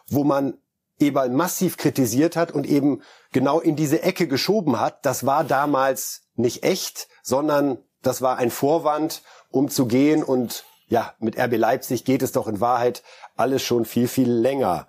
wo 0.07 0.23
man 0.23 0.59
Eberl 0.99 1.29
massiv 1.29 1.77
kritisiert 1.77 2.35
hat 2.35 2.51
und 2.51 2.65
eben 2.65 3.01
genau 3.31 3.59
in 3.59 3.75
diese 3.75 4.01
Ecke 4.01 4.27
geschoben 4.27 4.79
hat, 4.79 5.05
das 5.05 5.25
war 5.25 5.43
damals 5.43 6.23
nicht 6.35 6.63
echt, 6.63 7.07
sondern 7.21 7.77
das 8.01 8.21
war 8.21 8.37
ein 8.37 8.51
Vorwand, 8.51 9.21
um 9.49 9.69
zu 9.69 9.87
gehen 9.87 10.23
und 10.23 10.63
ja, 10.87 11.13
mit 11.19 11.37
RB 11.37 11.57
Leipzig 11.57 12.05
geht 12.05 12.21
es 12.21 12.31
doch 12.31 12.47
in 12.47 12.61
Wahrheit 12.61 13.03
alles 13.35 13.63
schon 13.63 13.85
viel, 13.85 14.07
viel 14.07 14.31
länger. 14.31 14.87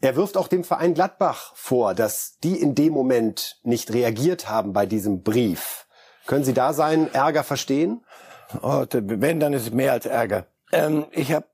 Er 0.00 0.14
wirft 0.14 0.36
auch 0.36 0.48
dem 0.48 0.62
Verein 0.62 0.92
Gladbach 0.92 1.52
vor, 1.54 1.94
dass 1.94 2.36
die 2.44 2.60
in 2.60 2.74
dem 2.74 2.92
Moment 2.92 3.58
nicht 3.62 3.92
reagiert 3.92 4.48
haben 4.48 4.72
bei 4.74 4.84
diesem 4.84 5.22
Brief. 5.22 5.86
Können 6.26 6.44
Sie 6.44 6.52
da 6.52 6.72
seinen 6.72 7.12
Ärger 7.12 7.44
verstehen? 7.44 8.04
Oh, 8.62 8.84
wenn, 8.90 9.40
dann 9.40 9.54
ist 9.54 9.62
es 9.62 9.72
mehr 9.72 9.92
als 9.92 10.06
Ärger. 10.06 10.46
Ähm, 10.70 11.06
ich 11.12 11.32
habe 11.32 11.46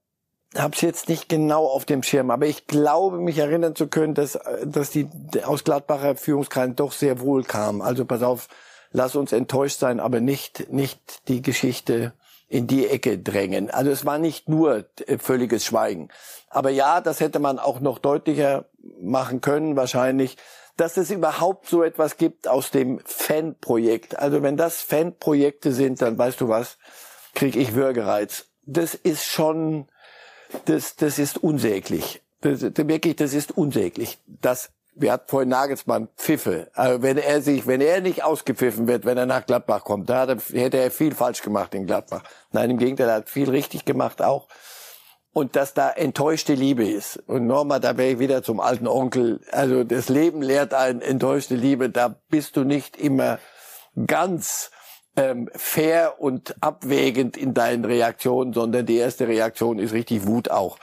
habe 0.57 0.75
es 0.75 0.81
jetzt 0.83 1.09
nicht 1.09 1.29
genau 1.29 1.67
auf 1.67 1.85
dem 1.85 2.03
Schirm, 2.03 2.31
aber 2.31 2.47
ich 2.47 2.67
glaube, 2.67 3.19
mich 3.19 3.39
erinnern 3.39 3.75
zu 3.75 3.89
können, 3.89 4.15
dass, 4.15 4.39
dass 4.65 4.91
die 4.91 5.09
aus 5.45 5.65
Gladbacher 5.65 6.17
Führungskreisen 6.17 6.77
doch 6.77 6.93
sehr 6.93 7.21
wohl 7.21 7.45
kamen. 7.45 7.81
Also 7.81 8.05
pass 8.05 8.23
auf, 8.23 8.49
lass 8.91 9.17
uns 9.17 9.33
enttäuscht 9.33 9.79
sein, 9.79 10.01
aber 10.01 10.21
nicht, 10.21 10.71
nicht 10.71 11.29
die 11.29 11.43
Geschichte 11.43 12.13
in 12.49 12.67
die 12.67 12.87
Ecke 12.87 13.19
drängen. 13.19 13.71
Also 13.71 13.91
es 13.91 14.05
war 14.05 14.19
nicht 14.19 14.49
nur 14.49 14.85
völliges 15.19 15.65
Schweigen. 15.65 16.09
Aber 16.51 16.69
ja, 16.69 17.01
das 17.01 17.21
hätte 17.21 17.39
man 17.39 17.59
auch 17.59 17.81
noch 17.81 17.99
deutlicher 17.99 18.67
machen 19.01 19.41
können, 19.41 19.75
wahrscheinlich, 19.75 20.37
dass 20.77 20.99
es 20.99 21.11
überhaupt 21.11 21.67
so 21.67 21.83
etwas 21.83 22.19
gibt 22.19 22.49
aus 22.49 22.71
dem 22.71 23.01
Fanprojekt. 23.07 24.19
Also 24.19 24.43
wenn 24.43 24.59
das 24.59 24.83
Fanprojekte 24.83 25.73
sind, 25.73 26.03
dann 26.03 26.19
weißt 26.19 26.43
du 26.43 26.49
was, 26.49 26.77
krieg 27.35 27.57
ich 27.57 27.75
Würgereiz. 27.75 28.47
Das 28.67 28.95
ist 28.95 29.25
schon, 29.25 29.87
das, 30.65 30.97
das 30.97 31.19
ist 31.19 31.43
unsäglich. 31.43 32.23
Das, 32.41 32.61
das, 32.61 32.89
wirklich, 32.89 33.17
das 33.17 33.35
ist 33.35 33.57
unsäglich. 33.57 34.19
Das, 34.27 34.71
wir 34.95 35.13
hatten 35.13 35.29
vorhin 35.29 35.49
Nagelsmann 35.49 36.09
Pfiffe. 36.17 36.71
Also 36.75 37.03
wenn 37.03 37.17
er 37.19 37.41
sich, 37.41 37.67
wenn 37.67 37.81
er 37.81 38.01
nicht 38.01 38.25
ausgepfiffen 38.25 38.89
wird, 38.89 39.05
wenn 39.05 39.17
er 39.17 39.27
nach 39.27 39.47
Gladbach 39.47 39.85
kommt, 39.85 40.11
da 40.11 40.27
hätte 40.53 40.77
er 40.77 40.91
viel 40.91 41.15
falsch 41.15 41.43
gemacht 41.43 41.75
in 41.75 41.87
Gladbach. 41.87 42.23
Nein, 42.51 42.71
im 42.71 42.79
Gegenteil, 42.79 43.09
er 43.09 43.15
hat 43.17 43.31
viel 43.31 43.49
richtig 43.49 43.85
gemacht 43.85 44.23
auch. 44.23 44.49
Und 45.35 45.57
dass 45.57 45.73
da 45.73 45.89
enttäuschte 45.89 46.53
Liebe 46.53 46.87
ist. 46.87 47.17
Und 47.27 47.47
nochmal, 47.47 47.81
da 47.81 47.97
wäre 47.97 48.11
ich 48.13 48.19
wieder 48.19 48.43
zum 48.43 48.61
alten 48.61 48.87
Onkel. 48.87 49.41
Also 49.51 49.83
das 49.83 50.11
Leben 50.11 50.43
lehrt 50.43 50.75
einen 50.75 51.01
enttäuschte 51.01 51.55
Liebe. 51.55 51.89
Da 51.89 52.17
bist 52.29 52.57
du 52.57 52.65
nicht 52.65 52.99
immer 52.99 53.39
ganz 54.07 54.71
ähm, 55.17 55.51
fair 55.55 56.21
und 56.21 56.57
abwägend 56.61 57.37
in 57.37 57.55
deinen 57.55 57.85
Reaktionen, 57.85 58.53
sondern 58.53 58.87
die 58.87 58.97
erste 58.97 59.29
Reaktion 59.29 59.79
ist 59.79 59.93
richtig 59.93 60.27
Wut 60.27 60.51
auch. 60.51 60.79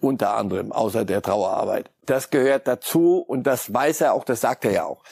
Unter 0.00 0.36
anderem, 0.36 0.70
außer 0.70 1.04
der 1.04 1.22
Trauerarbeit. 1.22 1.90
Das 2.06 2.30
gehört 2.30 2.68
dazu 2.68 3.18
und 3.18 3.44
das 3.48 3.74
weiß 3.74 4.02
er 4.02 4.14
auch, 4.14 4.24
das 4.24 4.40
sagt 4.40 4.64
er 4.64 4.72
ja 4.72 4.84
auch. 4.84 5.02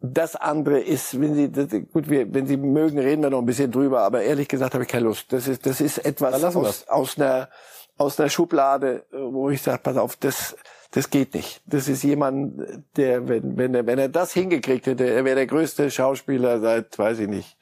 Das 0.00 0.36
andere 0.36 0.80
ist, 0.80 1.20
wenn 1.20 1.34
Sie, 1.34 1.50
das, 1.50 1.70
gut, 1.92 2.08
wir, 2.08 2.32
wenn 2.32 2.46
Sie 2.46 2.56
mögen, 2.56 2.98
reden 2.98 3.22
wir 3.22 3.30
noch 3.30 3.40
ein 3.40 3.46
bisschen 3.46 3.72
drüber, 3.72 4.02
aber 4.02 4.22
ehrlich 4.22 4.46
gesagt 4.46 4.74
habe 4.74 4.84
ich 4.84 4.90
keine 4.90 5.04
Lust. 5.04 5.32
Das 5.32 5.48
ist, 5.48 5.66
das 5.66 5.80
ist 5.80 5.98
etwas 6.04 6.44
aus, 6.44 6.86
aus 6.88 7.18
einer, 7.18 7.48
aus 7.96 8.20
einer 8.20 8.28
Schublade, 8.28 9.06
wo 9.10 9.50
ich 9.50 9.60
sage, 9.60 9.80
pass 9.82 9.96
auf, 9.96 10.14
das, 10.16 10.56
das 10.92 11.10
geht 11.10 11.34
nicht. 11.34 11.62
Das 11.66 11.88
ist 11.88 12.04
jemand, 12.04 12.62
der, 12.96 13.28
wenn, 13.28 13.56
wenn 13.56 13.74
er, 13.74 13.86
wenn 13.86 13.98
er 13.98 14.08
das 14.08 14.32
hingekriegt 14.32 14.86
hätte, 14.86 15.08
er 15.08 15.24
wäre 15.24 15.36
der 15.36 15.46
größte 15.46 15.90
Schauspieler 15.90 16.60
seit, 16.60 16.96
weiß 16.96 17.18
ich 17.18 17.28
nicht, 17.28 17.56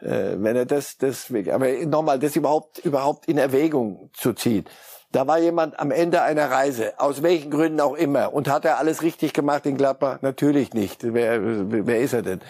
äh, 0.00 0.36
wenn 0.36 0.56
er 0.56 0.66
das, 0.66 0.98
das, 0.98 1.32
aber 1.52 1.68
nochmal, 1.86 2.18
das 2.18 2.36
überhaupt, 2.36 2.78
überhaupt 2.84 3.28
in 3.28 3.38
Erwägung 3.38 4.10
zu 4.12 4.32
ziehen. 4.32 4.64
Da 5.10 5.26
war 5.26 5.38
jemand 5.38 5.78
am 5.80 5.90
Ende 5.90 6.22
einer 6.22 6.50
Reise, 6.50 7.00
aus 7.00 7.22
welchen 7.22 7.50
Gründen 7.50 7.80
auch 7.80 7.94
immer, 7.94 8.32
und 8.32 8.48
hat 8.48 8.64
er 8.64 8.78
alles 8.78 9.02
richtig 9.02 9.32
gemacht 9.32 9.64
in 9.64 9.76
Gladbach? 9.76 10.18
Natürlich 10.20 10.74
nicht. 10.74 11.02
Wer, 11.02 11.40
wer 11.86 12.00
ist 12.00 12.12
er 12.12 12.22
denn? 12.22 12.40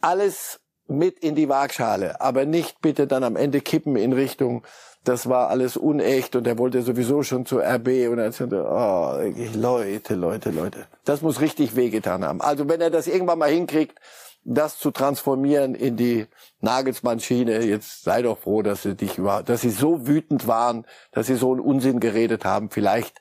Alles 0.00 0.60
mit 0.86 1.18
in 1.18 1.34
die 1.34 1.48
Waagschale, 1.48 2.20
aber 2.20 2.44
nicht 2.44 2.80
bitte 2.80 3.06
dann 3.06 3.24
am 3.24 3.36
Ende 3.36 3.60
kippen 3.60 3.96
in 3.96 4.12
Richtung, 4.12 4.64
das 5.04 5.28
war 5.28 5.48
alles 5.48 5.76
unecht 5.76 6.36
und 6.36 6.46
er 6.46 6.58
wollte 6.58 6.82
sowieso 6.82 7.22
schon 7.22 7.46
zur 7.46 7.62
RB 7.62 8.08
und 8.10 8.18
er 8.18 8.32
sagte, 8.32 8.66
oh, 8.68 9.14
Leute, 9.54 10.14
Leute, 10.14 10.50
Leute. 10.50 10.86
Das 11.04 11.22
muss 11.22 11.40
richtig 11.40 11.74
wehgetan 11.74 12.24
haben. 12.24 12.40
Also 12.42 12.68
wenn 12.68 12.80
er 12.80 12.90
das 12.90 13.06
irgendwann 13.06 13.38
mal 13.38 13.50
hinkriegt, 13.50 13.98
das 14.44 14.78
zu 14.78 14.90
transformieren 14.90 15.74
in 15.74 15.96
die 15.96 16.26
Nagelsmann-Schiene. 16.60 17.64
Jetzt 17.64 18.04
sei 18.04 18.22
doch 18.22 18.38
froh, 18.38 18.62
dass 18.62 18.82
sie 18.82 18.94
dich 18.94 19.18
über, 19.18 19.42
dass 19.42 19.60
sie 19.60 19.70
so 19.70 20.06
wütend 20.06 20.46
waren, 20.46 20.86
dass 21.12 21.26
sie 21.26 21.36
so 21.36 21.52
einen 21.52 21.60
Unsinn 21.60 22.00
geredet 22.00 22.44
haben. 22.44 22.70
Vielleicht 22.70 23.20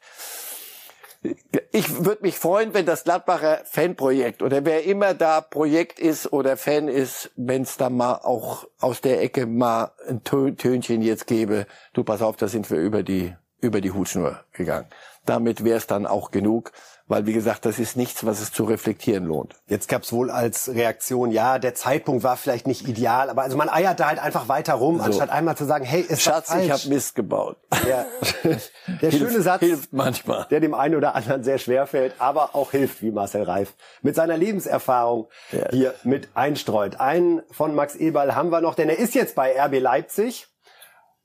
ich 1.71 2.05
würde 2.05 2.21
mich 2.21 2.39
freuen, 2.39 2.73
wenn 2.73 2.85
das 2.85 3.03
Gladbacher 3.03 3.59
Fanprojekt 3.65 4.41
oder 4.41 4.63
wer 4.63 4.85
immer 4.85 5.13
da 5.13 5.41
Projekt 5.41 5.99
ist 5.99 6.31
oder 6.31 6.55
Fan 6.55 6.87
ist, 6.87 7.31
wenn 7.35 7.63
es 7.63 7.75
da 7.75 7.89
mal 7.89 8.21
auch 8.23 8.65
aus 8.79 9.01
der 9.01 9.21
Ecke 9.21 9.45
mal 9.45 9.91
ein 10.07 10.23
Tönchen 10.23 11.01
jetzt 11.01 11.27
gäbe. 11.27 11.67
Du 11.91 12.05
pass 12.05 12.21
auf, 12.21 12.37
da 12.37 12.47
sind 12.47 12.71
wir 12.71 12.77
über 12.77 13.03
die 13.03 13.35
über 13.61 13.81
die 13.81 13.91
Hutschnur 13.91 14.39
gegangen. 14.53 14.87
Damit 15.25 15.65
wäre 15.65 15.77
es 15.77 15.87
dann 15.87 16.07
auch 16.07 16.31
genug, 16.31 16.71
weil 17.09 17.25
wie 17.25 17.33
gesagt, 17.33 17.65
das 17.65 17.79
ist 17.79 17.97
nichts, 17.97 18.25
was 18.25 18.39
es 18.39 18.53
zu 18.53 18.63
reflektieren 18.63 19.25
lohnt. 19.25 19.55
Jetzt 19.67 19.89
gab's 19.89 20.13
wohl 20.13 20.31
als 20.31 20.69
Reaktion, 20.69 21.31
ja, 21.31 21.59
der 21.59 21.75
Zeitpunkt 21.75 22.23
war 22.23 22.37
vielleicht 22.37 22.67
nicht 22.67 22.87
ideal, 22.87 23.29
aber 23.29 23.41
also 23.41 23.57
man 23.57 23.67
eiert 23.67 23.99
da 23.99 24.07
halt 24.07 24.19
einfach 24.19 24.47
weiter 24.47 24.75
rum, 24.75 24.99
so. 24.99 25.03
anstatt 25.03 25.29
einmal 25.31 25.57
zu 25.57 25.65
sagen, 25.65 25.83
hey, 25.83 26.01
ist 26.01 26.21
Schatz, 26.21 26.47
falsch. 26.49 26.65
ich 26.65 26.71
habe 26.71 26.87
Mist 26.87 27.15
gebaut. 27.15 27.57
Der, 27.85 28.05
der 29.01 29.09
Hilf, 29.09 29.17
schöne 29.31 29.41
Satz, 29.41 29.61
hilft 29.61 29.91
manchmal. 29.93 30.45
der 30.51 30.59
dem 30.59 30.73
einen 30.73 30.95
oder 30.95 31.15
anderen 31.15 31.43
sehr 31.43 31.57
schwer 31.57 31.87
fällt, 31.87 32.13
aber 32.19 32.53
auch 32.55 32.71
hilft, 32.71 33.01
wie 33.01 33.09
Marcel 33.11 33.43
Reif 33.43 33.73
mit 34.01 34.15
seiner 34.15 34.37
Lebenserfahrung 34.37 35.27
Ja. 35.51 35.69
hier 35.71 35.93
mit 36.03 36.29
einstreut. 36.35 36.99
Einen 36.99 37.41
von 37.51 37.73
Max 37.73 37.95
Eberl 37.95 38.35
haben 38.35 38.51
wir 38.51 38.61
noch, 38.61 38.75
denn 38.75 38.89
er 38.89 38.99
ist 38.99 39.15
jetzt 39.15 39.33
bei 39.35 39.59
RB 39.59 39.79
Leipzig 39.79 40.47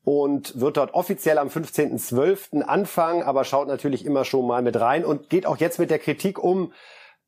und 0.04 0.60
wird 0.60 0.76
dort 0.76 0.94
offiziell 0.94 1.38
am 1.38 1.48
15.12. 1.48 2.62
anfangen, 2.62 3.22
aber 3.22 3.44
schaut 3.44 3.68
natürlich 3.68 4.04
immer 4.04 4.24
schon 4.24 4.46
mal 4.46 4.62
mit 4.62 4.78
rein 4.78 5.04
und 5.04 5.30
geht 5.30 5.46
auch 5.46 5.56
jetzt 5.56 5.78
mit 5.78 5.90
der 5.90 5.98
Kritik 5.98 6.38
um, 6.38 6.72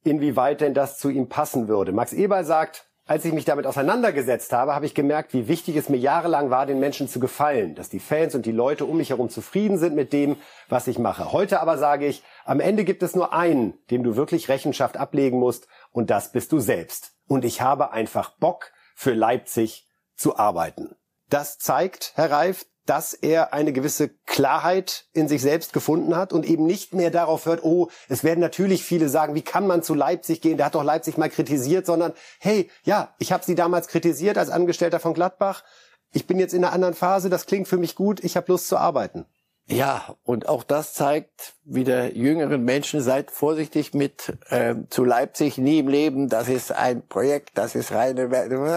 inwieweit 0.04 0.60
denn 0.60 0.74
das 0.74 0.98
zu 0.98 1.08
ihm 1.08 1.28
passen 1.28 1.68
würde. 1.68 1.92
Max 1.92 2.12
Eberl 2.12 2.44
sagt, 2.44 2.86
als 3.08 3.24
ich 3.24 3.32
mich 3.32 3.44
damit 3.44 3.66
auseinandergesetzt 3.66 4.52
habe, 4.52 4.74
habe 4.74 4.84
ich 4.84 4.94
gemerkt, 4.94 5.32
wie 5.32 5.46
wichtig 5.46 5.76
es 5.76 5.88
mir 5.88 5.96
jahrelang 5.96 6.50
war, 6.50 6.66
den 6.66 6.80
Menschen 6.80 7.06
zu 7.08 7.20
gefallen, 7.20 7.76
dass 7.76 7.88
die 7.88 8.00
Fans 8.00 8.34
und 8.34 8.46
die 8.46 8.52
Leute 8.52 8.84
um 8.84 8.96
mich 8.96 9.10
herum 9.10 9.30
zufrieden 9.30 9.78
sind 9.78 9.94
mit 9.94 10.12
dem, 10.12 10.36
was 10.68 10.88
ich 10.88 10.98
mache. 10.98 11.30
Heute 11.30 11.60
aber 11.60 11.78
sage 11.78 12.06
ich, 12.06 12.24
am 12.44 12.58
Ende 12.58 12.84
gibt 12.84 13.04
es 13.04 13.14
nur 13.14 13.32
einen, 13.32 13.74
dem 13.90 14.02
du 14.02 14.16
wirklich 14.16 14.48
Rechenschaft 14.48 14.96
ablegen 14.96 15.38
musst, 15.38 15.68
und 15.92 16.10
das 16.10 16.32
bist 16.32 16.50
du 16.50 16.58
selbst. 16.58 17.12
Und 17.28 17.44
ich 17.44 17.60
habe 17.60 17.92
einfach 17.92 18.30
Bock, 18.38 18.72
für 18.98 19.12
Leipzig 19.12 19.86
zu 20.16 20.38
arbeiten. 20.38 20.96
Das 21.28 21.58
zeigt, 21.58 22.12
Herr 22.14 22.30
Reif, 22.30 22.66
dass 22.86 23.14
er 23.14 23.52
eine 23.52 23.72
gewisse 23.72 24.10
Klarheit 24.26 25.06
in 25.12 25.28
sich 25.28 25.42
selbst 25.42 25.72
gefunden 25.72 26.16
hat 26.16 26.32
und 26.32 26.46
eben 26.46 26.64
nicht 26.66 26.94
mehr 26.94 27.10
darauf 27.10 27.46
hört, 27.46 27.64
oh, 27.64 27.90
es 28.08 28.22
werden 28.22 28.40
natürlich 28.40 28.84
viele 28.84 29.08
sagen, 29.08 29.34
wie 29.34 29.42
kann 29.42 29.66
man 29.66 29.82
zu 29.82 29.94
Leipzig 29.94 30.40
gehen, 30.40 30.56
der 30.56 30.66
hat 30.66 30.76
doch 30.76 30.84
Leipzig 30.84 31.18
mal 31.18 31.28
kritisiert, 31.28 31.84
sondern 31.84 32.12
hey, 32.38 32.70
ja, 32.84 33.14
ich 33.18 33.32
habe 33.32 33.44
sie 33.44 33.56
damals 33.56 33.88
kritisiert 33.88 34.38
als 34.38 34.50
Angestellter 34.50 35.00
von 35.00 35.14
Gladbach, 35.14 35.64
ich 36.12 36.26
bin 36.26 36.38
jetzt 36.38 36.54
in 36.54 36.64
einer 36.64 36.72
anderen 36.72 36.94
Phase, 36.94 37.28
das 37.28 37.46
klingt 37.46 37.68
für 37.68 37.76
mich 37.76 37.96
gut, 37.96 38.22
ich 38.22 38.36
habe 38.36 38.50
Lust 38.50 38.68
zu 38.68 38.76
arbeiten. 38.76 39.26
Ja, 39.68 40.16
und 40.22 40.48
auch 40.48 40.62
das 40.62 40.94
zeigt 40.94 41.54
wieder 41.64 42.14
jüngeren 42.14 42.62
Menschen, 42.62 43.00
seid 43.00 43.32
vorsichtig 43.32 43.94
mit 43.94 44.32
äh, 44.48 44.76
zu 44.90 45.04
Leipzig, 45.04 45.58
nie 45.58 45.80
im 45.80 45.88
Leben, 45.88 46.28
das 46.28 46.48
ist 46.48 46.70
ein 46.70 47.04
Projekt, 47.08 47.58
das 47.58 47.74
ist 47.74 47.90
reine, 47.90 48.30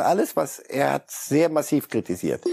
alles 0.03 0.35
was, 0.35 0.57
er 0.57 0.93
hat 0.93 1.11
sehr 1.11 1.49
massiv 1.49 1.89
kritisiert. 1.89 2.43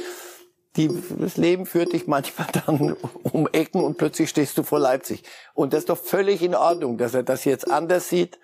Die, 0.76 0.90
das 1.18 1.36
Leben 1.36 1.66
führt 1.66 1.92
dich 1.92 2.06
manchmal 2.06 2.48
dann 2.66 2.96
um 3.22 3.48
Ecken 3.48 3.82
und 3.82 3.96
plötzlich 3.96 4.28
stehst 4.28 4.58
du 4.58 4.62
vor 4.62 4.78
Leipzig. 4.78 5.22
Und 5.54 5.72
das 5.72 5.80
ist 5.80 5.88
doch 5.88 5.98
völlig 5.98 6.42
in 6.42 6.54
Ordnung, 6.54 6.98
dass 6.98 7.14
er 7.14 7.22
das 7.22 7.44
jetzt 7.44 7.70
anders 7.70 8.08
sieht. 8.08 8.38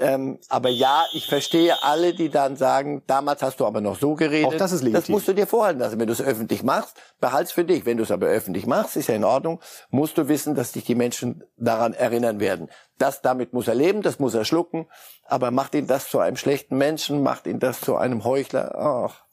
Ähm, 0.00 0.38
aber 0.48 0.70
ja, 0.70 1.04
ich 1.12 1.26
verstehe 1.26 1.82
alle, 1.82 2.14
die 2.14 2.30
dann 2.30 2.56
sagen, 2.56 3.02
damals 3.06 3.42
hast 3.42 3.60
du 3.60 3.66
aber 3.66 3.82
noch 3.82 3.98
so 3.98 4.14
geredet. 4.14 4.46
Auch 4.46 4.56
das 4.56 4.72
ist 4.72 4.80
legitim. 4.80 5.00
Das 5.00 5.08
musst 5.10 5.28
du 5.28 5.34
dir 5.34 5.46
vorhalten 5.46 5.78
lassen. 5.78 6.00
Wenn 6.00 6.06
du 6.06 6.14
es 6.14 6.22
öffentlich 6.22 6.62
machst, 6.62 6.96
behalt's 7.20 7.52
für 7.52 7.64
dich. 7.64 7.84
Wenn 7.84 7.98
du 7.98 8.04
es 8.04 8.10
aber 8.10 8.26
öffentlich 8.26 8.66
machst, 8.66 8.96
ist 8.96 9.08
ja 9.08 9.14
in 9.14 9.24
Ordnung, 9.24 9.60
musst 9.90 10.16
du 10.16 10.26
wissen, 10.28 10.54
dass 10.54 10.72
dich 10.72 10.84
die 10.84 10.94
Menschen 10.94 11.44
daran 11.58 11.92
erinnern 11.92 12.40
werden. 12.40 12.70
Das, 12.96 13.20
damit 13.20 13.52
muss 13.52 13.68
er 13.68 13.74
leben, 13.74 14.00
das 14.00 14.18
muss 14.18 14.32
er 14.32 14.46
schlucken. 14.46 14.86
Aber 15.26 15.50
macht 15.50 15.74
ihn 15.74 15.86
das 15.86 16.08
zu 16.08 16.18
einem 16.18 16.36
schlechten 16.36 16.78
Menschen, 16.78 17.22
macht 17.22 17.46
ihn 17.46 17.58
das 17.58 17.82
zu 17.82 17.96
einem 17.96 18.24
Heuchler. 18.24 18.74
Ach, 18.78 19.24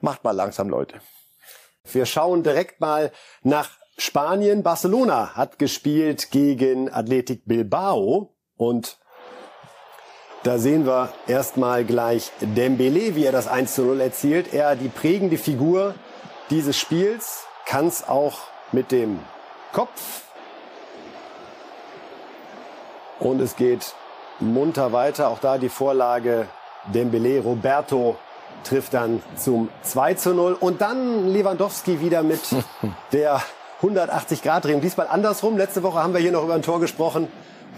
macht 0.00 0.22
mal 0.22 0.30
langsam, 0.30 0.68
Leute. 0.68 1.00
Wir 1.92 2.06
schauen 2.06 2.42
direkt 2.42 2.80
mal 2.80 3.12
nach 3.42 3.70
Spanien. 3.98 4.62
Barcelona 4.62 5.34
hat 5.34 5.58
gespielt 5.58 6.30
gegen 6.30 6.92
Athletic 6.92 7.42
Bilbao 7.44 8.34
und 8.56 8.98
da 10.44 10.58
sehen 10.58 10.86
wir 10.86 11.12
erstmal 11.26 11.84
gleich 11.84 12.30
Dembele, 12.40 13.14
wie 13.16 13.24
er 13.24 13.32
das 13.32 13.48
1 13.48 13.74
zu 13.74 13.82
0 13.82 14.00
erzielt. 14.00 14.52
Er 14.52 14.76
die 14.76 14.88
prägende 14.88 15.38
Figur 15.38 15.94
dieses 16.50 16.78
Spiels, 16.78 17.46
kann 17.66 17.86
es 17.86 18.06
auch 18.06 18.40
mit 18.72 18.90
dem 18.90 19.20
Kopf. 19.72 20.22
Und 23.20 23.40
es 23.40 23.56
geht 23.56 23.94
munter 24.40 24.92
weiter. 24.92 25.28
Auch 25.28 25.38
da 25.38 25.56
die 25.58 25.68
Vorlage 25.68 26.48
Dembele, 26.92 27.40
Roberto 27.40 28.16
trifft 28.64 28.94
dann 28.94 29.22
zum 29.36 29.68
2 29.82 30.14
zu 30.14 30.34
0. 30.34 30.54
Und 30.54 30.80
dann 30.80 31.28
Lewandowski 31.28 32.00
wieder 32.00 32.22
mit 32.22 32.40
der 33.12 33.40
180-Grad-Drehung. 33.82 34.80
Diesmal 34.80 35.08
andersrum. 35.08 35.56
Letzte 35.56 35.82
Woche 35.82 36.02
haben 36.02 36.12
wir 36.12 36.20
hier 36.20 36.32
noch 36.32 36.44
über 36.44 36.54
ein 36.54 36.62
Tor 36.62 36.80
gesprochen, 36.80 37.28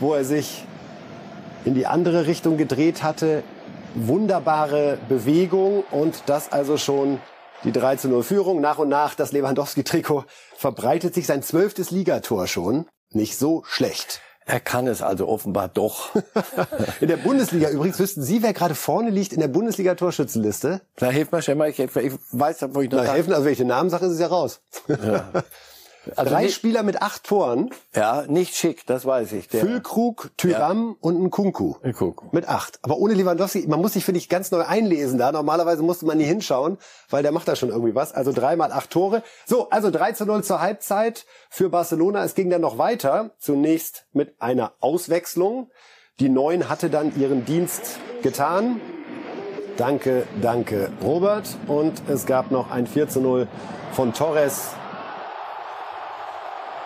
wo 0.01 0.15
er 0.15 0.25
sich 0.25 0.65
in 1.65 1.75
die 1.75 1.87
andere 1.87 2.27
Richtung 2.27 2.57
gedreht 2.57 3.03
hatte. 3.03 3.43
Wunderbare 3.95 4.99
Bewegung 5.09 5.85
und 5.91 6.23
das 6.27 6.53
also 6.53 6.77
schon 6.77 7.21
die 7.65 7.73
3 7.73 7.97
zu 7.97 8.09
0 8.09 8.23
Führung. 8.23 8.61
Nach 8.61 8.79
und 8.79 8.89
nach 8.89 9.15
das 9.15 9.33
Lewandowski-Trikot 9.33 10.25
verbreitet 10.57 11.15
sich 11.15 11.27
sein 11.27 11.43
zwölftes 11.43 11.91
Ligator 11.91 12.47
schon. 12.47 12.87
Nicht 13.11 13.39
so 13.39 13.63
schlecht. 13.67 14.21
Er 14.49 14.61
kann 14.61 14.87
es 14.87 15.03
also 15.03 15.27
offenbar 15.27 15.67
doch. 15.67 16.15
In 17.01 17.09
der 17.09 17.17
Bundesliga 17.17 17.69
übrigens, 17.69 17.99
wüssten 17.99 18.23
Sie, 18.23 18.45
wer 18.45 18.53
gerade 18.53 18.77
vorne 18.77 19.11
liegt 19.11 19.33
in 19.33 19.41
der 19.41 19.49
Bundesliga-Torschützenliste? 19.49 20.83
Na, 21.01 21.09
hilf 21.09 21.33
mal 21.33 21.43
schnell 21.43 21.57
mal, 21.57 21.69
ich, 21.69 21.81
ich 21.81 22.13
weiß, 22.31 22.65
wo 22.71 22.81
ich 22.81 22.91
noch 22.91 23.03
Na, 23.03 23.13
helfen, 23.13 23.33
also 23.33 23.45
wenn 23.45 23.53
ich 23.53 23.59
den 23.59 23.67
Namen 23.67 23.91
sage, 23.91 24.07
ist 24.07 24.13
es 24.13 24.21
ja 24.21 24.29
raus. 24.29 24.61
Also 26.15 26.31
Drei 26.31 26.45
nicht, 26.45 26.55
Spieler 26.55 26.83
mit 26.83 27.03
acht 27.03 27.25
Toren. 27.25 27.71
ja, 27.95 28.25
nicht 28.29 28.55
schick, 28.55 28.87
das 28.87 29.05
weiß 29.05 29.33
ich. 29.33 29.49
Der, 29.49 29.61
Füllkrug, 29.61 30.31
Tyram 30.37 30.97
und 31.01 31.21
ein 31.21 31.31
Kunku. 31.31 31.75
Nkunku. 31.83 32.27
Mit 32.33 32.49
acht. 32.49 32.79
Aber 32.83 32.99
ohne 32.99 33.15
Lewandowski, 33.15 33.67
man 33.67 33.81
muss 33.81 33.95
sich, 33.95 34.05
finde 34.05 34.19
ich, 34.19 34.29
ganz 34.29 34.51
neu 34.51 34.63
einlesen 34.63 35.19
da. 35.19 35.33
Normalerweise 35.33 35.83
musste 35.83 36.07
man 36.07 36.19
nie 36.19 36.25
hinschauen, 36.25 36.79
weil 37.11 37.23
der 37.23 37.33
macht 37.33 37.49
da 37.49 37.57
schon 37.57 37.71
irgendwie 37.71 37.95
was. 37.95 38.13
Also 38.13 38.33
dreimal 38.33 38.73
acht 38.73 38.91
Tore. 38.91 39.23
So, 39.47 39.71
also 39.71 39.91
3 39.91 40.13
zu 40.13 40.27
0 40.27 40.45
zur 40.45 40.61
Halbzeit 40.61 41.27
für 41.51 41.69
Barcelona. 41.69 42.25
Es 42.25 42.35
ging 42.35 42.51
dann 42.51 42.61
noch 42.61 42.79
weiter. 42.79 43.31
Zunächst 43.39 44.07
mit 44.13 44.41
einer 44.41 44.73
Auswechslung. 44.81 45.71
Die 46.21 46.29
Neun 46.29 46.69
hatte 46.69 46.89
dann 46.89 47.19
ihren 47.19 47.45
Dienst 47.45 47.99
getan. 48.23 48.81
Danke, 49.77 50.27
danke, 50.41 50.91
Robert. 51.03 51.49
Und 51.67 51.95
es 52.09 52.25
gab 52.25 52.51
noch 52.51 52.71
ein 52.71 52.87
4 52.87 53.09
zu 53.09 53.21
0 53.21 53.49
von 53.93 54.15
Torres. 54.15 54.71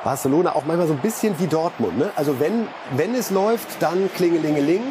Barcelona 0.04 0.54
auch 0.54 0.64
manchmal 0.64 0.86
so 0.86 0.94
ein 0.94 1.00
bisschen 1.00 1.38
wie 1.38 1.46
Dortmund. 1.46 1.98
Ne? 1.98 2.10
Also 2.16 2.40
wenn, 2.40 2.66
wenn 2.96 3.14
es 3.14 3.30
läuft, 3.30 3.82
dann 3.82 4.10
klingelingeling. 4.14 4.82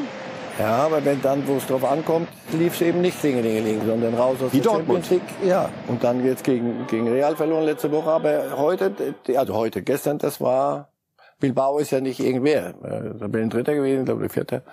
Ja, 0.59 0.85
aber 0.85 1.03
wenn 1.05 1.21
dann, 1.21 1.47
wo 1.47 1.55
es 1.55 1.65
drauf 1.67 1.85
ankommt, 1.85 2.27
lief 2.51 2.73
es 2.75 2.81
eben 2.81 2.99
nicht 2.99 3.23
Dingelingeling, 3.23 3.81
sondern 3.85 4.13
raus 4.13 4.37
aus 4.43 4.51
Wie 4.51 4.59
der 4.59 4.73
Dortmund. 4.73 5.05
Champions 5.05 5.31
League. 5.39 5.49
Ja, 5.49 5.69
und 5.87 6.03
dann 6.03 6.25
jetzt 6.25 6.43
gegen, 6.43 6.85
gegen 6.87 7.07
Real 7.07 7.35
verloren 7.37 7.63
letzte 7.63 7.89
Woche, 7.93 8.09
aber 8.09 8.57
heute, 8.57 9.15
also 9.37 9.55
heute, 9.55 9.81
gestern, 9.81 10.17
das 10.17 10.41
war, 10.41 10.89
Bilbao 11.39 11.79
ist 11.79 11.91
ja 11.91 12.01
nicht 12.01 12.19
irgendwer. 12.19 12.73
Äh, 12.83 13.17
Da 13.17 13.27
bin 13.27 13.45
ich 13.45 13.49
Dritter 13.49 13.73
gewesen, 13.73 14.03
glaube 14.03 14.25
ich, 14.25 14.31
Vierter. 14.33 14.63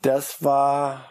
Das 0.00 0.42
war, 0.42 1.02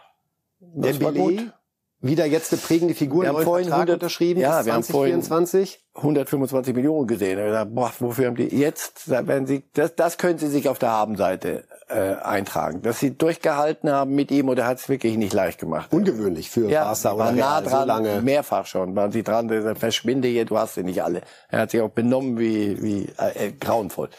das 0.59 0.99
war 0.99 1.11
Dembele, 1.11 1.35
gut. 1.43 1.53
Wieder 2.01 2.25
jetzt 2.25 2.51
eine 2.53 2.61
prägende 2.61 2.93
Figur, 2.93 3.23
Wir 3.23 3.29
haben 3.29 3.41
vorhin 3.43 3.65
Vertrag 3.67 3.79
100 3.87 3.93
unterschrieben, 3.95 4.39
ja, 4.41 4.63
wir 4.65 4.73
haben 4.73 4.83
vorhin- 4.83 5.21
2024. 5.23 5.81
125 5.95 6.75
Millionen 6.75 7.07
gesehen. 7.07 7.37
Dachte, 7.37 7.69
boah, 7.71 7.91
wofür 7.99 8.27
haben 8.27 8.35
die 8.35 8.43
jetzt? 8.55 9.09
Werden 9.09 9.47
sie, 9.47 9.63
das, 9.73 9.95
das 9.95 10.17
können 10.17 10.37
sie 10.37 10.47
sich 10.49 10.67
auf 10.67 10.77
der 10.77 10.89
Habenseite 10.91 11.63
äh, 11.87 12.15
eintragen. 12.21 12.81
Dass 12.81 12.99
sie 12.99 13.17
durchgehalten 13.17 13.89
haben 13.89 14.13
mit 14.13 14.29
ihm 14.29 14.49
und 14.49 14.59
er 14.59 14.67
hat 14.67 14.77
es 14.79 14.89
wirklich 14.89 15.15
nicht 15.15 15.33
leicht 15.33 15.57
gemacht. 15.59 15.93
Ungewöhnlich 15.93 16.49
für 16.49 16.69
Ja, 16.69 16.83
Barca 16.83 17.13
oder 17.13 17.31
nah 17.31 17.61
dran, 17.61 17.81
so 17.81 17.87
lange. 17.87 18.21
mehrfach 18.21 18.65
schon 18.65 18.93
waren 18.95 19.11
sie 19.13 19.23
dran. 19.23 19.49
Verschwinde 19.77 20.27
hier, 20.27 20.43
du 20.45 20.57
hast 20.57 20.75
sie 20.75 20.83
nicht 20.83 21.01
alle. 21.01 21.21
Er 21.49 21.61
hat 21.61 21.71
sich 21.71 21.79
auch 21.79 21.89
benommen 21.89 22.37
wie, 22.37 22.81
wie 22.83 23.07
äh, 23.17 23.51
grauenvoll. 23.53 24.09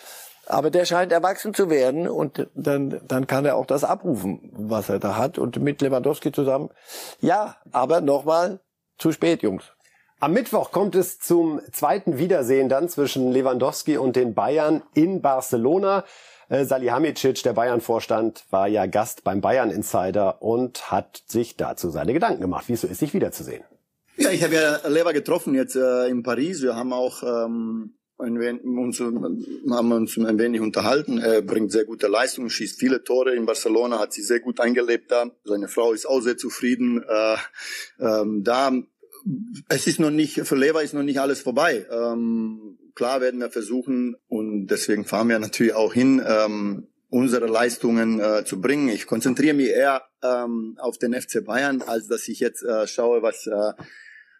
Aber 0.46 0.70
der 0.70 0.84
scheint 0.84 1.12
erwachsen 1.12 1.54
zu 1.54 1.70
werden 1.70 2.08
und 2.08 2.48
dann, 2.54 3.00
dann 3.06 3.26
kann 3.26 3.44
er 3.44 3.56
auch 3.56 3.66
das 3.66 3.82
abrufen, 3.82 4.50
was 4.52 4.88
er 4.88 5.00
da 5.00 5.16
hat. 5.16 5.38
Und 5.38 5.58
mit 5.60 5.82
Lewandowski 5.82 6.32
zusammen, 6.32 6.70
ja, 7.20 7.56
aber 7.72 8.00
nochmal, 8.00 8.60
zu 8.98 9.12
spät, 9.12 9.42
Jungs. 9.42 9.64
Am 10.18 10.32
Mittwoch 10.32 10.72
kommt 10.72 10.94
es 10.94 11.18
zum 11.18 11.60
zweiten 11.72 12.16
Wiedersehen 12.16 12.70
dann 12.70 12.88
zwischen 12.88 13.32
Lewandowski 13.32 13.98
und 13.98 14.16
den 14.16 14.34
Bayern 14.34 14.82
in 14.94 15.20
Barcelona. 15.20 16.04
Äh, 16.48 16.64
Salihamidzic, 16.64 17.42
der 17.42 17.52
Bayern-Vorstand, 17.52 18.44
war 18.50 18.66
ja 18.66 18.86
Gast 18.86 19.24
beim 19.24 19.42
Bayern 19.42 19.70
Insider 19.70 20.40
und 20.40 20.90
hat 20.90 21.22
sich 21.26 21.56
dazu 21.56 21.90
seine 21.90 22.14
Gedanken 22.14 22.40
gemacht, 22.40 22.68
wie 22.68 22.74
es 22.74 22.80
so 22.80 22.86
ist, 22.86 23.00
sich 23.00 23.12
wiederzusehen. 23.12 23.64
Ja, 24.16 24.30
ich 24.30 24.42
habe 24.42 24.54
ja 24.54 24.88
Lever 24.88 25.12
getroffen 25.12 25.54
jetzt 25.54 25.76
äh, 25.76 26.06
in 26.06 26.22
Paris. 26.22 26.62
Wir 26.62 26.76
haben 26.76 26.94
auch 26.94 27.22
ähm, 27.22 27.98
ein 28.18 28.40
wenig, 28.40 28.64
uns, 28.64 29.00
haben 29.00 29.92
uns 29.92 30.18
ein 30.18 30.38
wenig 30.38 30.60
unterhalten. 30.60 31.18
Er 31.18 31.42
bringt 31.42 31.72
sehr 31.72 31.84
gute 31.84 32.06
Leistungen, 32.06 32.50
schießt 32.50 32.78
viele 32.78 33.04
Tore 33.04 33.34
in 33.34 33.46
Barcelona, 33.46 33.98
hat 33.98 34.12
sich 34.12 34.26
sehr 34.26 34.40
gut 34.40 34.60
eingelebt 34.60 35.10
da. 35.10 35.30
Seine 35.44 35.68
Frau 35.68 35.92
ist 35.92 36.06
auch 36.06 36.20
sehr 36.20 36.36
zufrieden. 36.36 37.02
Äh, 37.02 37.36
ähm, 38.00 38.42
da 38.42 38.72
es 39.68 39.86
ist 39.86 39.98
noch 39.98 40.10
nicht 40.10 40.46
für 40.46 40.54
Lever 40.54 40.82
ist 40.82 40.94
noch 40.94 41.02
nicht 41.02 41.20
alles 41.20 41.40
vorbei. 41.40 41.84
Ähm, 41.90 42.78
klar 42.94 43.20
werden 43.20 43.40
wir 43.40 43.50
versuchen 43.50 44.16
und 44.28 44.68
deswegen 44.68 45.04
fahren 45.04 45.28
wir 45.28 45.38
natürlich 45.38 45.74
auch 45.74 45.92
hin, 45.92 46.22
ähm, 46.24 46.86
unsere 47.08 47.46
Leistungen 47.46 48.20
äh, 48.20 48.44
zu 48.44 48.60
bringen. 48.60 48.88
Ich 48.88 49.06
konzentriere 49.06 49.54
mich 49.54 49.68
eher 49.68 50.02
ähm, 50.22 50.76
auf 50.78 50.98
den 50.98 51.12
FC 51.12 51.44
Bayern, 51.44 51.82
als 51.82 52.06
dass 52.06 52.28
ich 52.28 52.40
jetzt 52.40 52.62
äh, 52.62 52.86
schaue, 52.86 53.22
was 53.22 53.46
äh, 53.46 53.72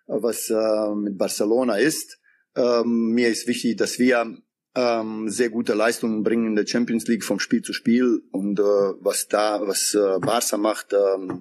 was 0.06 0.50
äh, 0.50 0.94
mit 0.94 1.18
Barcelona 1.18 1.76
ist. 1.76 2.18
Ähm, 2.56 3.10
mir 3.12 3.28
ist 3.28 3.46
wichtig, 3.46 3.76
dass 3.76 3.98
wir 3.98 4.36
ähm, 4.74 5.28
sehr 5.28 5.50
gute 5.50 5.74
Leistungen 5.74 6.22
bringen 6.22 6.46
in 6.48 6.56
der 6.56 6.66
Champions 6.66 7.06
League 7.06 7.24
vom 7.24 7.40
Spiel 7.40 7.62
zu 7.62 7.72
Spiel 7.72 8.22
und 8.30 8.58
äh, 8.58 8.62
was 8.62 9.28
da, 9.28 9.60
was 9.66 9.94
äh, 9.94 10.18
Barca 10.20 10.56
macht, 10.56 10.92
äh, 10.92 10.96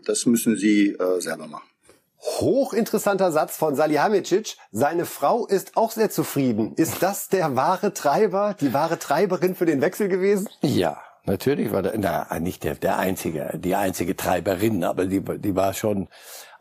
das 0.05 0.25
müssen 0.25 0.55
sie 0.57 0.91
äh, 0.91 1.19
selber 1.19 1.47
machen. 1.47 1.67
Hochinteressanter 2.25 3.31
Satz 3.31 3.55
von 3.55 3.75
Salihamidzic. 3.75 4.57
Seine 4.71 5.05
Frau 5.05 5.45
ist 5.45 5.77
auch 5.77 5.91
sehr 5.91 6.09
zufrieden. 6.09 6.73
Ist 6.75 7.03
das 7.03 7.27
der 7.29 7.55
wahre 7.55 7.93
Treiber, 7.93 8.55
die 8.59 8.73
wahre 8.73 8.97
Treiberin 8.97 9.53
für 9.55 9.65
den 9.65 9.81
Wechsel 9.81 10.07
gewesen? 10.07 10.49
Ja, 10.61 10.97
natürlich 11.25 11.71
war 11.71 11.83
der, 11.83 11.93
na, 11.97 12.39
nicht 12.39 12.63
der, 12.63 12.75
der 12.75 12.97
einzige, 12.97 13.59
die 13.59 13.75
einzige 13.75 14.15
Treiberin, 14.15 14.83
aber 14.83 15.05
die, 15.05 15.21
die 15.21 15.55
war 15.55 15.73
schon 15.75 16.07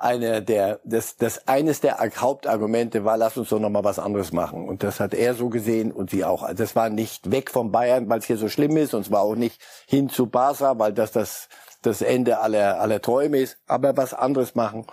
eine 0.04 0.42
der, 0.42 0.80
das, 0.84 1.16
das 1.16 1.48
eines 1.48 1.80
der 1.80 1.98
Hauptargumente 1.98 3.04
war, 3.04 3.16
lass 3.16 3.38
uns 3.38 3.48
doch 3.48 3.58
noch 3.58 3.70
mal 3.70 3.84
was 3.84 3.98
anderes 3.98 4.32
machen. 4.32 4.68
Und 4.68 4.82
das 4.82 5.00
hat 5.00 5.14
er 5.14 5.34
so 5.34 5.48
gesehen 5.48 5.90
und 5.90 6.10
sie 6.10 6.24
auch. 6.24 6.42
Also 6.42 6.62
das 6.62 6.76
war 6.76 6.90
nicht 6.90 7.30
weg 7.30 7.50
vom 7.50 7.72
Bayern, 7.72 8.08
weil 8.08 8.18
es 8.18 8.26
hier 8.26 8.36
so 8.36 8.48
schlimm 8.48 8.76
ist, 8.76 8.92
und 8.92 9.00
es 9.06 9.10
war 9.10 9.22
auch 9.22 9.34
nicht 9.34 9.60
hin 9.86 10.10
zu 10.10 10.26
Barca, 10.26 10.78
weil 10.78 10.92
das 10.92 11.12
das, 11.12 11.48
das 11.80 12.02
Ende 12.02 12.38
aller, 12.38 12.80
aller 12.80 13.00
Träume 13.00 13.38
ist, 13.38 13.56
aber 13.66 13.96
was 13.96 14.12
anderes 14.12 14.54
machen. 14.54 14.86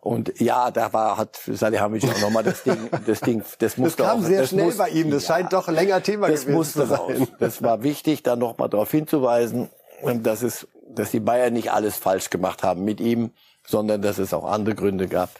Und 0.00 0.40
ja, 0.40 0.70
da 0.70 0.92
war, 0.92 1.18
hat 1.18 1.40
Salihamidzic 1.46 2.10
auch 2.14 2.20
nochmal 2.20 2.42
das 2.44 2.62
Ding, 2.62 2.88
das 3.06 3.20
Ding, 3.20 3.42
das 3.58 3.76
musste 3.76 4.04
Das 4.04 4.12
kam 4.12 4.20
auch, 4.20 4.26
sehr 4.26 4.42
das 4.42 4.50
schnell 4.50 4.66
muss, 4.66 4.76
bei 4.76 4.90
ihm. 4.90 5.10
Das 5.10 5.26
ja, 5.26 5.34
scheint 5.34 5.52
doch 5.52 5.68
länger 5.68 6.02
Thema 6.02 6.28
das 6.28 6.42
gewesen 6.42 6.54
musste 6.56 6.86
zu 6.86 6.94
raus. 6.94 7.12
sein. 7.16 7.28
Das 7.40 7.62
war 7.62 7.82
wichtig, 7.82 8.22
da 8.22 8.36
nochmal 8.36 8.68
darauf 8.68 8.90
hinzuweisen, 8.92 9.70
dass 10.22 10.42
es, 10.42 10.68
dass 10.88 11.10
die 11.10 11.20
Bayern 11.20 11.52
nicht 11.52 11.72
alles 11.72 11.96
falsch 11.96 12.30
gemacht 12.30 12.62
haben 12.62 12.84
mit 12.84 13.00
ihm, 13.00 13.32
sondern 13.70 14.02
dass 14.02 14.18
es 14.18 14.34
auch 14.34 14.44
andere 14.44 14.74
Gründe 14.74 15.08
gab. 15.08 15.30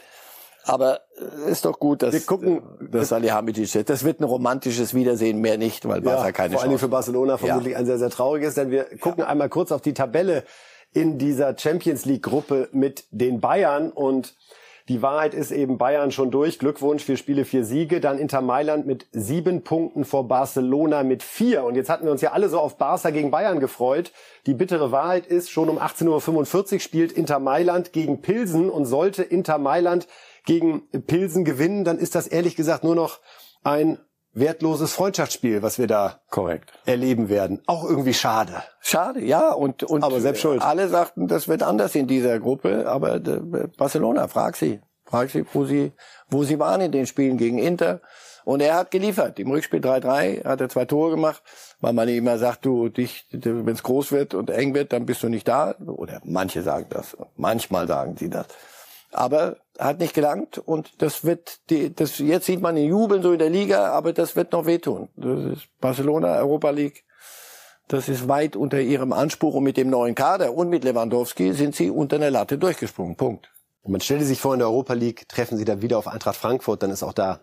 Aber 0.64 1.00
äh, 1.46 1.50
ist 1.50 1.64
doch 1.64 1.78
gut, 1.78 2.02
dass, 2.02 2.12
Wir 2.12 2.20
gucken- 2.20 2.62
dass 2.90 3.08
Salihamidzic, 3.08 3.86
das 3.86 4.04
wird 4.04 4.20
ein 4.20 4.24
romantisches 4.24 4.92
Wiedersehen, 4.94 5.40
mehr 5.40 5.56
nicht, 5.58 5.88
weil 5.88 6.00
Barca 6.02 6.32
keine 6.32 6.52
vor 6.52 6.60
allen 6.60 6.68
Dingen 6.70 6.78
Chance 6.78 6.86
für 6.86 6.90
Barcelona 6.90 7.38
vermutlich 7.38 7.76
ein 7.76 7.86
sehr, 7.86 7.98
sehr 7.98 8.10
trauriges, 8.10 8.54
denn 8.54 8.70
wir 8.70 8.84
gucken 8.98 9.24
einmal 9.24 9.48
kurz 9.48 9.72
auf 9.72 9.80
die 9.80 9.94
Tabelle 9.94 10.44
in 10.92 11.18
dieser 11.18 11.56
Champions 11.56 12.04
League 12.04 12.22
Gruppe 12.24 12.68
mit 12.72 13.04
den 13.10 13.40
Bayern 13.40 13.90
und 13.90 14.34
die 14.90 15.02
Wahrheit 15.02 15.34
ist 15.34 15.52
eben 15.52 15.78
Bayern 15.78 16.10
schon 16.10 16.32
durch. 16.32 16.58
Glückwunsch, 16.58 17.04
vier 17.04 17.16
Spiele, 17.16 17.44
vier 17.44 17.64
Siege. 17.64 18.00
Dann 18.00 18.18
Inter 18.18 18.40
Mailand 18.40 18.88
mit 18.88 19.06
sieben 19.12 19.62
Punkten 19.62 20.04
vor 20.04 20.26
Barcelona 20.26 21.04
mit 21.04 21.22
vier. 21.22 21.62
Und 21.62 21.76
jetzt 21.76 21.88
hatten 21.88 22.06
wir 22.06 22.10
uns 22.10 22.22
ja 22.22 22.32
alle 22.32 22.48
so 22.48 22.58
auf 22.58 22.76
Barca 22.76 23.10
gegen 23.10 23.30
Bayern 23.30 23.60
gefreut. 23.60 24.10
Die 24.46 24.54
bittere 24.54 24.90
Wahrheit 24.90 25.28
ist, 25.28 25.48
schon 25.48 25.68
um 25.68 25.78
18.45 25.78 26.72
Uhr 26.74 26.80
spielt 26.80 27.12
Inter 27.12 27.38
Mailand 27.38 27.92
gegen 27.92 28.20
Pilsen 28.20 28.68
und 28.68 28.84
sollte 28.84 29.22
Inter 29.22 29.58
Mailand 29.58 30.08
gegen 30.44 30.88
Pilsen 31.06 31.44
gewinnen, 31.44 31.84
dann 31.84 31.98
ist 31.98 32.16
das 32.16 32.26
ehrlich 32.26 32.56
gesagt 32.56 32.82
nur 32.82 32.96
noch 32.96 33.20
ein 33.62 34.00
wertloses 34.32 34.92
Freundschaftsspiel, 34.92 35.62
was 35.62 35.78
wir 35.78 35.86
da 35.86 36.20
Korrekt. 36.30 36.72
erleben 36.86 37.28
werden. 37.28 37.62
Auch 37.66 37.84
irgendwie 37.84 38.14
schade. 38.14 38.62
Schade, 38.80 39.20
ja, 39.24 39.52
und, 39.52 39.82
und 39.82 40.04
Aber 40.04 40.20
selbst 40.20 40.40
schuld. 40.42 40.62
alle 40.62 40.88
sagten, 40.88 41.26
das 41.28 41.48
wird 41.48 41.62
anders 41.62 41.94
in 41.94 42.06
dieser 42.06 42.38
Gruppe, 42.38 42.88
aber 42.88 43.16
äh, 43.16 43.66
Barcelona, 43.76 44.28
frag 44.28 44.56
sie. 44.56 44.80
Frag 45.04 45.30
sie, 45.30 45.44
wo 45.52 45.64
sie, 45.64 45.92
wo 46.28 46.44
sie 46.44 46.58
waren 46.60 46.80
in 46.80 46.92
den 46.92 47.06
Spielen 47.06 47.36
gegen 47.36 47.58
Inter. 47.58 48.00
Und 48.44 48.60
er 48.62 48.74
hat 48.74 48.90
geliefert. 48.90 49.38
Im 49.38 49.50
Rückspiel 49.50 49.80
3-3 49.80 50.44
hat 50.44 50.60
er 50.60 50.68
zwei 50.68 50.84
Tore 50.84 51.10
gemacht, 51.10 51.42
weil 51.80 51.92
man 51.92 52.08
immer 52.08 52.38
sagt, 52.38 52.64
du, 52.64 52.88
dich, 52.88 53.26
wenn 53.32 53.68
es 53.68 53.82
groß 53.82 54.12
wird 54.12 54.34
und 54.34 54.50
eng 54.50 54.72
wird, 54.74 54.92
dann 54.92 55.04
bist 55.06 55.22
du 55.22 55.28
nicht 55.28 55.46
da. 55.46 55.74
Oder 55.84 56.20
manche 56.24 56.62
sagen 56.62 56.86
das. 56.90 57.16
Manchmal 57.36 57.86
sagen 57.86 58.16
sie 58.16 58.30
das. 58.30 58.46
Aber 59.12 59.56
hat 59.80 59.98
nicht 59.98 60.14
gelangt 60.14 60.58
und 60.58 61.02
das 61.02 61.24
wird 61.24 61.58
die, 61.70 61.94
das 61.94 62.18
jetzt 62.18 62.46
sieht 62.46 62.60
man 62.60 62.76
den 62.76 62.88
Jubeln 62.88 63.22
so 63.22 63.32
in 63.32 63.38
der 63.38 63.50
Liga, 63.50 63.90
aber 63.92 64.12
das 64.12 64.36
wird 64.36 64.52
noch 64.52 64.66
wehtun. 64.66 65.08
Das 65.16 65.56
ist 65.56 65.68
Barcelona 65.80 66.36
Europa 66.36 66.70
League. 66.70 67.04
Das 67.88 68.08
ist 68.08 68.28
weit 68.28 68.54
unter 68.54 68.80
ihrem 68.80 69.12
Anspruch 69.12 69.54
und 69.54 69.64
mit 69.64 69.76
dem 69.76 69.90
neuen 69.90 70.14
Kader 70.14 70.54
und 70.54 70.68
mit 70.68 70.84
Lewandowski 70.84 71.54
sind 71.54 71.74
sie 71.74 71.90
unter 71.90 72.18
der 72.18 72.30
Latte 72.30 72.56
durchgesprungen. 72.56 73.16
Punkt. 73.16 73.50
Und 73.82 73.92
man 73.92 74.00
stellte 74.00 74.24
sich 74.24 74.40
vor, 74.40 74.52
in 74.52 74.60
der 74.60 74.68
Europa 74.68 74.92
League 74.92 75.28
treffen 75.28 75.58
sie 75.58 75.64
dann 75.64 75.82
wieder 75.82 75.98
auf 75.98 76.06
Eintracht 76.06 76.36
Frankfurt, 76.36 76.82
dann 76.82 76.90
ist 76.90 77.02
auch 77.02 77.14
da 77.14 77.40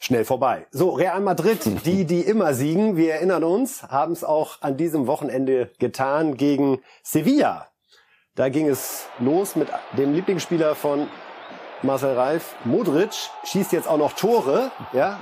schnell 0.00 0.24
vorbei. 0.24 0.66
So, 0.70 0.90
Real 0.90 1.20
Madrid, 1.20 1.60
die, 1.84 2.04
die 2.04 2.20
immer 2.20 2.54
siegen, 2.54 2.96
wir 2.96 3.14
erinnern 3.14 3.44
uns, 3.44 3.82
haben 3.82 4.12
es 4.12 4.24
auch 4.24 4.62
an 4.62 4.76
diesem 4.76 5.06
Wochenende 5.06 5.70
getan 5.78 6.36
gegen 6.36 6.80
Sevilla. 7.02 7.68
Da 8.34 8.48
ging 8.48 8.68
es 8.68 9.06
los 9.18 9.56
mit 9.56 9.68
dem 9.98 10.14
Lieblingsspieler 10.14 10.74
von 10.74 11.06
Marcel 11.82 12.14
Reif, 12.14 12.54
Modric, 12.64 13.10
schießt 13.44 13.72
jetzt 13.72 13.88
auch 13.88 13.98
noch 13.98 14.12
Tore, 14.12 14.70
ja, 14.92 15.18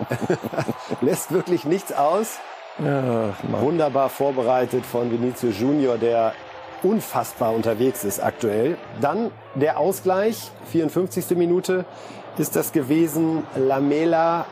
lässt 1.01 1.33
wirklich 1.33 1.65
nichts 1.65 1.93
aus. 1.93 2.39
Wunderbar 2.79 4.09
vorbereitet 4.09 4.87
von 4.87 5.11
Vinicius 5.11 5.59
Junior, 5.59 5.99
der 5.99 6.33
unfassbar 6.83 7.53
unterwegs 7.53 8.05
ist 8.05 8.21
aktuell. 8.21 8.79
Dann 9.01 9.31
der 9.55 9.79
Ausgleich, 9.79 10.51
54. 10.71 11.37
Minute 11.37 11.85
ist 12.39 12.57
das 12.57 12.73
gewesen. 12.73 13.45
Lamela, 13.55 14.47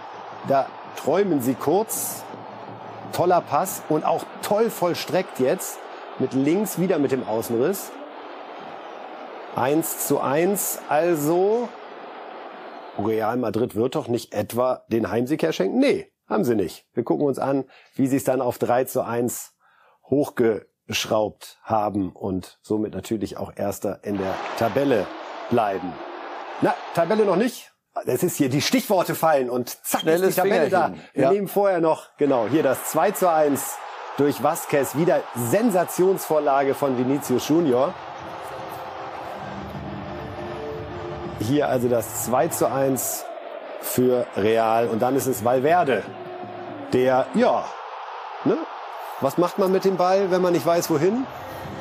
da 0.46 0.66
träumen 0.96 1.40
sie 1.40 1.54
kurz. 1.54 2.22
Toller 3.12 3.40
Pass 3.40 3.82
und 3.88 4.04
auch 4.04 4.24
toll 4.42 4.70
vollstreckt 4.70 5.40
jetzt. 5.40 5.78
Mit 6.18 6.34
links 6.34 6.78
wieder 6.78 6.98
mit 6.98 7.12
dem 7.12 7.26
Außenriss. 7.26 7.90
1 9.56 10.06
zu 10.06 10.20
1. 10.20 10.80
Also, 10.88 11.68
Real 12.98 13.36
Madrid 13.36 13.74
wird 13.74 13.94
doch 13.94 14.08
nicht 14.08 14.34
etwa 14.34 14.84
den 14.88 15.10
Heimsieg 15.10 15.42
herschenken? 15.42 15.78
Nee, 15.78 16.10
haben 16.28 16.44
sie 16.44 16.54
nicht. 16.54 16.86
Wir 16.94 17.04
gucken 17.04 17.26
uns 17.26 17.38
an, 17.38 17.64
wie 17.94 18.06
sie 18.06 18.16
es 18.16 18.24
dann 18.24 18.40
auf 18.40 18.58
3 18.58 18.84
zu 18.84 19.02
1 19.02 19.54
hochgeschraubt 20.08 21.58
haben 21.62 22.10
und 22.12 22.58
somit 22.62 22.94
natürlich 22.94 23.36
auch 23.36 23.52
Erster 23.56 24.00
in 24.04 24.18
der 24.18 24.34
Tabelle 24.58 25.06
bleiben. 25.50 25.92
Na, 26.60 26.74
Tabelle 26.94 27.24
noch 27.24 27.36
nicht. 27.36 27.72
Das 28.06 28.22
ist 28.22 28.36
hier, 28.36 28.48
die 28.48 28.60
Stichworte 28.60 29.14
fallen 29.14 29.50
und 29.50 29.68
zack 29.84 30.02
Schnelles 30.02 30.28
ist 30.30 30.36
die 30.38 30.40
Tabelle 30.42 30.68
da. 30.70 30.84
Fingerchen. 30.86 31.08
Wir 31.14 31.22
Ja. 31.24 31.30
nehmen 31.32 31.48
vorher 31.48 31.80
noch, 31.80 32.16
genau, 32.16 32.46
hier 32.48 32.62
das 32.62 32.84
2 32.90 33.10
zu 33.12 33.30
1 33.30 33.76
durch 34.18 34.42
Vasquez. 34.42 34.96
Wieder 34.96 35.22
Sensationsvorlage 35.34 36.74
von 36.74 36.96
Vinicius 36.98 37.48
Junior. 37.48 37.94
Hier 41.40 41.68
also 41.68 41.88
das 41.88 42.24
2 42.24 42.48
zu 42.48 42.70
1 42.70 43.24
für 43.80 44.26
Real. 44.36 44.88
Und 44.88 45.00
dann 45.00 45.16
ist 45.16 45.26
es 45.26 45.44
Valverde, 45.44 46.02
der, 46.92 47.26
ja, 47.34 47.64
ne? 48.44 48.56
Was 49.20 49.36
macht 49.36 49.58
man 49.58 49.72
mit 49.72 49.84
dem 49.84 49.96
Ball, 49.96 50.30
wenn 50.30 50.42
man 50.42 50.52
nicht 50.52 50.64
weiß, 50.64 50.90
wohin? 50.90 51.26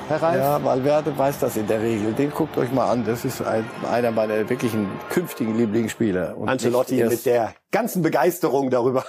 Herr 0.08 0.22
Reif? 0.22 0.38
Ja, 0.38 0.64
Valverde 0.64 1.18
weiß 1.18 1.40
das 1.40 1.58
in 1.58 1.68
der 1.68 1.82
Regel. 1.82 2.14
Den 2.14 2.32
guckt 2.32 2.58
euch 2.58 2.72
mal 2.72 2.90
an. 2.90 3.04
Das 3.06 3.26
ist 3.26 3.42
ein, 3.42 3.66
einer 3.92 4.12
meiner 4.12 4.50
wirklichen 4.50 4.88
künftigen 5.10 5.58
Lieblingsspieler. 5.58 6.38
Und 6.38 6.48
Ancelotti 6.48 7.04
mit 7.04 7.26
der 7.26 7.54
ganzen 7.72 8.02
Begeisterung 8.02 8.70
darüber. 8.70 9.04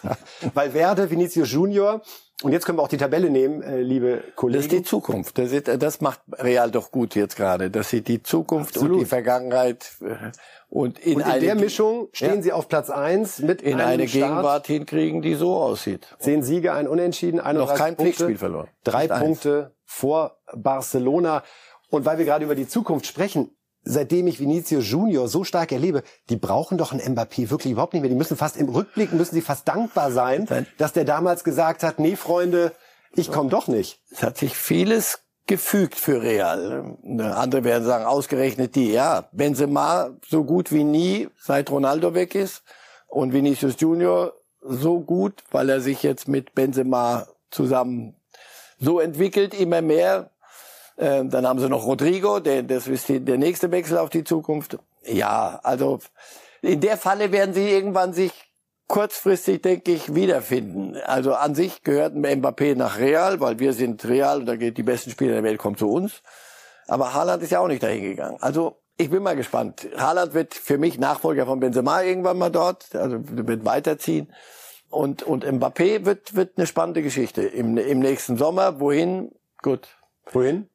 Valverde, 0.54 1.10
Vinicius 1.10 1.50
Junior. 1.52 2.02
Und 2.42 2.52
jetzt 2.52 2.66
können 2.66 2.76
wir 2.78 2.82
auch 2.82 2.88
die 2.88 2.96
Tabelle 2.96 3.30
nehmen, 3.30 3.62
äh, 3.62 3.80
liebe 3.80 4.16
Das 4.16 4.24
ist 4.26 4.36
Kollegen. 4.36 4.68
die 4.68 4.82
Zukunft. 4.82 5.38
Das, 5.38 5.52
ist, 5.52 5.68
das 5.80 6.00
macht 6.00 6.20
Real 6.38 6.70
doch 6.72 6.90
gut 6.90 7.14
jetzt 7.14 7.36
gerade. 7.36 7.70
Dass 7.70 7.88
sie 7.88 8.02
die 8.02 8.22
Zukunft 8.22 8.76
und 8.76 8.82
Absolut. 8.82 9.00
die 9.02 9.06
Vergangenheit 9.06 9.92
äh, 10.02 10.32
und 10.68 10.98
in, 10.98 11.22
Und 11.22 11.34
in 11.34 11.40
der 11.40 11.54
Mischung 11.54 12.08
stehen 12.12 12.36
Ja. 12.36 12.42
sie 12.42 12.52
auf 12.52 12.68
Platz 12.68 12.90
1 12.90 13.38
mit 13.40 13.62
in 13.62 13.80
eine 13.80 14.08
Start. 14.08 14.22
Gegenwart 14.30 14.66
hinkriegen, 14.66 15.22
die 15.22 15.34
so 15.34 15.54
aussieht. 15.54 16.08
Zehn 16.18 16.42
Siege, 16.42 16.72
ein 16.72 16.88
Unentschieden, 16.88 17.38
31 17.40 17.76
kein 17.78 17.86
Punkte, 17.96 18.02
Pflichtspiel 18.02 18.38
verloren. 18.38 18.68
Drei 18.82 19.08
eins. 19.10 19.20
Punkte 19.22 19.70
vor 19.92 20.38
Barcelona. 20.54 21.42
Und 21.90 22.04
weil 22.04 22.18
wir 22.18 22.24
gerade 22.24 22.44
über 22.44 22.54
die 22.54 22.66
Zukunft 22.66 23.06
sprechen, 23.06 23.50
seitdem 23.84 24.26
ich 24.26 24.40
Vinicius 24.40 24.88
Junior 24.88 25.28
so 25.28 25.44
stark 25.44 25.72
erlebe, 25.72 26.02
die 26.30 26.36
brauchen 26.36 26.78
doch 26.78 26.92
einen 26.92 27.14
Mbappé 27.14 27.50
wirklich 27.50 27.72
überhaupt 27.72 27.92
nicht 27.92 28.02
mehr. 28.02 28.10
Die 28.10 28.16
müssen 28.16 28.36
fast 28.36 28.56
im 28.56 28.68
Rückblick, 28.68 29.12
müssen 29.12 29.34
sie 29.34 29.42
fast 29.42 29.68
dankbar 29.68 30.10
sein, 30.10 30.48
dass 30.78 30.92
der 30.92 31.04
damals 31.04 31.44
gesagt 31.44 31.82
hat, 31.82 31.98
nee, 31.98 32.16
Freunde, 32.16 32.72
ich 33.14 33.30
komme 33.30 33.50
doch 33.50 33.68
nicht. 33.68 34.00
Es 34.10 34.22
hat 34.22 34.38
sich 34.38 34.56
vieles 34.56 35.20
gefügt 35.46 35.96
für 35.96 36.22
Real. 36.22 36.96
Andere 37.18 37.64
werden 37.64 37.84
sagen, 37.84 38.04
ausgerechnet 38.04 38.74
die. 38.74 38.92
Ja, 38.92 39.28
Benzema 39.32 40.10
so 40.26 40.44
gut 40.44 40.72
wie 40.72 40.84
nie, 40.84 41.28
seit 41.38 41.70
Ronaldo 41.70 42.14
weg 42.14 42.34
ist. 42.34 42.62
Und 43.08 43.32
Vinicius 43.32 43.74
Junior 43.78 44.32
so 44.62 45.00
gut, 45.00 45.44
weil 45.50 45.68
er 45.68 45.80
sich 45.80 46.02
jetzt 46.02 46.28
mit 46.28 46.54
Benzema 46.54 47.26
zusammen 47.50 48.14
so 48.82 49.00
entwickelt, 49.00 49.54
immer 49.54 49.80
mehr. 49.80 50.30
Ähm, 50.98 51.30
dann 51.30 51.46
haben 51.46 51.58
sie 51.58 51.68
noch 51.68 51.86
Rodrigo, 51.86 52.40
der, 52.40 52.62
das 52.62 52.86
ist 52.86 53.08
die, 53.08 53.20
der 53.20 53.38
nächste 53.38 53.70
Wechsel 53.70 53.96
auf 53.96 54.10
die 54.10 54.24
Zukunft. 54.24 54.78
Ja, 55.04 55.60
also 55.62 56.00
in 56.60 56.80
der 56.80 56.96
Falle 56.96 57.32
werden 57.32 57.54
sie 57.54 57.70
irgendwann 57.70 58.12
sich 58.12 58.32
kurzfristig, 58.88 59.62
denke 59.62 59.92
ich, 59.92 60.14
wiederfinden. 60.14 60.96
Also 61.06 61.34
an 61.34 61.54
sich 61.54 61.82
gehört 61.82 62.14
Mbappé 62.14 62.76
nach 62.76 62.98
Real, 62.98 63.40
weil 63.40 63.58
wir 63.58 63.72
sind 63.72 64.04
Real 64.04 64.40
und 64.40 64.46
da 64.46 64.56
geht 64.56 64.76
die 64.76 64.82
besten 64.82 65.10
Spieler 65.10 65.32
der 65.32 65.42
Welt 65.42 65.58
kommen 65.58 65.78
zu 65.78 65.90
uns. 65.90 66.22
Aber 66.88 67.14
Haaland 67.14 67.42
ist 67.42 67.52
ja 67.52 67.60
auch 67.60 67.68
nicht 67.68 67.82
dahin 67.82 68.02
gegangen. 68.02 68.36
Also 68.40 68.76
ich 68.98 69.08
bin 69.08 69.22
mal 69.22 69.36
gespannt. 69.36 69.88
Haaland 69.96 70.34
wird 70.34 70.54
für 70.54 70.76
mich 70.76 70.98
Nachfolger 70.98 71.46
von 71.46 71.58
Benzema 71.58 72.02
irgendwann 72.02 72.36
mal 72.36 72.50
dort, 72.50 72.94
also 72.94 73.16
wird 73.20 73.64
weiterziehen. 73.64 74.30
Und, 74.92 75.22
und 75.22 75.44
Mbappé 75.44 76.04
wird, 76.04 76.34
wird 76.36 76.58
eine 76.58 76.66
spannende 76.66 77.02
Geschichte 77.02 77.42
im, 77.42 77.76
im 77.78 77.98
nächsten 77.98 78.36
Sommer. 78.36 78.78
Wohin? 78.78 79.32
Gut. 79.62 79.88
Wohin? 80.32 80.68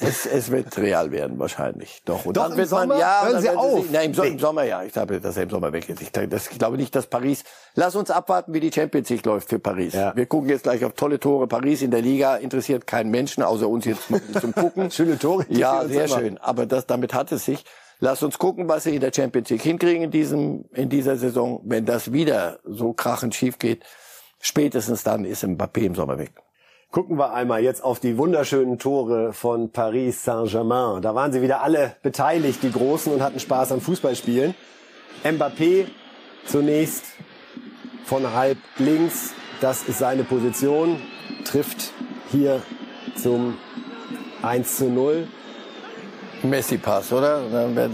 Es, 0.00 0.26
es 0.26 0.50
wird 0.50 0.76
real 0.78 1.12
werden 1.12 1.38
wahrscheinlich. 1.38 2.02
Doch. 2.04 2.24
Und 2.24 2.36
Doch, 2.36 2.42
dann 2.44 2.52
im 2.52 2.58
wird 2.58 2.68
Sommer? 2.68 2.86
man 2.86 2.98
ja, 2.98 3.24
Hören 3.24 3.40
Sie 3.42 3.50
auf. 3.50 3.82
sich- 3.82 3.90
nein, 3.92 4.06
im, 4.06 4.14
so, 4.14 4.22
im 4.24 4.38
Sommer 4.38 4.64
ja. 4.64 4.82
Ich 4.82 4.92
glaube, 4.92 5.20
dass 5.20 5.36
er 5.36 5.44
im 5.44 5.50
Sommer 5.50 5.72
weg 5.72 5.88
ist. 5.88 6.02
Ich, 6.02 6.10
das, 6.10 6.50
ich 6.50 6.58
glaube 6.58 6.76
nicht, 6.76 6.96
dass 6.96 7.06
Paris. 7.06 7.44
Lass 7.74 7.94
uns 7.94 8.10
abwarten, 8.10 8.52
wie 8.52 8.58
die 8.60 8.72
Champions 8.72 9.08
League 9.10 9.24
läuft 9.26 9.48
für 9.50 9.60
Paris. 9.60 9.92
Ja. 9.94 10.16
Wir 10.16 10.26
gucken 10.26 10.48
jetzt 10.48 10.64
gleich 10.64 10.84
auf 10.84 10.94
tolle 10.94 11.20
Tore. 11.20 11.46
Paris 11.46 11.82
in 11.82 11.90
der 11.92 12.02
Liga 12.02 12.36
interessiert 12.36 12.86
keinen 12.88 13.10
Menschen 13.10 13.44
außer 13.44 13.68
uns 13.68 13.84
jetzt 13.84 14.10
mal 14.10 14.20
zum 14.40 14.52
gucken. 14.54 14.90
Schöne 14.90 15.18
Tore. 15.18 15.44
Ja, 15.50 15.86
sehr 15.86 16.08
schön. 16.08 16.38
Aber 16.38 16.66
das, 16.66 16.86
damit 16.86 17.14
hat 17.14 17.30
es 17.30 17.44
sich. 17.44 17.64
Lass 18.02 18.22
uns 18.22 18.38
gucken, 18.38 18.66
was 18.66 18.84
sie 18.84 18.94
in 18.94 19.00
der 19.00 19.12
Champions 19.14 19.50
League 19.50 19.62
hinkriegen 19.62 20.04
in 20.04 20.10
diesem, 20.10 20.64
in 20.72 20.88
dieser 20.88 21.16
Saison. 21.16 21.60
Wenn 21.64 21.84
das 21.84 22.12
wieder 22.14 22.58
so 22.64 22.94
krachend 22.94 23.34
schief 23.34 23.58
geht, 23.58 23.84
spätestens 24.40 25.02
dann 25.04 25.26
ist 25.26 25.44
Mbappé 25.44 25.82
im 25.82 25.94
Sommer 25.94 26.18
weg. 26.18 26.32
Gucken 26.90 27.18
wir 27.18 27.34
einmal 27.34 27.62
jetzt 27.62 27.84
auf 27.84 28.00
die 28.00 28.16
wunderschönen 28.16 28.78
Tore 28.78 29.34
von 29.34 29.70
Paris 29.70 30.24
Saint-Germain. 30.24 31.02
Da 31.02 31.14
waren 31.14 31.30
sie 31.30 31.42
wieder 31.42 31.60
alle 31.62 31.94
beteiligt, 32.02 32.62
die 32.62 32.72
Großen, 32.72 33.12
und 33.12 33.22
hatten 33.22 33.38
Spaß 33.38 33.70
am 33.70 33.82
Fußballspielen. 33.82 34.54
Mbappé 35.22 35.84
zunächst 36.46 37.04
von 38.06 38.32
halb 38.32 38.58
links. 38.78 39.34
Das 39.60 39.82
ist 39.82 39.98
seine 39.98 40.24
Position. 40.24 40.96
Trifft 41.44 41.92
hier 42.32 42.62
zum 43.14 43.58
1 44.42 44.78
zu 44.78 44.86
0. 44.86 45.28
Messi-Pass, 46.42 47.12
oder? 47.12 47.42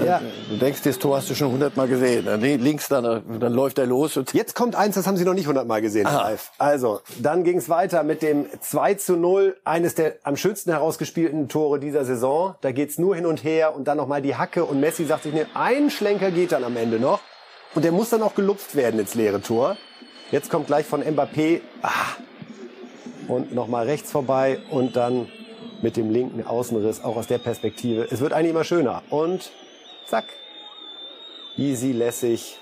Ja. 0.05 0.21
Du 0.49 0.57
denkst, 0.57 0.83
das 0.85 0.99
Tor 0.99 1.17
hast 1.17 1.31
du 1.31 1.35
schon 1.35 1.53
hundertmal 1.53 1.89
gesehen. 1.89 2.27
Links, 2.41 2.89
dann, 2.89 3.23
dann 3.41 3.53
läuft 3.53 3.79
er 3.79 3.87
los 3.87 4.17
und 4.17 4.33
Jetzt 4.33 4.55
kommt 4.55 4.75
eins, 4.75 4.95
das 4.95 5.07
haben 5.07 5.17
Sie 5.17 5.25
noch 5.25 5.35
nicht 5.35 5.47
hundertmal 5.47 5.81
gesehen, 5.81 6.07
Herr 6.09 6.19
Aha. 6.19 6.25
Ralf. 6.27 6.53
Also, 6.59 7.01
dann 7.19 7.45
ging 7.45 7.59
es 7.59 7.69
weiter 7.69 8.03
mit 8.03 8.23
dem 8.23 8.47
2 8.61 8.95
zu 8.95 9.17
0, 9.17 9.57
eines 9.65 9.95
der 9.95 10.15
am 10.23 10.37
schönsten 10.37 10.71
herausgespielten 10.71 11.49
Tore 11.49 11.79
dieser 11.79 12.05
Saison. 12.05 12.55
Da 12.61 12.73
geht's 12.73 12.99
nur 12.99 13.15
hin 13.15 13.27
und 13.27 13.45
her 13.45 13.75
und 13.75 13.89
dann 13.89 13.97
nochmal 13.97 14.23
die 14.23 14.37
Hacke 14.37 14.65
und 14.65 14.81
Messi 14.81 15.05
sagt 15.05 15.25
sich, 15.25 15.33
nee, 15.33 15.47
ein 15.55 15.91
Schlenker 15.91 16.31
geht 16.31 16.53
dann 16.53 16.65
am 16.65 16.77
Ende 16.77 16.99
noch. 17.01 17.21
Und 17.75 17.85
der 17.85 17.93
muss 17.93 18.11
dann 18.11 18.23
auch 18.23 18.35
gelupft 18.35 18.75
werden 18.75 19.01
ins 19.01 19.15
leere 19.15 19.41
Tor. 19.43 19.77
Jetzt 20.31 20.51
kommt 20.51 20.67
gleich 20.67 20.87
von 20.87 21.03
Mbappé, 21.03 21.61
ah, 21.83 21.91
und 23.29 23.55
nochmal 23.55 23.87
rechts 23.87 24.11
vorbei 24.11 24.59
und 24.71 24.97
dann 24.97 25.29
mit 25.87 25.97
dem 25.97 26.11
linken 26.11 26.45
Außenriss 26.45 27.05
auch 27.05 27.15
aus 27.17 27.29
der 27.29 27.39
Perspektive. 27.39 28.09
Es 28.11 28.19
wird 28.21 28.33
eigentlich 28.33 28.51
immer 28.51 28.65
schöner. 28.65 29.05
Und 29.09 29.53
zack, 30.05 30.25
easy, 31.57 31.93
lässig, 31.93 32.59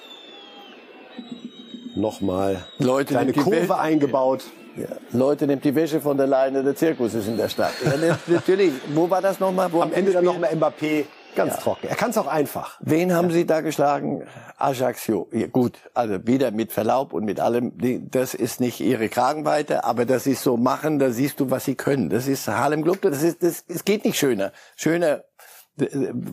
nochmal 1.95 2.63
Leute 2.79 3.17
die 3.25 3.33
Kurve 3.33 3.61
Welt- 3.61 3.71
eingebaut. 3.71 4.45
ja, 4.77 4.89
Leute 5.13 5.47
nimmt 5.47 5.65
die 5.65 5.75
Wäsche 5.75 6.03
von 6.03 6.19
der 6.19 6.27
Leine, 6.27 6.63
der 6.63 6.77
Zirkus 6.77 7.15
ist 7.15 7.27
in 7.27 7.39
der 7.39 7.49
Stadt. 7.49 7.73
Ja, 7.83 8.19
natürlich. 8.27 8.73
Wo 8.95 9.09
war 9.09 9.23
das 9.23 9.41
nochmal? 9.41 9.71
Am 9.81 9.95
Ende 9.95 10.13
dann 10.13 10.25
nochmal 10.27 10.51
Mbappé, 10.55 11.07
ganz 11.35 11.57
trocken. 11.59 11.89
Er 11.89 11.97
kann 11.97 12.11
es 12.11 12.19
auch 12.19 12.27
einfach. 12.27 12.79
Wen 12.81 13.13
haben 13.13 13.31
Sie 13.31 13.47
da 13.47 13.61
geschlagen? 13.61 14.27
Ajaccio. 14.57 15.29
Ja, 15.33 15.47
gut, 15.47 15.79
also 15.95 16.27
wieder 16.27 16.51
mit 16.51 16.73
Verlaub 16.73 17.13
und 17.13 17.25
mit 17.25 17.41
allem. 17.41 17.73
Das 18.11 18.35
ist 18.35 18.61
nicht 18.61 18.81
Ihre 18.81 19.09
Kragenweite, 19.09 19.85
aber 19.85 20.07
das 20.07 20.27
ist 20.27 20.43
so 20.43 20.57
machen, 20.57 20.99
da 20.99 21.11
siehst 21.11 21.41
du, 21.41 21.51
was 21.51 21.65
Sie 21.65 21.75
können. 21.75 22.11
Das 22.11 22.27
ist 22.27 22.49
Harlem 22.49 22.83
Globe. 22.83 23.11
Das 23.11 23.23
ist, 23.23 23.43
das, 23.43 23.65
es 23.69 23.85
geht 23.85 24.05
nicht 24.05 24.19
schöner. 24.19 24.53
Schöner, 24.77 25.25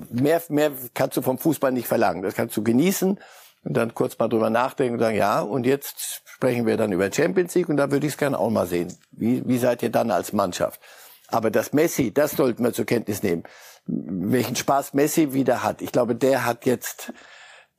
mehr, 0.09 0.41
mehr 0.49 0.71
kannst 0.93 1.17
du 1.17 1.21
vom 1.21 1.37
Fußball 1.37 1.71
nicht 1.71 1.87
verlangen. 1.87 2.21
Das 2.21 2.35
kannst 2.35 2.55
du 2.57 2.63
genießen 2.63 3.19
und 3.63 3.77
dann 3.77 3.93
kurz 3.93 4.17
mal 4.17 4.27
drüber 4.27 4.49
nachdenken 4.49 4.95
und 4.95 4.99
sagen, 4.99 5.17
ja, 5.17 5.41
und 5.41 5.65
jetzt 5.65 6.21
sprechen 6.25 6.65
wir 6.65 6.77
dann 6.77 6.91
über 6.91 7.11
Champions 7.11 7.53
League 7.55 7.69
und 7.69 7.77
da 7.77 7.91
würde 7.91 8.07
ich 8.07 8.13
es 8.13 8.17
gerne 8.17 8.39
auch 8.39 8.49
mal 8.49 8.67
sehen. 8.67 8.95
Wie, 9.11 9.47
wie 9.47 9.57
seid 9.57 9.83
ihr 9.83 9.91
dann 9.91 10.11
als 10.11 10.33
Mannschaft? 10.33 10.79
Aber 11.27 11.49
das 11.49 11.71
Messi, 11.71 12.13
das 12.13 12.31
sollten 12.31 12.63
wir 12.63 12.73
zur 12.73 12.85
Kenntnis 12.85 13.23
nehmen. 13.23 13.43
Welchen 13.85 14.55
Spaß 14.55 14.93
Messi 14.93 15.33
wieder 15.33 15.63
hat. 15.63 15.81
Ich 15.81 15.91
glaube, 15.91 16.15
der 16.15 16.45
hat 16.45 16.65
jetzt 16.65 17.13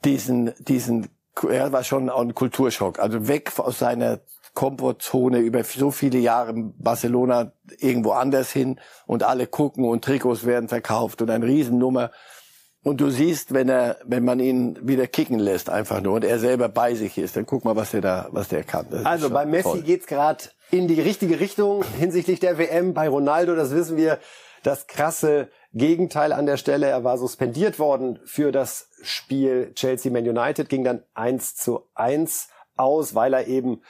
diesen, 0.04 0.52
diesen, 0.58 1.08
er 1.48 1.72
war 1.72 1.84
schon 1.84 2.10
auch 2.10 2.20
ein 2.20 2.34
Kulturschock. 2.34 2.98
Also 2.98 3.28
weg 3.28 3.52
aus 3.58 3.78
seiner 3.78 4.20
Komfortzone 4.54 5.38
über 5.38 5.64
so 5.64 5.90
viele 5.90 6.18
Jahre 6.18 6.52
Barcelona 6.54 7.52
irgendwo 7.78 8.10
anders 8.12 8.52
hin 8.52 8.78
und 9.06 9.22
alle 9.22 9.46
gucken 9.46 9.84
und 9.84 10.04
Trikots 10.04 10.44
werden 10.44 10.68
verkauft 10.68 11.22
und 11.22 11.30
eine 11.30 11.46
Riesennummer. 11.46 12.10
Und 12.84 13.00
du 13.00 13.10
siehst, 13.10 13.54
wenn 13.54 13.68
er, 13.68 13.96
wenn 14.04 14.24
man 14.24 14.40
ihn 14.40 14.76
wieder 14.82 15.06
kicken 15.06 15.38
lässt, 15.38 15.70
einfach 15.70 16.00
nur, 16.00 16.14
und 16.14 16.24
er 16.24 16.40
selber 16.40 16.68
bei 16.68 16.94
sich 16.94 17.16
ist, 17.16 17.36
dann 17.36 17.46
guck 17.46 17.64
mal, 17.64 17.76
was 17.76 17.92
der 17.92 18.00
da, 18.00 18.28
was 18.32 18.48
der 18.48 18.64
kann. 18.64 18.86
Das 18.90 19.06
Also 19.06 19.30
bei 19.30 19.46
Messi 19.46 19.62
toll. 19.62 19.82
geht's 19.82 20.06
gerade 20.06 20.44
in 20.72 20.88
die 20.88 21.00
richtige 21.00 21.38
Richtung 21.38 21.84
hinsichtlich 21.98 22.40
der 22.40 22.58
WM. 22.58 22.92
Bei 22.92 23.08
Ronaldo, 23.08 23.54
das 23.54 23.70
wissen 23.70 23.96
wir, 23.96 24.18
das 24.62 24.86
krasse 24.86 25.48
Gegenteil 25.72 26.32
an 26.32 26.46
der 26.46 26.56
Stelle. 26.56 26.86
Er 26.86 27.04
war 27.04 27.18
suspendiert 27.18 27.78
worden 27.78 28.20
für 28.24 28.52
das 28.52 28.88
Spiel 29.02 29.72
Chelsea-Man 29.74 30.28
United, 30.28 30.68
ging 30.68 30.84
dann 30.84 31.02
1 31.14 31.56
zu 31.56 31.88
1 31.94 32.48
aus, 32.76 33.14
weil 33.14 33.34
er 33.34 33.46
eben 33.46 33.82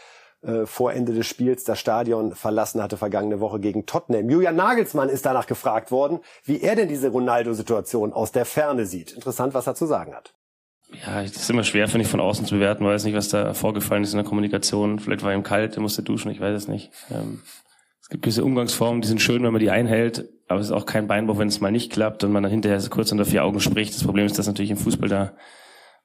äh, 0.43 0.67
vor 0.67 0.93
Ende 0.93 1.13
des 1.13 1.27
Spiels 1.27 1.65
das 1.65 1.79
Stadion 1.79 2.35
verlassen 2.35 2.83
hatte 2.83 2.97
vergangene 2.97 3.41
Woche 3.41 3.61
gegen 3.61 3.87
Tottenham. 3.87 4.29
Julian 4.29 4.57
Nagelsmann 4.57 5.09
ist 5.09 5.25
danach 5.25 5.47
gefragt 5.47 5.91
worden, 5.91 6.21
wie 6.45 6.61
er 6.61 6.75
denn 6.75 6.89
diese 6.89 7.11
Ronaldo-Situation 7.11 8.13
aus 8.13 8.33
der 8.33 8.45
Ferne 8.45 8.87
sieht. 8.87 9.13
Interessant, 9.13 9.55
was 9.55 9.67
er 9.67 9.75
zu 9.75 9.87
sagen 9.87 10.15
hat. 10.15 10.35
Ja, 11.07 11.23
das 11.23 11.37
ist 11.37 11.51
immer 11.51 11.65
schwer, 11.65 11.89
finde 11.89 12.05
ich, 12.05 12.11
von 12.11 12.21
außen 12.21 12.45
zu 12.45 12.57
bewerten. 12.57 12.85
Weiß 12.85 13.05
nicht, 13.05 13.15
was 13.15 13.29
da 13.29 13.55
vorgefallen 13.55 14.03
ist 14.03 14.13
in 14.13 14.19
der 14.19 14.27
Kommunikation. 14.27 14.99
Vielleicht 14.99 15.23
war 15.23 15.33
ihm 15.33 15.43
kalt, 15.43 15.77
er 15.77 15.81
musste 15.81 16.03
duschen, 16.03 16.31
ich 16.31 16.41
weiß 16.41 16.55
es 16.55 16.69
nicht. 16.69 16.91
Ähm, 17.11 17.41
es 18.01 18.09
gibt 18.09 18.25
gewisse 18.25 18.45
Umgangsformen, 18.45 19.01
die 19.01 19.09
sind 19.09 19.23
schön, 19.23 19.43
wenn 19.43 19.53
man 19.53 19.61
die 19.61 19.71
einhält, 19.71 20.29
aber 20.53 20.61
es 20.61 20.67
ist 20.67 20.73
auch 20.73 20.87
kein 20.87 21.07
Beinbruch, 21.07 21.39
wenn 21.39 21.49
es 21.49 21.61
mal 21.61 21.73
nicht 21.73 21.93
klappt 21.93 22.25
und 22.25 22.33
man 22.33 22.43
dann 22.43 22.53
hinterher 22.53 22.81
kurz 22.89 23.13
unter 23.13 23.25
vier 23.25 23.45
Augen 23.45 23.61
spricht. 23.61 23.95
Das 23.95 24.05
Problem 24.05 24.27
ist, 24.27 24.39
dass 24.39 24.47
natürlich 24.47 24.71
im 24.71 24.77
Fußball 24.77 25.09
da 25.09 25.33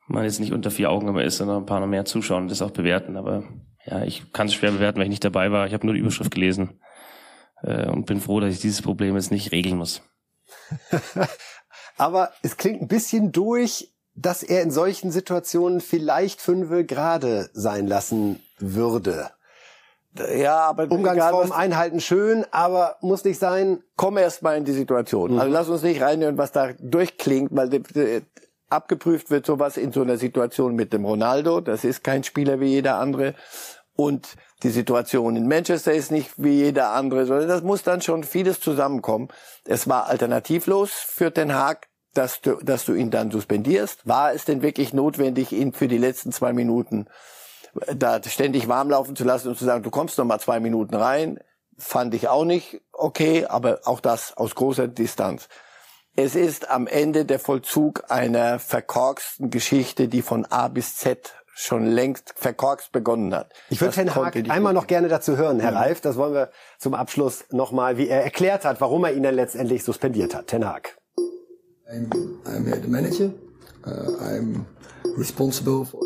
man 0.07 0.23
jetzt 0.23 0.39
nicht 0.39 0.53
unter 0.53 0.71
vier 0.71 0.89
Augen 0.89 1.07
immer 1.07 1.23
ist, 1.23 1.37
sondern 1.37 1.57
ein 1.57 1.65
paar 1.65 1.79
noch 1.79 1.87
mehr 1.87 2.05
zuschauen 2.05 2.43
und 2.43 2.51
das 2.51 2.61
auch 2.61 2.71
bewerten. 2.71 3.17
Aber 3.17 3.43
ja, 3.85 4.03
ich 4.03 4.31
kann 4.31 4.47
es 4.47 4.53
schwer 4.53 4.71
bewerten, 4.71 4.97
weil 4.97 5.05
ich 5.05 5.11
nicht 5.11 5.23
dabei 5.23 5.51
war. 5.51 5.67
Ich 5.67 5.73
habe 5.73 5.85
nur 5.85 5.93
die 5.93 6.01
Überschrift 6.01 6.31
gelesen 6.31 6.79
äh, 7.61 7.87
und 7.87 8.05
bin 8.05 8.21
froh, 8.21 8.39
dass 8.39 8.53
ich 8.53 8.59
dieses 8.59 8.81
Problem 8.81 9.15
jetzt 9.15 9.31
nicht 9.31 9.51
regeln 9.51 9.77
muss. 9.77 10.01
Aber 11.97 12.31
es 12.41 12.57
klingt 12.57 12.81
ein 12.81 12.87
bisschen 12.87 13.31
durch, 13.31 13.93
dass 14.15 14.43
er 14.43 14.61
in 14.61 14.71
solchen 14.71 15.11
Situationen 15.11 15.81
vielleicht 15.81 16.41
fünfe 16.41 16.85
gerade 16.85 17.49
sein 17.53 17.87
lassen 17.87 18.39
würde. 18.57 19.29
Ja, 20.35 20.59
aber 20.59 20.89
Umgangsform 20.89 21.51
einhalten 21.51 21.99
schön, 21.99 22.45
aber 22.51 22.97
muss 23.01 23.23
nicht 23.23 23.39
sein. 23.39 23.83
komm 23.95 24.17
erst 24.17 24.41
mal 24.43 24.57
in 24.57 24.65
die 24.65 24.73
Situation. 24.73 25.39
Also 25.39 25.51
lass 25.51 25.69
uns 25.69 25.83
nicht 25.83 26.01
reinhören, 26.01 26.37
was 26.37 26.51
da 26.51 26.71
durchklingt, 26.79 27.49
weil 27.53 27.69
abgeprüft 28.69 29.29
wird 29.29 29.45
sowas 29.45 29.77
in 29.77 29.91
so 29.91 30.01
einer 30.01 30.17
Situation 30.17 30.75
mit 30.75 30.93
dem 30.93 31.05
Ronaldo. 31.05 31.61
Das 31.61 31.83
ist 31.83 32.03
kein 32.03 32.23
Spieler 32.23 32.59
wie 32.59 32.67
jeder 32.67 32.97
andere. 32.97 33.33
Und 33.95 34.35
die 34.63 34.69
Situation 34.69 35.35
in 35.35 35.47
Manchester 35.47 35.93
ist 35.93 36.11
nicht 36.11 36.31
wie 36.37 36.51
jeder 36.51 36.91
andere, 36.91 37.25
sondern 37.25 37.47
das 37.47 37.63
muss 37.63 37.83
dann 37.83 38.01
schon 38.01 38.23
vieles 38.23 38.59
zusammenkommen. 38.59 39.29
Es 39.65 39.87
war 39.87 40.07
alternativlos 40.07 40.91
für 40.91 41.31
Den 41.31 41.53
Haag, 41.55 41.87
dass 42.13 42.41
du, 42.41 42.57
dass 42.63 42.85
du 42.85 42.93
ihn 42.93 43.11
dann 43.11 43.31
suspendierst. 43.31 44.07
War 44.07 44.33
es 44.33 44.45
denn 44.45 44.61
wirklich 44.61 44.93
notwendig, 44.93 45.51
ihn 45.51 45.73
für 45.73 45.87
die 45.87 45.97
letzten 45.97 46.31
zwei 46.31 46.53
Minuten 46.53 47.07
da 47.95 48.21
ständig 48.23 48.67
warm 48.67 48.89
laufen 48.89 49.15
zu 49.15 49.23
lassen 49.23 49.49
und 49.49 49.57
zu 49.57 49.65
sagen, 49.65 49.83
du 49.83 49.89
kommst 49.91 50.17
noch 50.17 50.25
mal 50.25 50.39
zwei 50.39 50.59
Minuten 50.59 50.95
rein, 50.95 51.39
fand 51.77 52.13
ich 52.13 52.27
auch 52.27 52.45
nicht 52.45 52.81
okay, 52.93 53.45
aber 53.45 53.79
auch 53.85 53.99
das 53.99 54.35
aus 54.35 54.55
großer 54.55 54.87
Distanz. 54.87 55.47
Es 56.15 56.35
ist 56.35 56.69
am 56.69 56.87
Ende 56.87 57.25
der 57.25 57.37
Vollzug 57.39 58.05
einer 58.09 58.57
verkorksten 58.57 59.51
Geschichte, 59.51 60.07
die 60.07 60.23
von 60.23 60.45
A 60.45 60.67
bis 60.67 60.95
Z 60.95 61.33
schon 61.53 61.85
längst 61.85 62.33
verkorkst 62.35 62.91
begonnen 62.91 63.33
hat. 63.35 63.51
Ich 63.69 63.81
würde 63.81 63.89
Das 63.89 63.95
Ten 63.95 64.09
Hag 64.15 64.23
konnte 64.23 64.43
die- 64.43 64.49
einmal 64.49 64.73
noch 64.73 64.87
gerne 64.87 65.07
dazu 65.07 65.37
hören, 65.37 65.59
Herr 65.59 65.73
Reif. 65.75 66.01
Das 66.01 66.15
wollen 66.15 66.33
wir 66.33 66.49
zum 66.79 66.93
Abschluss 66.95 67.45
nochmal, 67.51 67.97
wie 67.97 68.07
er 68.07 68.23
erklärt 68.23 68.63
hat, 68.65 68.79
warum 68.81 69.03
er 69.05 69.13
ihn 69.13 69.23
dann 69.23 69.35
letztendlich 69.35 69.83
suspendiert 69.83 70.33
hat. 70.35 70.47
Ten 70.47 70.67
Hag. 70.67 70.97
I'm, 71.91 72.09
I'm 72.45 72.81
the 72.81 72.87
manager. 72.87 73.29
Uh, 73.85 74.17
I'm 74.21 74.65
responsible 75.17 75.85
for 75.85 76.01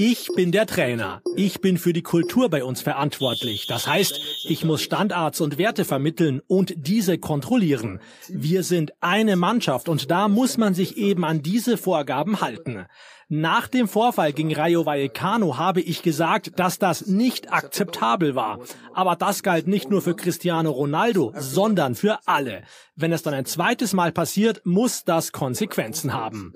Ich 0.00 0.28
bin 0.36 0.52
der 0.52 0.66
Trainer. 0.66 1.22
Ich 1.34 1.60
bin 1.60 1.76
für 1.76 1.92
die 1.92 2.02
Kultur 2.02 2.48
bei 2.48 2.62
uns 2.62 2.80
verantwortlich. 2.82 3.66
Das 3.66 3.88
heißt, 3.88 4.20
ich 4.44 4.64
muss 4.64 4.80
Standards 4.80 5.40
und 5.40 5.58
Werte 5.58 5.84
vermitteln 5.84 6.40
und 6.46 6.72
diese 6.76 7.18
kontrollieren. 7.18 7.98
Wir 8.28 8.62
sind 8.62 8.92
eine 9.00 9.34
Mannschaft 9.34 9.88
und 9.88 10.08
da 10.08 10.28
muss 10.28 10.56
man 10.56 10.72
sich 10.72 10.96
eben 10.96 11.24
an 11.24 11.42
diese 11.42 11.76
Vorgaben 11.76 12.40
halten. 12.40 12.86
Nach 13.28 13.66
dem 13.66 13.88
Vorfall 13.88 14.32
gegen 14.32 14.54
Rayo 14.54 14.86
Vallecano 14.86 15.58
habe 15.58 15.80
ich 15.80 16.02
gesagt, 16.02 16.52
dass 16.60 16.78
das 16.78 17.06
nicht 17.06 17.52
akzeptabel 17.52 18.36
war. 18.36 18.60
Aber 18.94 19.16
das 19.16 19.42
galt 19.42 19.66
nicht 19.66 19.90
nur 19.90 20.00
für 20.00 20.14
Cristiano 20.14 20.70
Ronaldo, 20.70 21.34
sondern 21.36 21.96
für 21.96 22.20
alle. 22.24 22.62
Wenn 22.94 23.12
es 23.12 23.22
dann 23.22 23.34
ein 23.34 23.46
zweites 23.46 23.92
Mal 23.92 24.12
passiert, 24.12 24.62
muss 24.64 25.04
das 25.04 25.32
Konsequenzen 25.32 26.14
haben. 26.14 26.54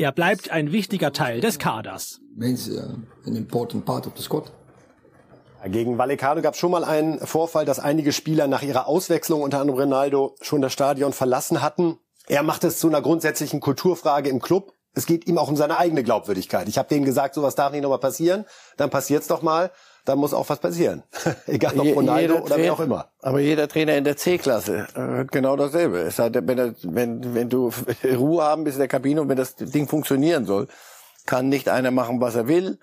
Er 0.00 0.12
bleibt 0.12 0.52
ein 0.52 0.70
wichtiger 0.70 1.12
Teil 1.12 1.40
des 1.40 1.58
Kaders. 1.58 2.20
Gegen 5.66 5.98
Vallecano 5.98 6.40
gab 6.40 6.54
es 6.54 6.60
schon 6.60 6.70
mal 6.70 6.84
einen 6.84 7.18
Vorfall, 7.18 7.64
dass 7.64 7.80
einige 7.80 8.12
Spieler 8.12 8.46
nach 8.46 8.62
ihrer 8.62 8.86
Auswechslung, 8.86 9.42
unter 9.42 9.58
anderem 9.58 9.80
Ronaldo, 9.80 10.36
schon 10.40 10.62
das 10.62 10.72
Stadion 10.72 11.12
verlassen 11.12 11.62
hatten. 11.62 11.98
Er 12.28 12.44
macht 12.44 12.62
es 12.62 12.78
zu 12.78 12.86
einer 12.86 13.02
grundsätzlichen 13.02 13.58
Kulturfrage 13.58 14.30
im 14.30 14.40
Club. 14.40 14.72
Es 14.94 15.04
geht 15.04 15.26
ihm 15.26 15.36
auch 15.36 15.48
um 15.48 15.56
seine 15.56 15.78
eigene 15.78 16.04
Glaubwürdigkeit. 16.04 16.68
Ich 16.68 16.78
habe 16.78 16.88
denen 16.88 17.04
gesagt, 17.04 17.34
sowas 17.34 17.56
darf 17.56 17.72
nicht 17.72 17.82
nochmal 17.82 17.98
passieren. 17.98 18.44
Dann 18.76 18.90
passiert's 18.90 19.26
doch 19.26 19.42
mal 19.42 19.72
dann 20.08 20.18
muss 20.18 20.32
auch 20.32 20.48
was 20.48 20.58
passieren. 20.58 21.02
Egal 21.46 21.78
ob 21.78 21.94
Ronaldo 21.94 22.38
oder 22.38 22.56
wer 22.56 22.72
auch 22.72 22.80
immer. 22.80 23.08
Aber 23.20 23.40
jeder 23.40 23.68
Trainer 23.68 23.96
in 23.96 24.04
der 24.04 24.16
C-Klasse 24.16 24.86
äh, 24.94 25.24
genau 25.30 25.56
dasselbe. 25.56 25.98
Es 25.98 26.18
hat, 26.18 26.34
wenn, 26.34 26.58
er, 26.58 26.74
wenn, 26.82 27.34
wenn 27.34 27.48
du 27.48 27.70
Ruhe 28.04 28.42
haben 28.42 28.64
bist 28.64 28.76
in 28.76 28.80
der 28.80 28.88
Kabine 28.88 29.20
und 29.20 29.28
wenn 29.28 29.36
das 29.36 29.56
Ding 29.56 29.86
funktionieren 29.86 30.46
soll, 30.46 30.68
kann 31.26 31.48
nicht 31.48 31.68
einer 31.68 31.90
machen, 31.90 32.20
was 32.20 32.34
er 32.34 32.48
will. 32.48 32.78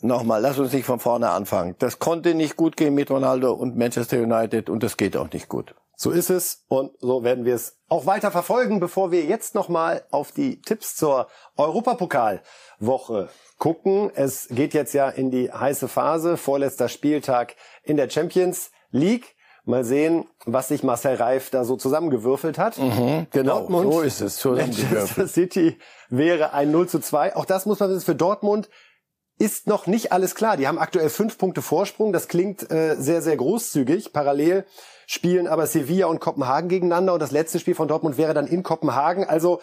Nochmal, 0.00 0.40
lass 0.40 0.58
uns 0.58 0.72
nicht 0.72 0.84
von 0.84 1.00
vorne 1.00 1.30
anfangen. 1.30 1.74
Das 1.78 1.98
konnte 1.98 2.34
nicht 2.34 2.56
gut 2.56 2.76
gehen 2.76 2.94
mit 2.94 3.10
Ronaldo 3.10 3.52
und 3.52 3.76
Manchester 3.76 4.18
United 4.18 4.68
und 4.70 4.82
das 4.82 4.96
geht 4.96 5.16
auch 5.16 5.30
nicht 5.32 5.48
gut. 5.48 5.74
So 5.96 6.12
ist 6.12 6.30
es 6.30 6.64
und 6.68 6.92
so 7.00 7.24
werden 7.24 7.44
wir 7.44 7.56
es 7.56 7.76
auch 7.88 8.06
weiter 8.06 8.30
verfolgen, 8.30 8.78
bevor 8.78 9.10
wir 9.10 9.24
jetzt 9.24 9.56
nochmal 9.56 10.04
auf 10.12 10.30
die 10.30 10.60
Tipps 10.62 10.94
zur 10.94 11.26
Europapokalwoche 11.56 13.28
gucken. 13.58 14.10
Es 14.14 14.48
geht 14.50 14.74
jetzt 14.74 14.94
ja 14.94 15.08
in 15.08 15.30
die 15.30 15.52
heiße 15.52 15.88
Phase, 15.88 16.36
vorletzter 16.36 16.88
Spieltag 16.88 17.54
in 17.82 17.96
der 17.96 18.08
Champions 18.08 18.70
League. 18.90 19.34
Mal 19.64 19.84
sehen, 19.84 20.24
was 20.46 20.68
sich 20.68 20.82
Marcel 20.82 21.16
Reif 21.16 21.50
da 21.50 21.62
so 21.62 21.76
zusammengewürfelt 21.76 22.56
hat. 22.56 22.78
Mhm, 22.78 23.26
genau, 23.30 23.58
Dortmund, 23.60 23.92
so 23.92 24.00
ist 24.00 24.22
es. 24.22 24.42
Manchester 24.42 25.28
City 25.28 25.76
wäre 26.08 26.54
ein 26.54 26.70
0 26.70 26.88
zu 26.88 27.00
2. 27.00 27.36
Auch 27.36 27.44
das 27.44 27.66
muss 27.66 27.78
man 27.78 27.90
wissen, 27.90 28.06
für 28.06 28.14
Dortmund 28.14 28.70
ist 29.38 29.66
noch 29.66 29.86
nicht 29.86 30.10
alles 30.10 30.34
klar. 30.34 30.56
Die 30.56 30.66
haben 30.66 30.78
aktuell 30.78 31.10
fünf 31.10 31.36
Punkte 31.36 31.60
Vorsprung. 31.60 32.14
Das 32.14 32.28
klingt 32.28 32.70
äh, 32.70 32.96
sehr, 32.98 33.20
sehr 33.20 33.36
großzügig. 33.36 34.12
Parallel 34.14 34.64
spielen 35.06 35.46
aber 35.46 35.66
Sevilla 35.66 36.06
und 36.06 36.18
Kopenhagen 36.18 36.68
gegeneinander 36.68 37.12
und 37.12 37.20
das 37.20 37.30
letzte 37.30 37.58
Spiel 37.58 37.74
von 37.74 37.88
Dortmund 37.88 38.16
wäre 38.18 38.34
dann 38.34 38.46
in 38.46 38.62
Kopenhagen. 38.62 39.24
Also 39.24 39.60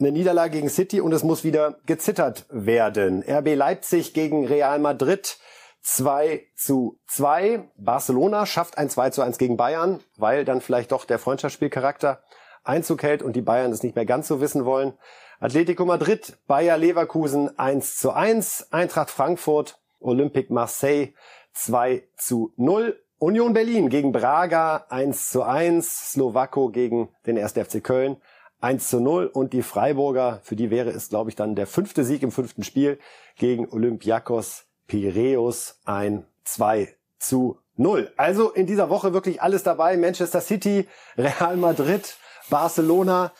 eine 0.00 0.12
Niederlage 0.12 0.52
gegen 0.52 0.68
City 0.68 1.00
und 1.00 1.12
es 1.12 1.22
muss 1.22 1.44
wieder 1.44 1.78
gezittert 1.86 2.46
werden. 2.50 3.24
RB 3.28 3.54
Leipzig 3.54 4.14
gegen 4.14 4.46
Real 4.46 4.78
Madrid 4.78 5.38
2 5.82 6.46
zu 6.54 6.98
2. 7.06 7.70
Barcelona 7.76 8.46
schafft 8.46 8.78
ein 8.78 8.90
2 8.90 9.10
zu 9.10 9.22
1 9.22 9.38
gegen 9.38 9.56
Bayern, 9.56 10.00
weil 10.16 10.44
dann 10.44 10.60
vielleicht 10.60 10.92
doch 10.92 11.04
der 11.04 11.18
Freundschaftsspielcharakter 11.18 12.22
Einzug 12.64 13.02
hält 13.02 13.22
und 13.22 13.34
die 13.34 13.42
Bayern 13.42 13.72
es 13.72 13.82
nicht 13.82 13.96
mehr 13.96 14.06
ganz 14.06 14.28
so 14.28 14.40
wissen 14.40 14.64
wollen. 14.64 14.92
Atletico 15.40 15.84
Madrid, 15.84 16.36
Bayer 16.46 16.76
Leverkusen 16.76 17.58
1 17.58 17.96
zu 17.96 18.12
1. 18.12 18.68
Eintracht 18.72 19.10
Frankfurt, 19.10 19.80
Olympique 20.00 20.52
Marseille 20.52 21.12
2 21.54 22.02
zu 22.16 22.52
0. 22.56 23.00
Union 23.18 23.52
Berlin 23.52 23.88
gegen 23.88 24.12
Braga 24.12 24.86
1 24.90 25.30
zu 25.30 25.42
1, 25.42 26.12
Slowako 26.12 26.70
gegen 26.70 27.08
den 27.26 27.38
1. 27.38 27.52
FC 27.52 27.82
Köln 27.82 28.18
1 28.60 28.88
zu 28.88 29.00
0 29.00 29.26
und 29.26 29.52
die 29.52 29.62
Freiburger, 29.62 30.40
für 30.42 30.56
die 30.56 30.70
wäre 30.70 30.90
es, 30.90 31.08
glaube 31.08 31.30
ich, 31.30 31.36
dann 31.36 31.54
der 31.54 31.66
fünfte 31.66 32.04
Sieg 32.04 32.22
im 32.22 32.32
fünften 32.32 32.64
Spiel 32.64 32.98
gegen 33.36 33.68
Olympiakos 33.68 34.64
Piraeus 34.86 35.78
ein 35.84 36.24
2 36.44 36.94
zu 37.18 37.58
0. 37.76 38.12
Also 38.16 38.50
in 38.50 38.66
dieser 38.66 38.90
Woche 38.90 39.12
wirklich 39.12 39.40
alles 39.42 39.62
dabei. 39.62 39.96
Manchester 39.96 40.40
City, 40.40 40.88
Real 41.16 41.56
Madrid, 41.56 42.16
Barcelona. 42.50 43.32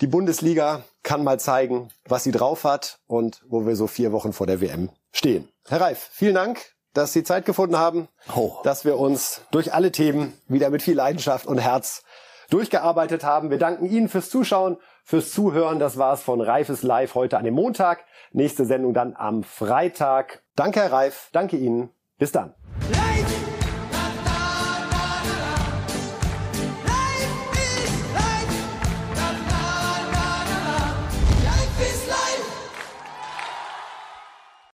Die 0.00 0.06
Bundesliga 0.06 0.84
kann 1.02 1.24
mal 1.24 1.40
zeigen, 1.40 1.88
was 2.06 2.24
sie 2.24 2.32
drauf 2.32 2.64
hat 2.64 3.00
und 3.06 3.42
wo 3.48 3.66
wir 3.66 3.76
so 3.76 3.86
vier 3.86 4.12
Wochen 4.12 4.32
vor 4.32 4.46
der 4.46 4.60
WM 4.60 4.90
stehen. 5.12 5.48
Herr 5.66 5.80
Reif, 5.80 6.10
vielen 6.12 6.34
Dank 6.34 6.74
dass 6.94 7.12
Sie 7.12 7.24
Zeit 7.24 7.44
gefunden 7.44 7.76
haben, 7.76 8.08
oh. 8.34 8.52
dass 8.62 8.84
wir 8.84 8.98
uns 8.98 9.42
durch 9.50 9.74
alle 9.74 9.92
Themen 9.92 10.32
wieder 10.46 10.70
mit 10.70 10.82
viel 10.82 10.94
Leidenschaft 10.94 11.46
und 11.46 11.58
Herz 11.58 12.04
durchgearbeitet 12.50 13.24
haben. 13.24 13.50
Wir 13.50 13.58
danken 13.58 13.86
Ihnen 13.86 14.08
fürs 14.08 14.30
Zuschauen, 14.30 14.76
fürs 15.04 15.32
Zuhören. 15.32 15.78
Das 15.78 15.98
war's 15.98 16.22
von 16.22 16.40
Reifes 16.40 16.82
Live 16.82 17.14
heute 17.14 17.38
an 17.38 17.44
dem 17.44 17.54
Montag. 17.54 18.04
Nächste 18.32 18.64
Sendung 18.64 18.94
dann 18.94 19.14
am 19.16 19.42
Freitag. 19.42 20.42
Danke, 20.56 20.80
Herr 20.80 20.92
Reif. 20.92 21.30
Danke 21.32 21.56
Ihnen. 21.56 21.90
Bis 22.18 22.32
dann. 22.32 22.54